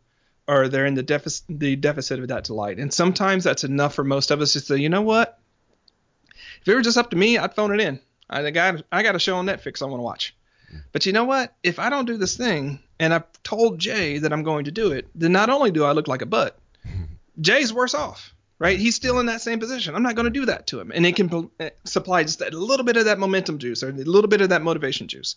or 0.49 0.68
they're 0.68 0.87
in 0.87 0.95
the 0.95 1.03
deficit 1.03 1.45
the 1.49 1.76
deficit 1.76 2.20
of 2.20 2.28
that 2.28 2.45
delight. 2.45 2.78
And 2.78 2.93
sometimes 2.93 3.45
that's 3.45 3.64
enough 3.64 3.95
for 3.95 4.05
most 4.05 4.30
of 4.30 4.41
us 4.41 4.55
to 4.55 4.61
say, 4.61 4.76
you 4.76 4.89
know 4.89 5.03
what? 5.03 5.39
If 6.62 6.68
it 6.68 6.74
were 6.74 6.82
just 6.82 6.99
up 6.99 7.11
to 7.11 7.16
me, 7.16 7.37
I'd 7.37 7.55
phone 7.55 7.74
it 7.74 7.80
in. 7.80 8.01
I 8.30 8.51
got 8.51 8.82
I 8.91 9.03
got 9.03 9.16
a 9.16 9.18
show 9.18 9.37
on 9.37 9.47
Netflix 9.47 9.82
I 9.82 9.87
want 9.87 9.99
to 9.99 10.05
watch. 10.05 10.35
Mm. 10.72 10.82
But 10.93 11.07
you 11.07 11.12
know 11.12 11.24
what? 11.24 11.55
If 11.62 11.78
I 11.78 11.91
don't 11.91 12.07
do 12.07 12.16
this 12.16 12.37
thing 12.37 12.80
and 12.99 13.12
I've 13.12 13.43
told 13.43 13.78
Jay 13.78 14.18
that 14.18 14.32
I'm 14.32 14.43
going 14.43 14.64
to 14.64 14.70
do 14.70 14.93
it, 14.93 15.09
then 15.14 15.32
not 15.32 15.51
only 15.51 15.70
do 15.70 15.85
I 15.85 15.93
look 15.93 16.09
like 16.09 16.22
a 16.22 16.26
butt, 16.26 16.59
Jay's 17.41 17.72
worse 17.72 17.95
off, 17.95 18.35
right? 18.59 18.78
He's 18.78 18.95
still 18.95 19.18
in 19.20 19.26
that 19.26 19.41
same 19.41 19.61
position. 19.61 19.95
I'm 19.95 20.03
not 20.03 20.14
going 20.14 20.24
to 20.24 20.30
do 20.30 20.47
that 20.47 20.66
to 20.68 20.80
him. 20.80 20.93
And 20.95 21.05
it 21.05 21.16
can 21.16 21.51
uh, 21.61 21.70
supply 21.85 22.22
just 22.22 22.41
a 22.41 22.51
little 22.51 22.85
bit 22.85 22.97
of 22.97 23.07
that 23.07 23.18
momentum 23.18 23.59
juice 23.59 23.82
or 23.82 23.89
a 23.89 23.93
little 23.93 24.28
bit 24.28 24.41
of 24.41 24.51
that 24.51 24.62
motivation 24.62 25.09
juice. 25.09 25.37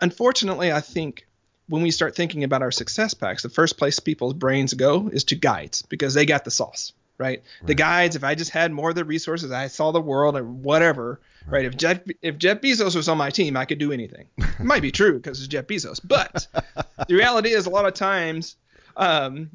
Unfortunately, 0.00 0.72
I 0.72 0.80
think 0.80 1.26
when 1.68 1.82
we 1.82 1.90
start 1.90 2.14
thinking 2.14 2.44
about 2.44 2.62
our 2.62 2.70
success 2.70 3.14
packs, 3.14 3.42
the 3.42 3.48
first 3.48 3.78
place 3.78 3.98
people's 4.00 4.34
brains 4.34 4.74
go 4.74 5.08
is 5.08 5.24
to 5.24 5.36
guides 5.36 5.82
because 5.82 6.14
they 6.14 6.26
got 6.26 6.44
the 6.44 6.50
sauce, 6.50 6.92
right? 7.16 7.42
The 7.64 7.74
guides, 7.74 8.16
if 8.16 8.24
I 8.24 8.34
just 8.34 8.50
had 8.50 8.72
more 8.72 8.90
of 8.90 8.96
the 8.96 9.04
resources, 9.04 9.50
I 9.50 9.68
saw 9.68 9.92
the 9.92 10.00
world 10.00 10.36
or 10.36 10.44
whatever, 10.44 11.20
right? 11.46 11.64
If 11.64 11.76
Jeff 11.76 12.00
if 12.20 12.38
Jeff 12.38 12.60
Bezos 12.60 12.96
was 12.96 13.08
on 13.08 13.18
my 13.18 13.30
team, 13.30 13.56
I 13.56 13.64
could 13.64 13.78
do 13.78 13.92
anything. 13.92 14.26
It 14.36 14.60
might 14.60 14.82
be 14.82 14.92
true 14.92 15.14
because 15.14 15.38
it's 15.38 15.48
Jeff 15.48 15.66
Bezos, 15.66 16.00
but 16.04 16.46
the 17.08 17.14
reality 17.14 17.50
is 17.50 17.66
a 17.66 17.70
lot 17.70 17.86
of 17.86 17.94
times 17.94 18.56
um, 18.96 19.50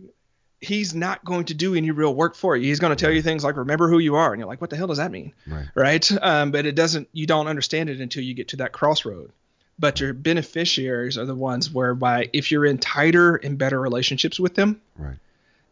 he's 0.61 0.93
not 0.93 1.23
going 1.23 1.45
to 1.45 1.53
do 1.53 1.73
any 1.75 1.91
real 1.91 2.13
work 2.13 2.35
for 2.35 2.55
you. 2.57 2.65
He's 2.67 2.79
going 2.79 2.95
to 2.95 3.01
tell 3.01 3.11
you 3.11 3.21
things 3.21 3.43
like 3.43 3.55
remember 3.55 3.89
who 3.89 3.99
you 3.99 4.15
are, 4.15 4.33
and 4.33 4.39
you're 4.39 4.47
like, 4.49 4.59
what 4.61 4.69
the 4.69 4.75
hell 4.75 4.87
does 4.87 4.97
that 4.97 5.11
mean, 5.11 5.33
Right. 5.47 5.67
right? 5.75 6.11
Um, 6.21 6.51
but 6.51 6.65
it 6.65 6.75
doesn't. 6.75 7.07
You 7.13 7.25
don't 7.25 7.47
understand 7.47 7.89
it 7.89 8.01
until 8.01 8.23
you 8.23 8.33
get 8.33 8.49
to 8.49 8.57
that 8.57 8.71
crossroad. 8.73 9.31
But 9.77 10.01
your 10.01 10.13
beneficiaries 10.13 11.17
are 11.17 11.25
the 11.25 11.33
ones 11.35 11.71
whereby 11.71 12.29
if 12.33 12.51
you're 12.51 12.65
in 12.65 12.77
tighter 12.79 13.35
and 13.37 13.57
better 13.57 13.79
relationships 13.79 14.37
with 14.37 14.53
them, 14.55 14.81
Right. 14.97 15.15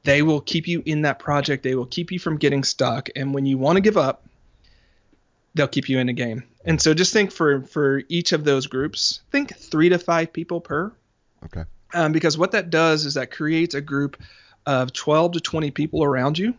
they 0.03 0.21
will 0.21 0.39
keep 0.39 0.65
you 0.67 0.81
in 0.85 1.01
that 1.01 1.19
project. 1.19 1.63
They 1.63 1.75
will 1.75 1.85
keep 1.85 2.13
you 2.13 2.17
from 2.19 2.37
getting 2.37 2.63
stuck. 2.63 3.09
And 3.17 3.33
when 3.33 3.45
you 3.45 3.57
want 3.57 3.75
to 3.75 3.81
give 3.81 3.97
up, 3.97 4.23
they'll 5.55 5.67
keep 5.67 5.89
you 5.89 5.99
in 5.99 6.07
the 6.07 6.13
game. 6.13 6.43
And 6.63 6.81
so 6.81 6.93
just 6.93 7.11
think 7.13 7.31
for 7.31 7.63
for 7.63 8.03
each 8.09 8.31
of 8.31 8.43
those 8.45 8.67
groups, 8.67 9.21
think 9.31 9.55
three 9.57 9.89
to 9.89 9.99
five 9.99 10.31
people 10.31 10.61
per 10.61 10.93
Okay. 11.45 11.63
um, 11.93 12.11
because 12.13 12.37
what 12.37 12.51
that 12.51 12.69
does 12.69 13.05
is 13.05 13.15
that 13.15 13.31
creates 13.31 13.75
a 13.75 13.81
group 13.81 14.21
of 14.67 14.93
12 14.93 15.31
to 15.31 15.39
20 15.39 15.71
people 15.71 16.03
around 16.03 16.37
you 16.37 16.53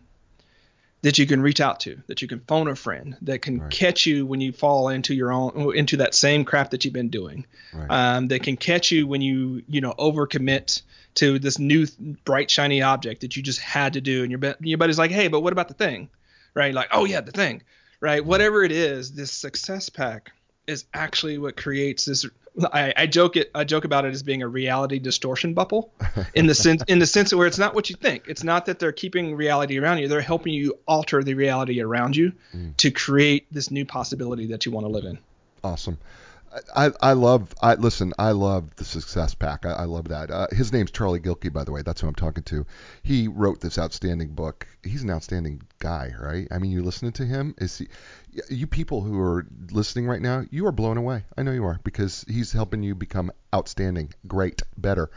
that 1.01 1.17
you 1.17 1.25
can 1.25 1.41
reach 1.41 1.61
out 1.61 1.79
to, 1.81 2.01
that 2.07 2.21
you 2.21 2.27
can 2.27 2.41
phone 2.41 2.67
a 2.67 2.75
friend, 2.75 3.15
that 3.21 3.41
can 3.41 3.59
Right. 3.59 3.71
catch 3.71 4.05
you 4.05 4.25
when 4.25 4.41
you 4.41 4.51
fall 4.51 4.89
into 4.89 5.13
your 5.13 5.31
own 5.31 5.73
into 5.75 5.97
that 5.97 6.13
same 6.13 6.43
crap 6.43 6.71
that 6.71 6.83
you've 6.83 6.93
been 6.93 7.09
doing, 7.09 7.45
Right. 7.73 7.87
um, 7.89 8.27
that 8.27 8.43
can 8.43 8.57
catch 8.57 8.91
you 8.91 9.07
when 9.07 9.21
you 9.21 9.63
you 9.69 9.79
know 9.79 9.93
overcommit 9.97 10.81
to 11.15 11.39
this 11.39 11.57
new 11.57 11.87
bright 12.25 12.51
shiny 12.51 12.81
object 12.81 13.21
that 13.21 13.37
you 13.37 13.43
just 13.43 13.59
had 13.61 13.93
to 13.93 14.01
do, 14.01 14.23
and 14.23 14.31
your 14.31 14.55
your 14.59 14.77
buddy's 14.77 14.99
like, 14.99 15.11
hey, 15.11 15.29
but 15.29 15.39
what 15.39 15.53
about 15.53 15.69
the 15.69 15.73
thing, 15.73 16.09
right? 16.53 16.73
Like, 16.73 16.89
oh 16.91 17.05
yeah, 17.05 17.21
the 17.21 17.31
thing, 17.31 17.61
right? 18.01 18.25
Whatever 18.25 18.63
it 18.63 18.71
is, 18.73 19.13
this 19.13 19.31
success 19.31 19.87
pack 19.87 20.31
is 20.67 20.85
actually 20.93 21.37
what 21.37 21.55
creates 21.55 22.03
this 22.05 22.25
I, 22.73 22.93
I 22.95 23.05
joke 23.07 23.35
it 23.37 23.51
I 23.55 23.63
joke 23.63 23.85
about 23.85 24.05
it 24.05 24.13
as 24.13 24.23
being 24.23 24.41
a 24.41 24.47
reality 24.47 24.99
distortion 24.99 25.53
bubble 25.53 25.91
in 26.33 26.47
the 26.47 26.55
sense 26.55 26.83
in 26.87 26.99
the 26.99 27.05
sense 27.05 27.33
where 27.33 27.47
it's 27.47 27.57
not 27.59 27.75
what 27.75 27.89
you 27.89 27.95
think. 27.95 28.25
It's 28.27 28.43
not 28.43 28.65
that 28.65 28.79
they're 28.79 28.91
keeping 28.91 29.35
reality 29.35 29.77
around 29.79 29.99
you. 29.99 30.07
They're 30.07 30.21
helping 30.21 30.53
you 30.53 30.77
alter 30.87 31.23
the 31.23 31.33
reality 31.35 31.81
around 31.81 32.15
you 32.15 32.33
Mm. 32.55 32.75
to 32.77 32.91
create 32.91 33.45
this 33.51 33.69
new 33.71 33.85
possibility 33.85 34.47
that 34.47 34.65
you 34.65 34.71
want 34.71 34.85
to 34.85 34.91
live 34.91 35.05
in. 35.05 35.19
Awesome. 35.63 35.97
I, 36.75 36.91
I 37.01 37.13
love 37.13 37.53
I 37.61 37.75
listen 37.75 38.13
I 38.17 38.31
love 38.31 38.75
the 38.75 38.85
success 38.85 39.35
pack. 39.35 39.65
I, 39.65 39.71
I 39.71 39.83
love 39.83 40.07
that. 40.09 40.31
Uh, 40.31 40.47
his 40.51 40.73
name's 40.73 40.91
Charlie 40.91 41.19
Gilkey 41.19 41.51
by 41.51 41.63
the 41.63 41.71
way. 41.71 41.81
That's 41.81 42.01
who 42.01 42.07
I'm 42.07 42.15
talking 42.15 42.43
to. 42.43 42.65
He 43.03 43.27
wrote 43.27 43.61
this 43.61 43.77
outstanding 43.77 44.29
book. 44.29 44.67
He's 44.83 45.03
an 45.03 45.11
outstanding 45.11 45.61
guy 45.79 46.13
right? 46.19 46.47
I 46.51 46.57
mean 46.57 46.71
you 46.71 46.83
listening 46.83 47.11
to 47.13 47.25
him 47.25 47.55
is 47.57 47.77
he 47.77 47.87
you 48.49 48.67
people 48.67 49.01
who 49.01 49.19
are 49.19 49.45
listening 49.71 50.07
right 50.07 50.21
now 50.21 50.45
you 50.49 50.65
are 50.65 50.71
blown 50.71 50.97
away. 50.97 51.23
I 51.37 51.43
know 51.43 51.51
you 51.51 51.65
are 51.65 51.79
because 51.83 52.25
he's 52.27 52.51
helping 52.51 52.83
you 52.83 52.95
become 52.95 53.31
outstanding 53.53 54.13
great 54.27 54.61
better 54.77 55.09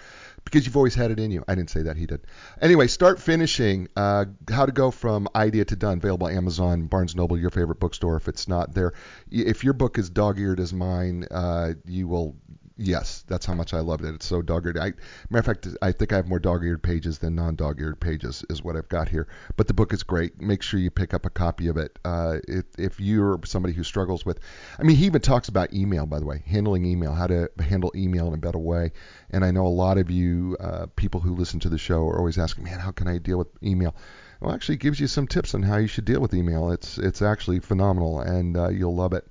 because 0.52 0.66
you've 0.66 0.76
always 0.76 0.94
had 0.94 1.10
it 1.10 1.18
in 1.18 1.30
you. 1.30 1.42
I 1.48 1.54
didn't 1.54 1.70
say 1.70 1.82
that 1.82 1.96
he 1.96 2.04
did. 2.04 2.20
Anyway 2.60 2.86
start 2.86 3.18
finishing 3.18 3.88
uh, 3.96 4.26
how 4.50 4.66
to 4.66 4.72
go 4.72 4.90
from 4.90 5.26
idea 5.34 5.64
to 5.64 5.76
done 5.76 5.96
available 5.96 6.28
Amazon 6.28 6.86
Barnes 6.86 7.16
Noble 7.16 7.38
your 7.38 7.50
favorite 7.50 7.80
bookstore 7.80 8.16
if 8.16 8.28
it's 8.28 8.46
not 8.46 8.74
there. 8.74 8.92
If 9.30 9.64
your 9.64 9.72
book 9.72 9.98
is 9.98 10.10
dog-eared 10.10 10.60
as 10.60 10.74
mine 10.74 11.26
uh, 11.30 11.72
you 11.86 12.06
will 12.06 12.36
yes 12.82 13.24
that's 13.28 13.46
how 13.46 13.54
much 13.54 13.72
I 13.72 13.80
loved 13.80 14.04
it. 14.04 14.14
It's 14.14 14.26
so 14.26 14.42
dog-eared. 14.42 14.78
I, 14.78 14.92
matter 15.30 15.38
of 15.38 15.46
fact 15.46 15.68
I 15.80 15.92
think 15.92 16.12
I 16.12 16.16
have 16.16 16.28
more 16.28 16.38
dog-eared 16.38 16.82
pages 16.82 17.18
than 17.18 17.34
non-dog-eared 17.34 18.00
pages 18.00 18.44
is 18.50 18.62
what 18.62 18.76
I've 18.76 18.88
got 18.88 19.08
here. 19.08 19.28
But 19.56 19.68
the 19.68 19.74
book 19.74 19.92
is 19.92 20.02
great. 20.02 20.40
Make 20.40 20.62
sure 20.62 20.80
you 20.80 20.90
pick 20.90 21.14
up 21.14 21.24
a 21.24 21.30
copy 21.30 21.68
of 21.68 21.76
it. 21.76 21.98
Uh, 22.04 22.38
if, 22.48 22.64
if 22.78 23.00
you're 23.00 23.40
somebody 23.44 23.74
who 23.74 23.84
struggles 23.84 24.26
with 24.26 24.40
I 24.78 24.82
mean 24.82 24.96
he 24.96 25.06
even 25.06 25.20
talks 25.20 25.48
about 25.48 25.72
email 25.72 26.06
by 26.06 26.18
the 26.18 26.26
way 26.26 26.42
handling 26.46 26.84
email 26.84 27.12
how 27.12 27.26
to 27.26 27.50
handle 27.58 27.92
email 27.94 28.28
in 28.28 28.34
a 28.34 28.38
better 28.38 28.58
way. 28.58 28.92
And 29.30 29.44
I 29.44 29.50
know 29.50 29.66
a 29.66 29.68
lot 29.68 29.98
of 29.98 30.10
you 30.10 30.56
uh, 30.60 30.86
people 30.96 31.20
who 31.20 31.34
listen 31.34 31.60
to 31.60 31.68
the 31.68 31.78
show 31.78 32.06
are 32.08 32.18
always 32.18 32.38
asking 32.38 32.64
man 32.64 32.80
how 32.80 32.90
can 32.90 33.08
I 33.08 33.18
deal 33.18 33.38
with 33.38 33.48
email? 33.62 33.94
Well 34.40 34.52
actually 34.52 34.74
it 34.76 34.80
gives 34.80 34.98
you 34.98 35.06
some 35.06 35.26
tips 35.26 35.54
on 35.54 35.62
how 35.62 35.76
you 35.76 35.86
should 35.86 36.04
deal 36.04 36.20
with 36.20 36.34
email. 36.34 36.72
It's 36.72 36.98
it's 36.98 37.22
actually 37.22 37.60
phenomenal 37.60 38.20
and 38.20 38.56
uh, 38.56 38.68
you'll 38.68 38.96
love 38.96 39.12
it 39.12 39.26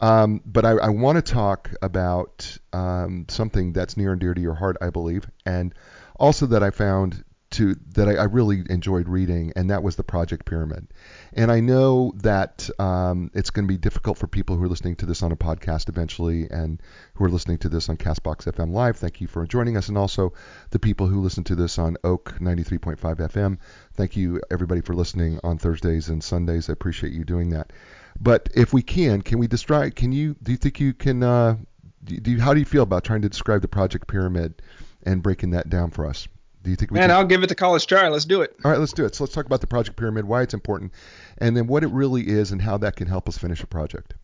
um, 0.00 0.40
but 0.44 0.64
I, 0.64 0.72
I 0.72 0.88
want 0.90 1.16
to 1.16 1.32
talk 1.32 1.70
about 1.82 2.58
um, 2.72 3.26
something 3.28 3.72
that's 3.72 3.96
near 3.96 4.12
and 4.12 4.20
dear 4.20 4.34
to 4.34 4.40
your 4.40 4.54
heart, 4.54 4.76
I 4.80 4.90
believe, 4.90 5.28
and 5.44 5.74
also 6.18 6.46
that 6.46 6.62
I 6.62 6.70
found 6.70 7.24
to 7.48 7.76
that 7.94 8.08
I, 8.08 8.14
I 8.14 8.24
really 8.24 8.64
enjoyed 8.68 9.08
reading, 9.08 9.52
and 9.56 9.70
that 9.70 9.82
was 9.82 9.96
the 9.96 10.02
Project 10.02 10.44
Pyramid. 10.46 10.88
And 11.32 11.50
I 11.50 11.60
know 11.60 12.12
that 12.16 12.68
um, 12.78 13.30
it's 13.34 13.50
going 13.50 13.66
to 13.66 13.72
be 13.72 13.78
difficult 13.78 14.18
for 14.18 14.26
people 14.26 14.56
who 14.56 14.64
are 14.64 14.68
listening 14.68 14.96
to 14.96 15.06
this 15.06 15.22
on 15.22 15.32
a 15.32 15.36
podcast 15.36 15.88
eventually, 15.88 16.48
and 16.50 16.82
who 17.14 17.24
are 17.24 17.30
listening 17.30 17.58
to 17.58 17.68
this 17.68 17.88
on 17.88 17.96
Castbox 17.96 18.52
FM 18.52 18.72
Live. 18.72 18.96
Thank 18.96 19.20
you 19.20 19.28
for 19.28 19.46
joining 19.46 19.76
us, 19.76 19.88
and 19.88 19.96
also 19.96 20.32
the 20.70 20.78
people 20.78 21.06
who 21.06 21.20
listen 21.20 21.44
to 21.44 21.54
this 21.54 21.78
on 21.78 21.96
Oak 22.04 22.34
93.5 22.40 22.98
FM. 22.98 23.58
Thank 23.94 24.16
you 24.16 24.40
everybody 24.50 24.80
for 24.80 24.94
listening 24.94 25.40
on 25.42 25.58
Thursdays 25.58 26.08
and 26.08 26.22
Sundays. 26.22 26.68
I 26.68 26.72
appreciate 26.72 27.12
you 27.12 27.24
doing 27.24 27.50
that. 27.50 27.72
But 28.20 28.48
if 28.54 28.72
we 28.72 28.82
can, 28.82 29.22
can 29.22 29.38
we 29.38 29.46
describe? 29.46 29.94
Can 29.94 30.12
you? 30.12 30.36
Do 30.42 30.52
you 30.52 30.58
think 30.58 30.80
you 30.80 30.94
can? 30.94 31.22
Uh, 31.22 31.56
do 32.04 32.18
do 32.18 32.30
you, 32.32 32.40
how 32.40 32.54
do 32.54 32.60
you 32.60 32.64
feel 32.64 32.82
about 32.82 33.04
trying 33.04 33.22
to 33.22 33.28
describe 33.28 33.62
the 33.62 33.68
project 33.68 34.06
pyramid 34.06 34.62
and 35.04 35.22
breaking 35.22 35.50
that 35.50 35.68
down 35.68 35.90
for 35.90 36.06
us? 36.06 36.28
Do 36.62 36.70
you 36.70 36.76
think 36.76 36.90
we 36.90 36.98
Man, 36.98 37.10
can? 37.10 37.16
I'll 37.16 37.24
give 37.24 37.42
it 37.42 37.48
the 37.48 37.54
college 37.54 37.86
try. 37.86 38.08
Let's 38.08 38.24
do 38.24 38.42
it. 38.42 38.56
All 38.64 38.70
right, 38.70 38.80
let's 38.80 38.92
do 38.92 39.04
it. 39.04 39.14
So 39.14 39.24
let's 39.24 39.34
talk 39.34 39.46
about 39.46 39.60
the 39.60 39.68
project 39.68 39.96
pyramid, 39.96 40.24
why 40.24 40.42
it's 40.42 40.54
important, 40.54 40.92
and 41.38 41.56
then 41.56 41.68
what 41.68 41.84
it 41.84 41.88
really 41.88 42.26
is, 42.26 42.50
and 42.50 42.60
how 42.60 42.76
that 42.78 42.96
can 42.96 43.06
help 43.06 43.28
us 43.28 43.38
finish 43.38 43.62
a 43.62 43.66
project. 43.66 44.14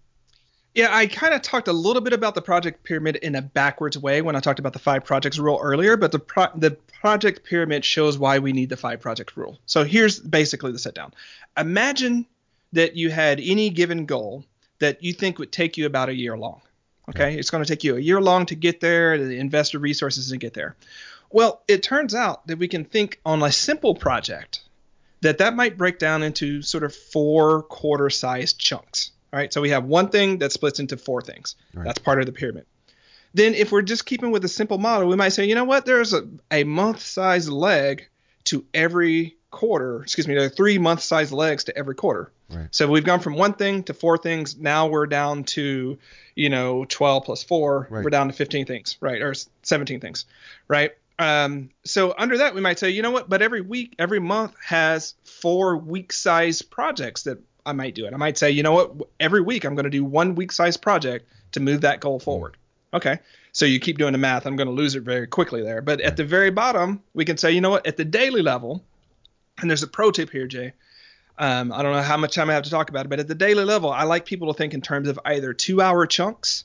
Yeah, 0.75 0.89
I 0.91 1.07
kind 1.07 1.35
of 1.35 1.43
talked 1.43 1.69
a 1.69 1.73
little 1.73 2.01
bit 2.01 2.15
about 2.15 2.35
the 2.35 2.41
project 2.41 2.83
pyramid 2.83 3.17
in 3.17 3.35
a 3.35 3.43
backwards 3.43 3.99
way 3.99 4.23
when 4.23 4.37
I 4.37 4.41
talked 4.41 4.59
about 4.59 4.73
the 4.73 4.79
five 4.79 5.05
projects 5.05 5.39
rule 5.39 5.61
earlier, 5.63 5.99
but 5.99 6.13
the 6.13 6.19
pro- 6.19 6.51
the 6.57 6.71
project 7.01 7.45
pyramid 7.45 7.85
shows 7.85 8.17
why 8.17 8.39
we 8.39 8.53
need 8.53 8.71
the 8.71 8.77
five 8.77 9.01
project 9.01 9.37
rule. 9.37 9.59
So 9.67 9.85
here's 9.85 10.19
basically 10.19 10.73
the 10.73 10.79
sit 10.79 10.95
down. 10.95 11.13
Imagine 11.59 12.27
that 12.73 12.97
you 12.97 13.11
had 13.11 13.41
any 13.41 13.71
given 13.71 14.07
goal 14.07 14.45
that 14.79 15.03
you 15.03 15.13
think 15.13 15.39
would 15.39 15.53
take 15.53 15.77
you 15.77 15.87
about 15.87 16.09
a 16.09 16.15
year 16.15 16.37
long. 16.37 16.61
Okay, 17.09 17.37
it's 17.37 17.51
going 17.51 17.65
to 17.65 17.69
take 17.69 17.85
you 17.85 17.97
a 17.97 18.01
year 18.01 18.21
long 18.21 18.47
to 18.47 18.55
get 18.55 18.81
there, 18.81 19.17
to 19.17 19.37
invest 19.37 19.75
resources 19.75 20.31
to 20.31 20.37
get 20.37 20.55
there. 20.55 20.77
Well, 21.31 21.63
it 21.67 21.83
turns 21.83 22.15
out 22.15 22.47
that 22.47 22.59
we 22.59 22.69
can 22.69 22.85
think 22.85 23.21
on 23.27 23.43
a 23.43 23.51
simple 23.51 23.95
project 23.95 24.61
that 25.21 25.39
that 25.39 25.55
might 25.55 25.79
break 25.79 25.99
down 25.99 26.23
into 26.23 26.63
sort 26.63 26.85
of 26.85 26.95
four 26.95 27.63
quarter 27.63 28.11
sized 28.11 28.59
chunks. 28.59 29.13
All 29.33 29.39
right, 29.39 29.53
so 29.53 29.61
we 29.61 29.71
have 29.71 29.85
one 29.85 30.11
thing 30.11 30.39
that 30.39 30.53
splits 30.53 30.79
into 30.79 30.97
four 30.97 31.23
things. 31.23 31.57
Right. 31.75 31.85
That's 31.85 31.99
part 31.99 32.21
of 32.21 32.27
the 32.27 32.33
pyramid. 32.33 32.67
Then, 33.35 33.55
if 33.55 33.73
we're 33.73 33.83
just 33.83 34.05
keeping 34.05 34.31
with 34.31 34.45
a 34.45 34.49
simple 34.49 34.77
model, 34.79 35.09
we 35.09 35.17
might 35.17 35.31
say, 35.31 35.47
you 35.47 35.55
know 35.55 35.65
what, 35.65 35.87
there's 35.87 36.13
a, 36.13 36.29
a 36.51 36.65
month 36.65 37.01
sized 37.01 37.49
leg 37.49 38.09
to 38.45 38.65
every 38.75 39.37
quarter. 39.53 40.03
Excuse 40.03 40.27
me, 40.27 40.49
three 40.49 40.79
month 40.79 41.01
size 41.01 41.33
legs 41.33 41.65
to 41.65 41.79
every 41.79 41.95
quarter. 41.95 42.33
Right. 42.51 42.67
So 42.73 42.89
we've 42.89 43.05
gone 43.05 43.21
from 43.21 43.35
one 43.37 43.53
thing 43.53 43.85
to 43.85 43.95
four 43.95 44.19
things. 44.19 44.57
Now 44.57 44.89
we're 44.89 45.07
down 45.07 45.45
to, 45.45 45.97
you 46.35 46.49
know, 46.49 46.85
12 46.87 47.25
plus 47.25 47.45
four. 47.45 47.87
Right. 47.89 48.03
We're 48.03 48.11
down 48.11 48.27
to 48.27 48.33
15 48.33 48.67
things, 48.67 48.97
right? 49.01 49.23
Or 49.23 49.35
17 49.63 50.01
things, 50.01 50.25
right? 50.67 50.93
Um, 51.19 51.71
so 51.85 52.15
under 52.19 52.39
that, 52.39 52.55
we 52.55 52.61
might 52.61 52.81
say, 52.81 52.91
you 52.91 53.03
know 53.03 53.13
what? 53.13 53.29
But 53.29 53.43
every 53.43 53.61
week, 53.61 53.95
every 53.99 54.19
month 54.19 54.55
has 54.65 55.15
four 55.23 55.77
week 55.77 56.13
size 56.13 56.63
projects 56.63 57.23
that 57.25 57.39
I 57.65 57.73
might 57.73 57.95
do 57.95 58.07
it. 58.07 58.15
I 58.15 58.17
might 58.17 58.39
say, 58.39 58.51
you 58.51 58.65
know 58.65 58.73
what? 58.73 58.95
Every 59.21 59.41
week, 59.41 59.65
I'm 59.65 59.77
going 59.77 59.85
to 59.85 59.91
do 59.91 60.05
one 60.05 60.35
week 60.35 60.51
size 60.51 60.77
project 60.77 61.29
to 61.53 61.61
move 61.61 61.83
that 61.83 62.01
goal 62.01 62.19
forward. 62.19 62.57
Okay. 62.93 63.19
So 63.53 63.67
you 63.67 63.79
keep 63.79 63.99
doing 63.99 64.13
the 64.13 64.19
math. 64.19 64.47
I'm 64.47 64.57
going 64.57 64.67
to 64.67 64.73
lose 64.73 64.95
it 64.95 65.03
very 65.03 65.27
quickly 65.27 65.63
there. 65.63 65.83
But 65.83 66.01
at 66.01 66.17
the 66.17 66.25
very 66.25 66.51
bottom, 66.51 67.03
we 67.15 67.25
can 67.25 67.37
say, 67.37 67.53
you 67.53 67.61
know 67.61 67.71
what? 67.71 67.87
At 67.87 67.97
the 67.97 68.05
daily 68.05 68.43
level, 68.43 68.83
and 69.63 69.71
there's 69.71 69.83
a 69.83 69.89
pro 69.89 70.11
tip 70.11 70.31
here, 70.31 70.47
Jay. 70.47 70.73
Um, 71.39 71.73
I 71.73 71.83
don't 71.83 71.93
know 71.93 72.03
how 72.03 72.19
much 72.19 72.35
time 72.35 72.51
I 72.51 72.55
have 72.55 72.65
to 72.65 72.71
talk 72.71 72.91
about 72.91 73.07
it, 73.07 73.09
but 73.09 73.19
at 73.19 73.27
the 73.27 73.35
daily 73.35 73.65
level, 73.65 73.91
I 73.91 74.05
like 74.05 74.27
people 74.27 74.53
to 74.53 74.57
think 74.57 74.75
in 74.75 74.83
terms 74.83 75.09
of 75.09 75.19
either 75.25 75.55
two 75.55 75.81
hour 75.81 76.07
chunks 76.07 76.65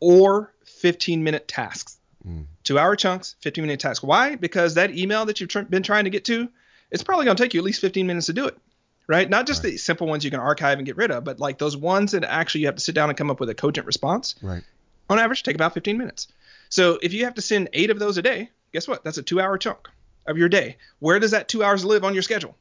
or 0.00 0.52
15 0.64 1.24
minute 1.24 1.48
tasks. 1.48 1.98
Mm. 2.26 2.46
Two 2.62 2.78
hour 2.78 2.94
chunks, 2.96 3.34
15 3.40 3.64
minute 3.64 3.80
tasks. 3.80 4.02
Why? 4.02 4.36
Because 4.36 4.74
that 4.74 4.96
email 4.96 5.26
that 5.26 5.40
you've 5.40 5.50
tr- 5.50 5.60
been 5.62 5.82
trying 5.82 6.04
to 6.04 6.10
get 6.10 6.24
to, 6.26 6.48
it's 6.90 7.02
probably 7.02 7.24
going 7.24 7.36
to 7.36 7.42
take 7.42 7.54
you 7.54 7.60
at 7.60 7.64
least 7.64 7.80
15 7.80 8.06
minutes 8.06 8.26
to 8.26 8.32
do 8.32 8.46
it. 8.46 8.56
Right? 9.06 9.28
Not 9.28 9.46
just 9.46 9.62
the 9.62 9.76
simple 9.76 10.06
ones 10.06 10.24
you 10.24 10.30
can 10.30 10.40
archive 10.40 10.78
and 10.78 10.86
get 10.86 10.96
rid 10.96 11.10
of, 11.10 11.24
but 11.24 11.38
like 11.38 11.58
those 11.58 11.76
ones 11.76 12.12
that 12.12 12.24
actually 12.24 12.62
you 12.62 12.68
have 12.68 12.76
to 12.76 12.80
sit 12.80 12.94
down 12.94 13.10
and 13.10 13.18
come 13.18 13.30
up 13.30 13.40
with 13.40 13.50
a 13.50 13.54
cogent 13.54 13.86
response 13.86 14.34
Right. 14.40 14.62
on 15.10 15.18
average 15.18 15.42
take 15.42 15.56
about 15.56 15.74
15 15.74 15.98
minutes. 15.98 16.28
So 16.70 16.98
if 17.02 17.12
you 17.12 17.24
have 17.24 17.34
to 17.34 17.42
send 17.42 17.68
eight 17.74 17.90
of 17.90 17.98
those 17.98 18.16
a 18.16 18.22
day, 18.22 18.48
guess 18.72 18.88
what? 18.88 19.04
That's 19.04 19.18
a 19.18 19.22
two 19.22 19.40
hour 19.40 19.58
chunk 19.58 19.90
of 20.26 20.38
your 20.38 20.48
day. 20.48 20.76
Where 20.98 21.18
does 21.18 21.32
that 21.32 21.48
two 21.48 21.62
hours 21.62 21.84
live 21.84 22.04
on 22.04 22.14
your 22.14 22.22
schedule? 22.22 22.56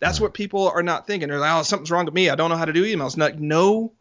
That's 0.00 0.20
what 0.20 0.34
people 0.34 0.68
are 0.68 0.82
not 0.82 1.06
thinking. 1.06 1.28
They're 1.28 1.38
like, 1.38 1.60
oh, 1.60 1.62
something's 1.62 1.90
wrong 1.90 2.06
with 2.06 2.14
me. 2.14 2.28
I 2.28 2.34
don't 2.34 2.50
know 2.50 2.56
how 2.56 2.64
to 2.64 2.72
do 2.72 2.84
emails. 2.84 3.16
Like, 3.16 3.38
no, 3.38 3.92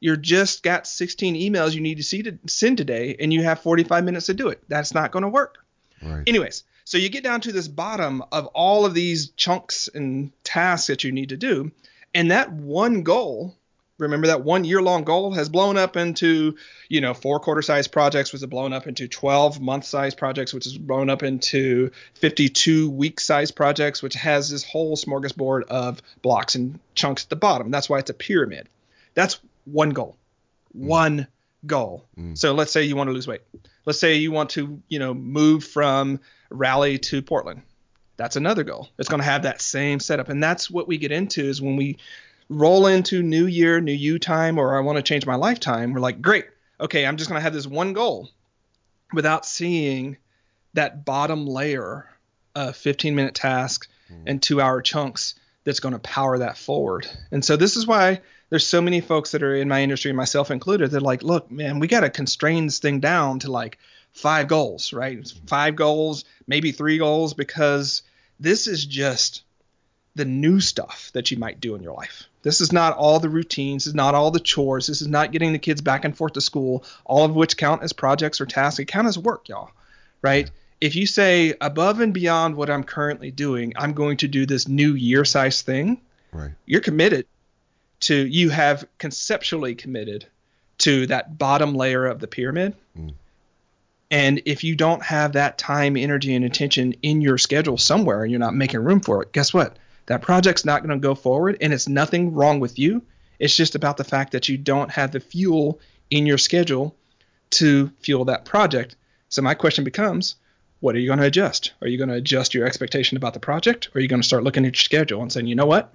you're 0.00 0.16
just 0.16 0.62
got 0.62 0.86
16 0.86 1.34
emails 1.34 1.74
you 1.74 1.80
need 1.80 1.96
to 1.96 2.04
see 2.04 2.22
to 2.22 2.38
send 2.46 2.78
today, 2.78 3.16
and 3.18 3.32
you 3.32 3.42
have 3.42 3.60
45 3.60 4.04
minutes 4.04 4.26
to 4.26 4.34
do 4.34 4.48
it. 4.48 4.62
That's 4.68 4.94
not 4.94 5.10
going 5.10 5.24
to 5.24 5.28
work. 5.28 5.58
Right. 6.02 6.22
Anyways, 6.26 6.62
so 6.84 6.96
you 6.96 7.08
get 7.08 7.24
down 7.24 7.40
to 7.42 7.52
this 7.52 7.68
bottom 7.68 8.22
of 8.30 8.46
all 8.46 8.86
of 8.86 8.94
these 8.94 9.30
chunks 9.30 9.88
and 9.92 10.30
tasks 10.44 10.86
that 10.86 11.02
you 11.02 11.10
need 11.10 11.30
to 11.30 11.36
do, 11.36 11.72
and 12.14 12.30
that 12.30 12.52
one 12.52 13.02
goal, 13.02 13.56
remember 13.98 14.28
that 14.28 14.44
one 14.44 14.64
year 14.64 14.80
long 14.80 15.04
goal 15.04 15.32
has 15.32 15.48
blown 15.48 15.76
up 15.76 15.96
into, 15.96 16.56
you 16.88 17.00
know, 17.00 17.14
four 17.14 17.40
quarter 17.40 17.62
size 17.62 17.88
projects, 17.88 18.32
which 18.32 18.40
has 18.40 18.48
blown 18.48 18.72
up 18.72 18.86
into 18.86 19.08
12 19.08 19.60
month 19.60 19.84
size 19.84 20.14
projects, 20.14 20.54
which 20.54 20.64
has 20.64 20.78
blown 20.78 21.10
up 21.10 21.22
into 21.22 21.90
52 22.14 22.90
week 22.90 23.20
size 23.20 23.50
projects, 23.50 24.02
which 24.02 24.14
has 24.14 24.50
this 24.50 24.64
whole 24.64 24.96
smorgasbord 24.96 25.64
of 25.64 26.00
blocks 26.22 26.54
and 26.54 26.78
chunks 26.94 27.24
at 27.24 27.30
the 27.30 27.36
bottom. 27.36 27.70
That's 27.70 27.88
why 27.88 27.98
it's 27.98 28.10
a 28.10 28.14
pyramid. 28.14 28.68
That's 29.14 29.40
one 29.64 29.90
goal. 29.90 30.16
One 30.72 31.26
goal. 31.66 32.06
Mm. 32.16 32.38
So 32.38 32.54
let's 32.54 32.72
say 32.72 32.84
you 32.84 32.96
want 32.96 33.08
to 33.08 33.12
lose 33.12 33.26
weight. 33.26 33.42
Let's 33.84 33.98
say 33.98 34.14
you 34.14 34.30
want 34.30 34.50
to, 34.50 34.80
you 34.88 34.98
know, 34.98 35.14
move 35.14 35.64
from 35.64 36.20
Raleigh 36.50 36.98
to 36.98 37.22
Portland. 37.22 37.62
That's 38.16 38.36
another 38.36 38.64
goal. 38.64 38.88
It's 38.98 39.08
going 39.08 39.20
to 39.20 39.26
have 39.26 39.44
that 39.44 39.62
same 39.62 40.00
setup. 40.00 40.28
And 40.28 40.42
that's 40.42 40.70
what 40.70 40.88
we 40.88 40.98
get 40.98 41.12
into 41.12 41.44
is 41.44 41.62
when 41.62 41.76
we 41.76 41.98
roll 42.48 42.86
into 42.86 43.22
new 43.22 43.46
year, 43.46 43.80
new 43.80 43.92
you 43.92 44.18
time, 44.18 44.58
or 44.58 44.76
I 44.76 44.80
want 44.80 44.96
to 44.96 45.02
change 45.02 45.26
my 45.26 45.34
lifetime, 45.34 45.92
we're 45.92 46.00
like, 46.00 46.22
great. 46.22 46.46
Okay, 46.80 47.06
I'm 47.06 47.16
just 47.16 47.28
going 47.28 47.38
to 47.38 47.42
have 47.42 47.52
this 47.52 47.66
one 47.66 47.92
goal 47.92 48.30
without 49.12 49.44
seeing 49.44 50.16
that 50.74 51.04
bottom 51.04 51.46
layer 51.46 52.08
of 52.54 52.76
15 52.76 53.14
minute 53.14 53.34
tasks 53.34 53.88
hmm. 54.08 54.22
and 54.26 54.42
two 54.42 54.60
hour 54.60 54.80
chunks 54.80 55.34
that's 55.64 55.80
going 55.80 55.92
to 55.92 55.98
power 55.98 56.38
that 56.38 56.56
forward. 56.56 57.06
And 57.30 57.44
so 57.44 57.56
this 57.56 57.76
is 57.76 57.86
why 57.86 58.20
there's 58.50 58.66
so 58.66 58.80
many 58.80 59.00
folks 59.00 59.32
that 59.32 59.42
are 59.42 59.54
in 59.54 59.68
my 59.68 59.82
industry, 59.82 60.12
myself 60.12 60.50
included, 60.50 60.90
they're 60.90 61.00
like, 61.00 61.22
look, 61.22 61.50
man, 61.50 61.78
we 61.78 61.88
got 61.88 62.00
to 62.00 62.10
constrain 62.10 62.66
this 62.66 62.78
thing 62.78 63.00
down 63.00 63.40
to 63.40 63.50
like 63.50 63.78
five 64.12 64.48
goals, 64.48 64.92
right? 64.92 65.30
Five 65.46 65.76
goals, 65.76 66.24
maybe 66.46 66.72
three 66.72 66.98
goals, 66.98 67.34
because 67.34 68.02
this 68.40 68.66
is 68.66 68.84
just 68.84 69.42
the 70.18 70.26
new 70.26 70.60
stuff 70.60 71.10
that 71.14 71.30
you 71.30 71.38
might 71.38 71.60
do 71.60 71.74
in 71.74 71.82
your 71.82 71.94
life. 71.94 72.24
This 72.42 72.60
is 72.60 72.72
not 72.72 72.96
all 72.96 73.20
the 73.20 73.28
routines, 73.30 73.84
this 73.84 73.88
is 73.92 73.94
not 73.94 74.14
all 74.14 74.30
the 74.30 74.40
chores, 74.40 74.86
this 74.86 75.00
is 75.00 75.08
not 75.08 75.32
getting 75.32 75.52
the 75.52 75.58
kids 75.58 75.80
back 75.80 76.04
and 76.04 76.16
forth 76.16 76.34
to 76.34 76.40
school, 76.40 76.84
all 77.04 77.24
of 77.24 77.34
which 77.34 77.56
count 77.56 77.82
as 77.82 77.92
projects 77.92 78.40
or 78.40 78.46
tasks. 78.46 78.78
It 78.78 78.84
count 78.86 79.06
as 79.08 79.18
work, 79.18 79.48
y'all. 79.48 79.70
Right? 80.20 80.50
If 80.80 80.94
you 80.96 81.06
say 81.06 81.54
above 81.60 82.00
and 82.00 82.12
beyond 82.12 82.56
what 82.56 82.70
I'm 82.70 82.84
currently 82.84 83.30
doing, 83.30 83.72
I'm 83.76 83.94
going 83.94 84.18
to 84.18 84.28
do 84.28 84.46
this 84.46 84.68
new 84.68 84.92
year 84.94 85.24
size 85.24 85.62
thing, 85.62 86.00
Right. 86.32 86.50
you're 86.66 86.82
committed 86.82 87.26
to 88.00 88.14
you 88.14 88.50
have 88.50 88.86
conceptually 88.98 89.74
committed 89.74 90.26
to 90.78 91.06
that 91.06 91.38
bottom 91.38 91.74
layer 91.74 92.06
of 92.06 92.20
the 92.20 92.28
pyramid. 92.28 92.76
Mm. 92.96 93.14
And 94.10 94.42
if 94.46 94.64
you 94.64 94.74
don't 94.74 95.02
have 95.02 95.32
that 95.32 95.58
time, 95.58 95.96
energy, 95.96 96.34
and 96.34 96.44
attention 96.44 96.94
in 97.02 97.20
your 97.20 97.36
schedule 97.38 97.76
somewhere 97.76 98.22
and 98.22 98.30
you're 98.30 98.40
not 98.40 98.54
making 98.54 98.80
room 98.80 99.00
for 99.00 99.22
it, 99.22 99.32
guess 99.32 99.52
what? 99.52 99.76
That 100.08 100.22
project's 100.22 100.64
not 100.64 100.82
going 100.82 100.98
to 100.98 101.02
go 101.02 101.14
forward 101.14 101.58
and 101.60 101.72
it's 101.72 101.88
nothing 101.88 102.34
wrong 102.34 102.60
with 102.60 102.78
you. 102.78 103.02
It's 103.38 103.54
just 103.54 103.74
about 103.74 103.98
the 103.98 104.04
fact 104.04 104.32
that 104.32 104.48
you 104.48 104.58
don't 104.58 104.90
have 104.90 105.12
the 105.12 105.20
fuel 105.20 105.80
in 106.10 106.26
your 106.26 106.38
schedule 106.38 106.96
to 107.50 107.90
fuel 108.00 108.24
that 108.24 108.44
project. 108.44 108.96
So 109.28 109.42
my 109.42 109.54
question 109.54 109.84
becomes, 109.84 110.36
what 110.80 110.94
are 110.94 110.98
you 110.98 111.08
going 111.08 111.18
to 111.18 111.26
adjust? 111.26 111.72
Are 111.82 111.88
you 111.88 111.98
going 111.98 112.08
to 112.08 112.14
adjust 112.14 112.54
your 112.54 112.66
expectation 112.66 113.16
about 113.16 113.34
the 113.34 113.40
project? 113.40 113.88
Or 113.88 113.98
are 113.98 114.00
you 114.00 114.08
going 114.08 114.22
to 114.22 114.26
start 114.26 114.44
looking 114.44 114.64
at 114.64 114.76
your 114.76 114.82
schedule 114.82 115.20
and 115.20 115.30
saying, 115.30 115.46
you 115.46 115.54
know 115.54 115.66
what? 115.66 115.92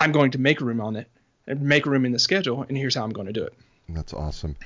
I'm 0.00 0.12
going 0.12 0.30
to 0.32 0.38
make 0.38 0.60
room 0.60 0.80
on 0.80 0.96
it 0.96 1.08
and 1.46 1.60
make 1.60 1.84
room 1.84 2.06
in 2.06 2.12
the 2.12 2.18
schedule, 2.18 2.64
and 2.66 2.76
here's 2.76 2.94
how 2.94 3.04
I'm 3.04 3.10
going 3.10 3.26
to 3.26 3.32
do 3.32 3.44
it. 3.44 3.52
That's 3.88 4.14
awesome. 4.14 4.56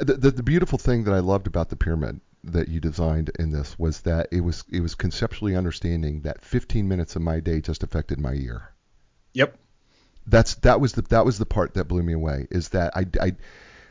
The, 0.00 0.14
the, 0.14 0.30
the 0.32 0.42
beautiful 0.42 0.78
thing 0.78 1.04
that 1.04 1.14
I 1.14 1.20
loved 1.20 1.46
about 1.46 1.68
the 1.68 1.76
pyramid 1.76 2.20
that 2.44 2.68
you 2.68 2.80
designed 2.80 3.30
in 3.38 3.50
this 3.50 3.78
was 3.78 4.00
that 4.02 4.28
it 4.30 4.40
was 4.40 4.64
it 4.70 4.80
was 4.80 4.94
conceptually 4.94 5.56
understanding 5.56 6.20
that 6.20 6.44
15 6.44 6.86
minutes 6.86 7.16
of 7.16 7.22
my 7.22 7.40
day 7.40 7.60
just 7.60 7.82
affected 7.82 8.20
my 8.20 8.32
year. 8.32 8.72
Yep. 9.34 9.56
That's 10.26 10.54
that 10.56 10.80
was 10.80 10.92
the 10.92 11.02
that 11.02 11.24
was 11.24 11.38
the 11.38 11.46
part 11.46 11.74
that 11.74 11.84
blew 11.84 12.02
me 12.02 12.12
away 12.12 12.46
is 12.50 12.70
that 12.70 12.96
I, 12.96 13.06
I 13.20 13.36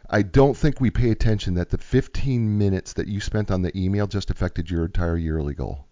I 0.10 0.22
don't 0.22 0.56
think 0.56 0.80
we 0.80 0.92
pay 0.92 1.12
attention 1.12 1.56
that 1.56 1.70
the 1.70 1.78
15 1.78 2.58
minutes 2.58 2.94
that 2.94 3.08
you 3.08 3.20
spent 3.20 3.52
on 3.52 3.62
the 3.62 3.78
email 3.78 4.08
just 4.08 4.30
affected 4.30 4.70
your 4.70 4.86
entire 4.86 5.18
yearly 5.18 5.54
goal. 5.54 5.88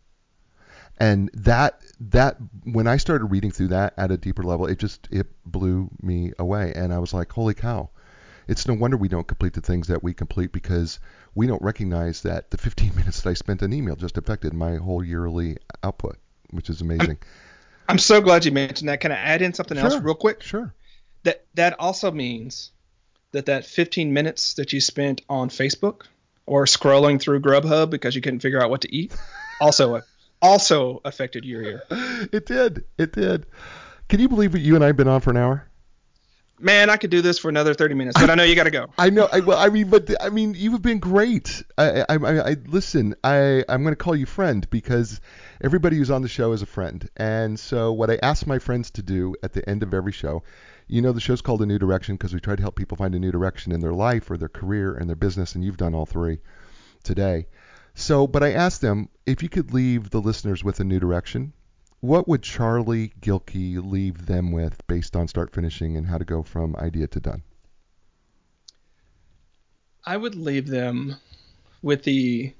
And 0.98 1.32
that 1.34 1.82
that 2.00 2.38
when 2.64 2.88
I 2.88 2.98
started 2.98 3.26
reading 3.26 3.52
through 3.52 3.70
that 3.70 3.94
at 3.98 4.12
a 4.12 4.18
deeper 4.18 4.44
level, 4.44 4.68
it 4.68 4.78
just 4.78 5.08
it 5.12 5.28
blew 5.46 5.90
me 6.02 6.34
away 6.38 6.74
and 6.76 6.94
I 6.94 7.00
was 7.00 7.14
like, 7.14 7.32
"Holy 7.32 7.54
cow." 7.54 7.90
It's 8.48 8.68
no 8.68 8.74
wonder 8.74 8.98
we 8.98 9.08
don't 9.08 9.28
complete 9.28 9.54
the 9.54 9.62
things 9.62 9.88
that 9.88 10.04
we 10.04 10.14
complete 10.14 10.52
because 10.52 11.00
we 11.36 11.48
don't 11.48 11.62
recognize 11.62 12.22
that 12.22 12.52
the 12.52 12.58
15 12.58 12.96
minutes 12.96 13.22
that 13.22 13.30
I 13.30 13.34
spent 13.34 13.64
on 13.64 13.74
email 13.74 13.96
just 13.96 14.18
affected 14.18 14.54
my 14.54 14.76
whole 14.78 15.04
yearly 15.04 15.58
output, 15.84 16.18
which 16.52 16.70
is 16.70 16.82
amazing. 16.82 17.18
I'm 17.88 18.00
so 18.00 18.22
glad 18.22 18.46
you 18.46 18.52
mentioned 18.52 18.90
that. 18.90 19.00
Can 19.00 19.12
I 19.12 19.16
add 19.16 19.42
in 19.42 19.54
something 19.54 19.78
else 19.78 19.96
real 20.02 20.16
quick? 20.16 20.42
Sure. 20.42 20.74
That 21.24 21.46
that 21.56 21.80
also 21.80 22.12
means 22.12 22.72
that 23.32 23.48
that 23.48 23.66
15 23.66 24.14
minutes 24.14 24.56
that 24.56 24.74
you 24.74 24.82
spent 24.82 25.22
on 25.28 25.50
Facebook 25.50 26.04
or 26.46 26.66
scrolling 26.66 27.20
through 27.20 27.42
Grubhub 27.42 27.90
because 27.90 28.16
you 28.16 28.22
couldn't 28.22 28.40
figure 28.40 28.62
out 28.62 28.70
what 28.70 28.82
to 28.82 28.96
eat 28.96 29.16
also 29.62 30.02
also 30.42 31.02
affected 31.06 31.46
your 31.46 31.62
year. 31.64 31.84
It 32.32 32.46
did. 32.46 32.84
It 32.98 33.14
did. 33.14 33.46
Can 34.10 34.20
you 34.20 34.30
believe 34.30 34.52
that 34.52 34.60
you 34.60 34.76
and 34.76 34.84
I 34.84 34.88
have 34.88 34.98
been 34.98 35.08
on 35.08 35.22
for 35.22 35.32
an 35.32 35.38
hour? 35.38 35.68
Man, 36.64 36.90
I 36.90 36.96
could 36.96 37.10
do 37.10 37.22
this 37.22 37.38
for 37.38 37.50
another 37.50 37.74
30 37.74 37.94
minutes, 37.96 38.18
but 38.18 38.30
I 38.30 38.36
know 38.36 38.44
you 38.44 38.56
got 38.56 38.64
to 38.64 38.72
go. 38.72 38.88
I 38.98 39.10
know. 39.10 39.28
I, 39.30 39.42
well, 39.42 39.58
I 39.58 39.68
mean, 39.68 39.90
but 39.90 40.10
I 40.24 40.30
mean, 40.30 40.54
you 40.54 40.72
have 40.72 40.82
been 40.82 41.00
great. 41.00 41.62
I, 41.78 42.06
I, 42.08 42.16
I, 42.16 42.50
I 42.52 42.56
listen. 42.68 43.16
I, 43.22 43.66
I'm 43.68 43.84
going 43.84 43.92
to 43.92 44.02
call 44.02 44.16
you 44.16 44.26
friend 44.26 44.66
because 44.70 45.20
everybody 45.62 45.98
who's 45.98 46.10
on 46.10 46.22
the 46.22 46.30
show 46.30 46.54
is 46.54 46.62
a 46.62 46.66
friend. 46.66 47.10
And 47.18 47.60
so, 47.60 47.92
what 47.92 48.10
I 48.10 48.18
ask 48.24 48.48
my 48.48 48.60
friends 48.60 48.92
to 48.92 49.04
do 49.04 49.36
at 49.44 49.52
the 49.52 49.68
end 49.70 49.84
of 49.84 49.94
every 49.94 50.14
show, 50.14 50.44
you 50.88 51.02
know, 51.02 51.12
the 51.12 51.20
show's 51.20 51.42
called 51.42 51.62
A 51.62 51.66
New 51.66 51.80
Direction 51.80 52.16
because 52.16 52.34
we 52.34 52.40
try 52.40 52.56
to 52.56 52.62
help 52.62 52.76
people 52.76 52.96
find 52.96 53.14
a 53.14 53.20
new 53.20 53.32
direction 53.32 53.74
in 53.74 53.82
their 53.82 53.94
life 53.94 54.32
or 54.32 54.38
their 54.38 54.48
career 54.48 54.96
and 54.96 55.10
their 55.10 55.18
business, 55.18 55.56
and 55.56 55.66
you've 55.66 55.76
done 55.76 55.94
all 55.94 56.06
three 56.06 56.40
today. 57.04 57.48
So, 57.94 58.26
but 58.26 58.42
I 58.42 58.54
asked 58.54 58.80
them 58.80 59.10
if 59.26 59.44
you 59.44 59.50
could 59.50 59.74
leave 59.74 60.12
the 60.12 60.22
listeners 60.22 60.64
with 60.64 60.80
a 60.80 60.86
new 60.86 61.00
direction. 61.00 61.52
What 62.04 62.28
would 62.28 62.44
Charlie 62.44 63.14
Gilkey 63.22 63.82
leave 63.82 64.26
them 64.26 64.52
with 64.52 64.86
based 64.88 65.16
on 65.16 65.30
start 65.30 65.54
finishing 65.56 65.96
and 65.96 66.06
how 66.06 66.18
to 66.18 66.26
go 66.26 66.44
from 66.44 66.76
idea 66.76 67.08
to 67.08 67.20
done? 67.22 67.44
I 70.04 70.18
would 70.18 70.36
leave 70.36 70.68
them 70.68 71.16
with 71.82 72.04
the 72.04 72.52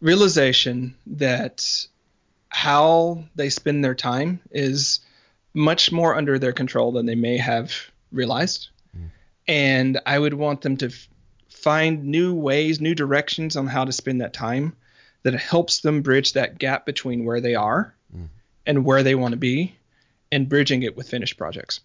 realization 0.00 0.96
that 1.06 1.86
how 2.48 3.22
they 3.36 3.50
spend 3.50 3.84
their 3.84 3.94
time 3.94 4.40
is 4.50 4.98
much 5.54 5.92
more 5.92 6.16
under 6.16 6.36
their 6.36 6.52
control 6.52 6.90
than 6.90 7.06
they 7.06 7.14
may 7.14 7.36
have 7.36 7.72
realized. 8.10 8.70
Mm. 8.98 9.10
And 9.46 10.00
I 10.06 10.18
would 10.18 10.34
want 10.34 10.62
them 10.62 10.76
to 10.78 10.86
f- 10.86 11.08
find 11.50 12.06
new 12.06 12.34
ways, 12.34 12.80
new 12.80 12.96
directions 12.96 13.54
on 13.54 13.68
how 13.68 13.84
to 13.84 13.92
spend 13.92 14.22
that 14.22 14.32
time 14.32 14.74
that 15.22 15.34
helps 15.34 15.82
them 15.82 16.02
bridge 16.02 16.32
that 16.32 16.58
gap 16.58 16.84
between 16.84 17.24
where 17.24 17.40
they 17.40 17.54
are 17.54 17.94
mm. 18.12 18.26
And 18.66 18.84
where 18.84 19.02
they 19.02 19.14
want 19.14 19.32
to 19.32 19.38
be 19.38 19.76
and 20.32 20.48
bridging 20.48 20.82
it 20.82 20.96
with 20.96 21.08
finished 21.08 21.36
projects. 21.36 21.80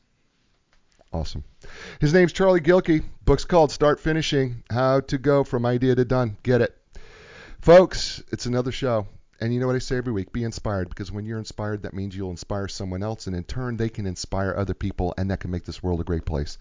Awesome. 1.11 1.43
His 1.99 2.13
name's 2.13 2.33
Charlie 2.33 2.59
Gilkey. 2.59 3.03
Book's 3.23 3.45
called 3.45 3.71
Start 3.71 3.99
Finishing 3.99 4.63
How 4.69 4.99
to 5.01 5.17
Go 5.17 5.43
from 5.43 5.65
Idea 5.65 5.95
to 5.95 6.05
Done. 6.05 6.37
Get 6.43 6.61
it. 6.61 6.75
Folks, 7.61 8.21
it's 8.31 8.45
another 8.45 8.71
show. 8.71 9.07
And 9.39 9.53
you 9.53 9.59
know 9.59 9.67
what 9.67 9.75
I 9.75 9.79
say 9.79 9.97
every 9.97 10.13
week? 10.13 10.31
Be 10.31 10.45
inspired 10.45 10.87
because 10.87 11.11
when 11.11 11.25
you're 11.25 11.39
inspired, 11.39 11.83
that 11.83 11.93
means 11.93 12.15
you'll 12.15 12.31
inspire 12.31 12.69
someone 12.69 13.03
else, 13.03 13.27
and 13.27 13.35
in 13.35 13.43
turn, 13.43 13.75
they 13.75 13.89
can 13.89 14.05
inspire 14.05 14.53
other 14.55 14.73
people, 14.73 15.13
and 15.17 15.29
that 15.29 15.41
can 15.41 15.51
make 15.51 15.65
this 15.65 15.83
world 15.83 15.99
a 15.99 16.05
great 16.05 16.23
place. 16.23 16.57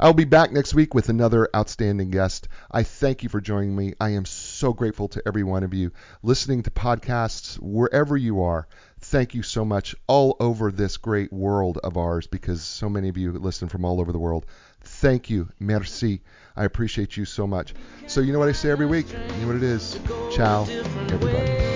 I'll 0.00 0.12
be 0.12 0.24
back 0.24 0.50
next 0.50 0.74
week 0.74 0.92
with 0.92 1.08
another 1.08 1.48
outstanding 1.54 2.10
guest. 2.10 2.48
I 2.70 2.82
thank 2.82 3.22
you 3.22 3.28
for 3.28 3.40
joining 3.40 3.76
me. 3.76 3.94
I 4.00 4.10
am 4.10 4.24
so 4.24 4.72
grateful 4.72 5.06
to 5.08 5.22
every 5.24 5.44
one 5.44 5.62
of 5.62 5.72
you 5.72 5.92
listening 6.24 6.64
to 6.64 6.70
podcasts 6.70 7.60
wherever 7.60 8.16
you 8.16 8.42
are. 8.42 8.66
Thank 9.08 9.34
you 9.34 9.44
so 9.44 9.64
much 9.64 9.94
all 10.08 10.36
over 10.40 10.72
this 10.72 10.96
great 10.96 11.32
world 11.32 11.78
of 11.84 11.96
ours 11.96 12.26
because 12.26 12.60
so 12.60 12.88
many 12.88 13.08
of 13.08 13.16
you 13.16 13.30
listen 13.30 13.68
from 13.68 13.84
all 13.84 14.00
over 14.00 14.10
the 14.10 14.18
world. 14.18 14.46
Thank 14.80 15.30
you. 15.30 15.48
Merci. 15.60 16.22
I 16.56 16.64
appreciate 16.64 17.16
you 17.16 17.24
so 17.24 17.46
much. 17.46 17.72
So, 18.08 18.20
you 18.20 18.32
know 18.32 18.40
what 18.40 18.48
I 18.48 18.52
say 18.52 18.68
every 18.68 18.86
week? 18.86 19.06
You 19.12 19.40
know 19.42 19.46
what 19.46 19.56
it 19.56 19.62
is? 19.62 20.00
Ciao, 20.32 20.64
everybody. 20.64 21.75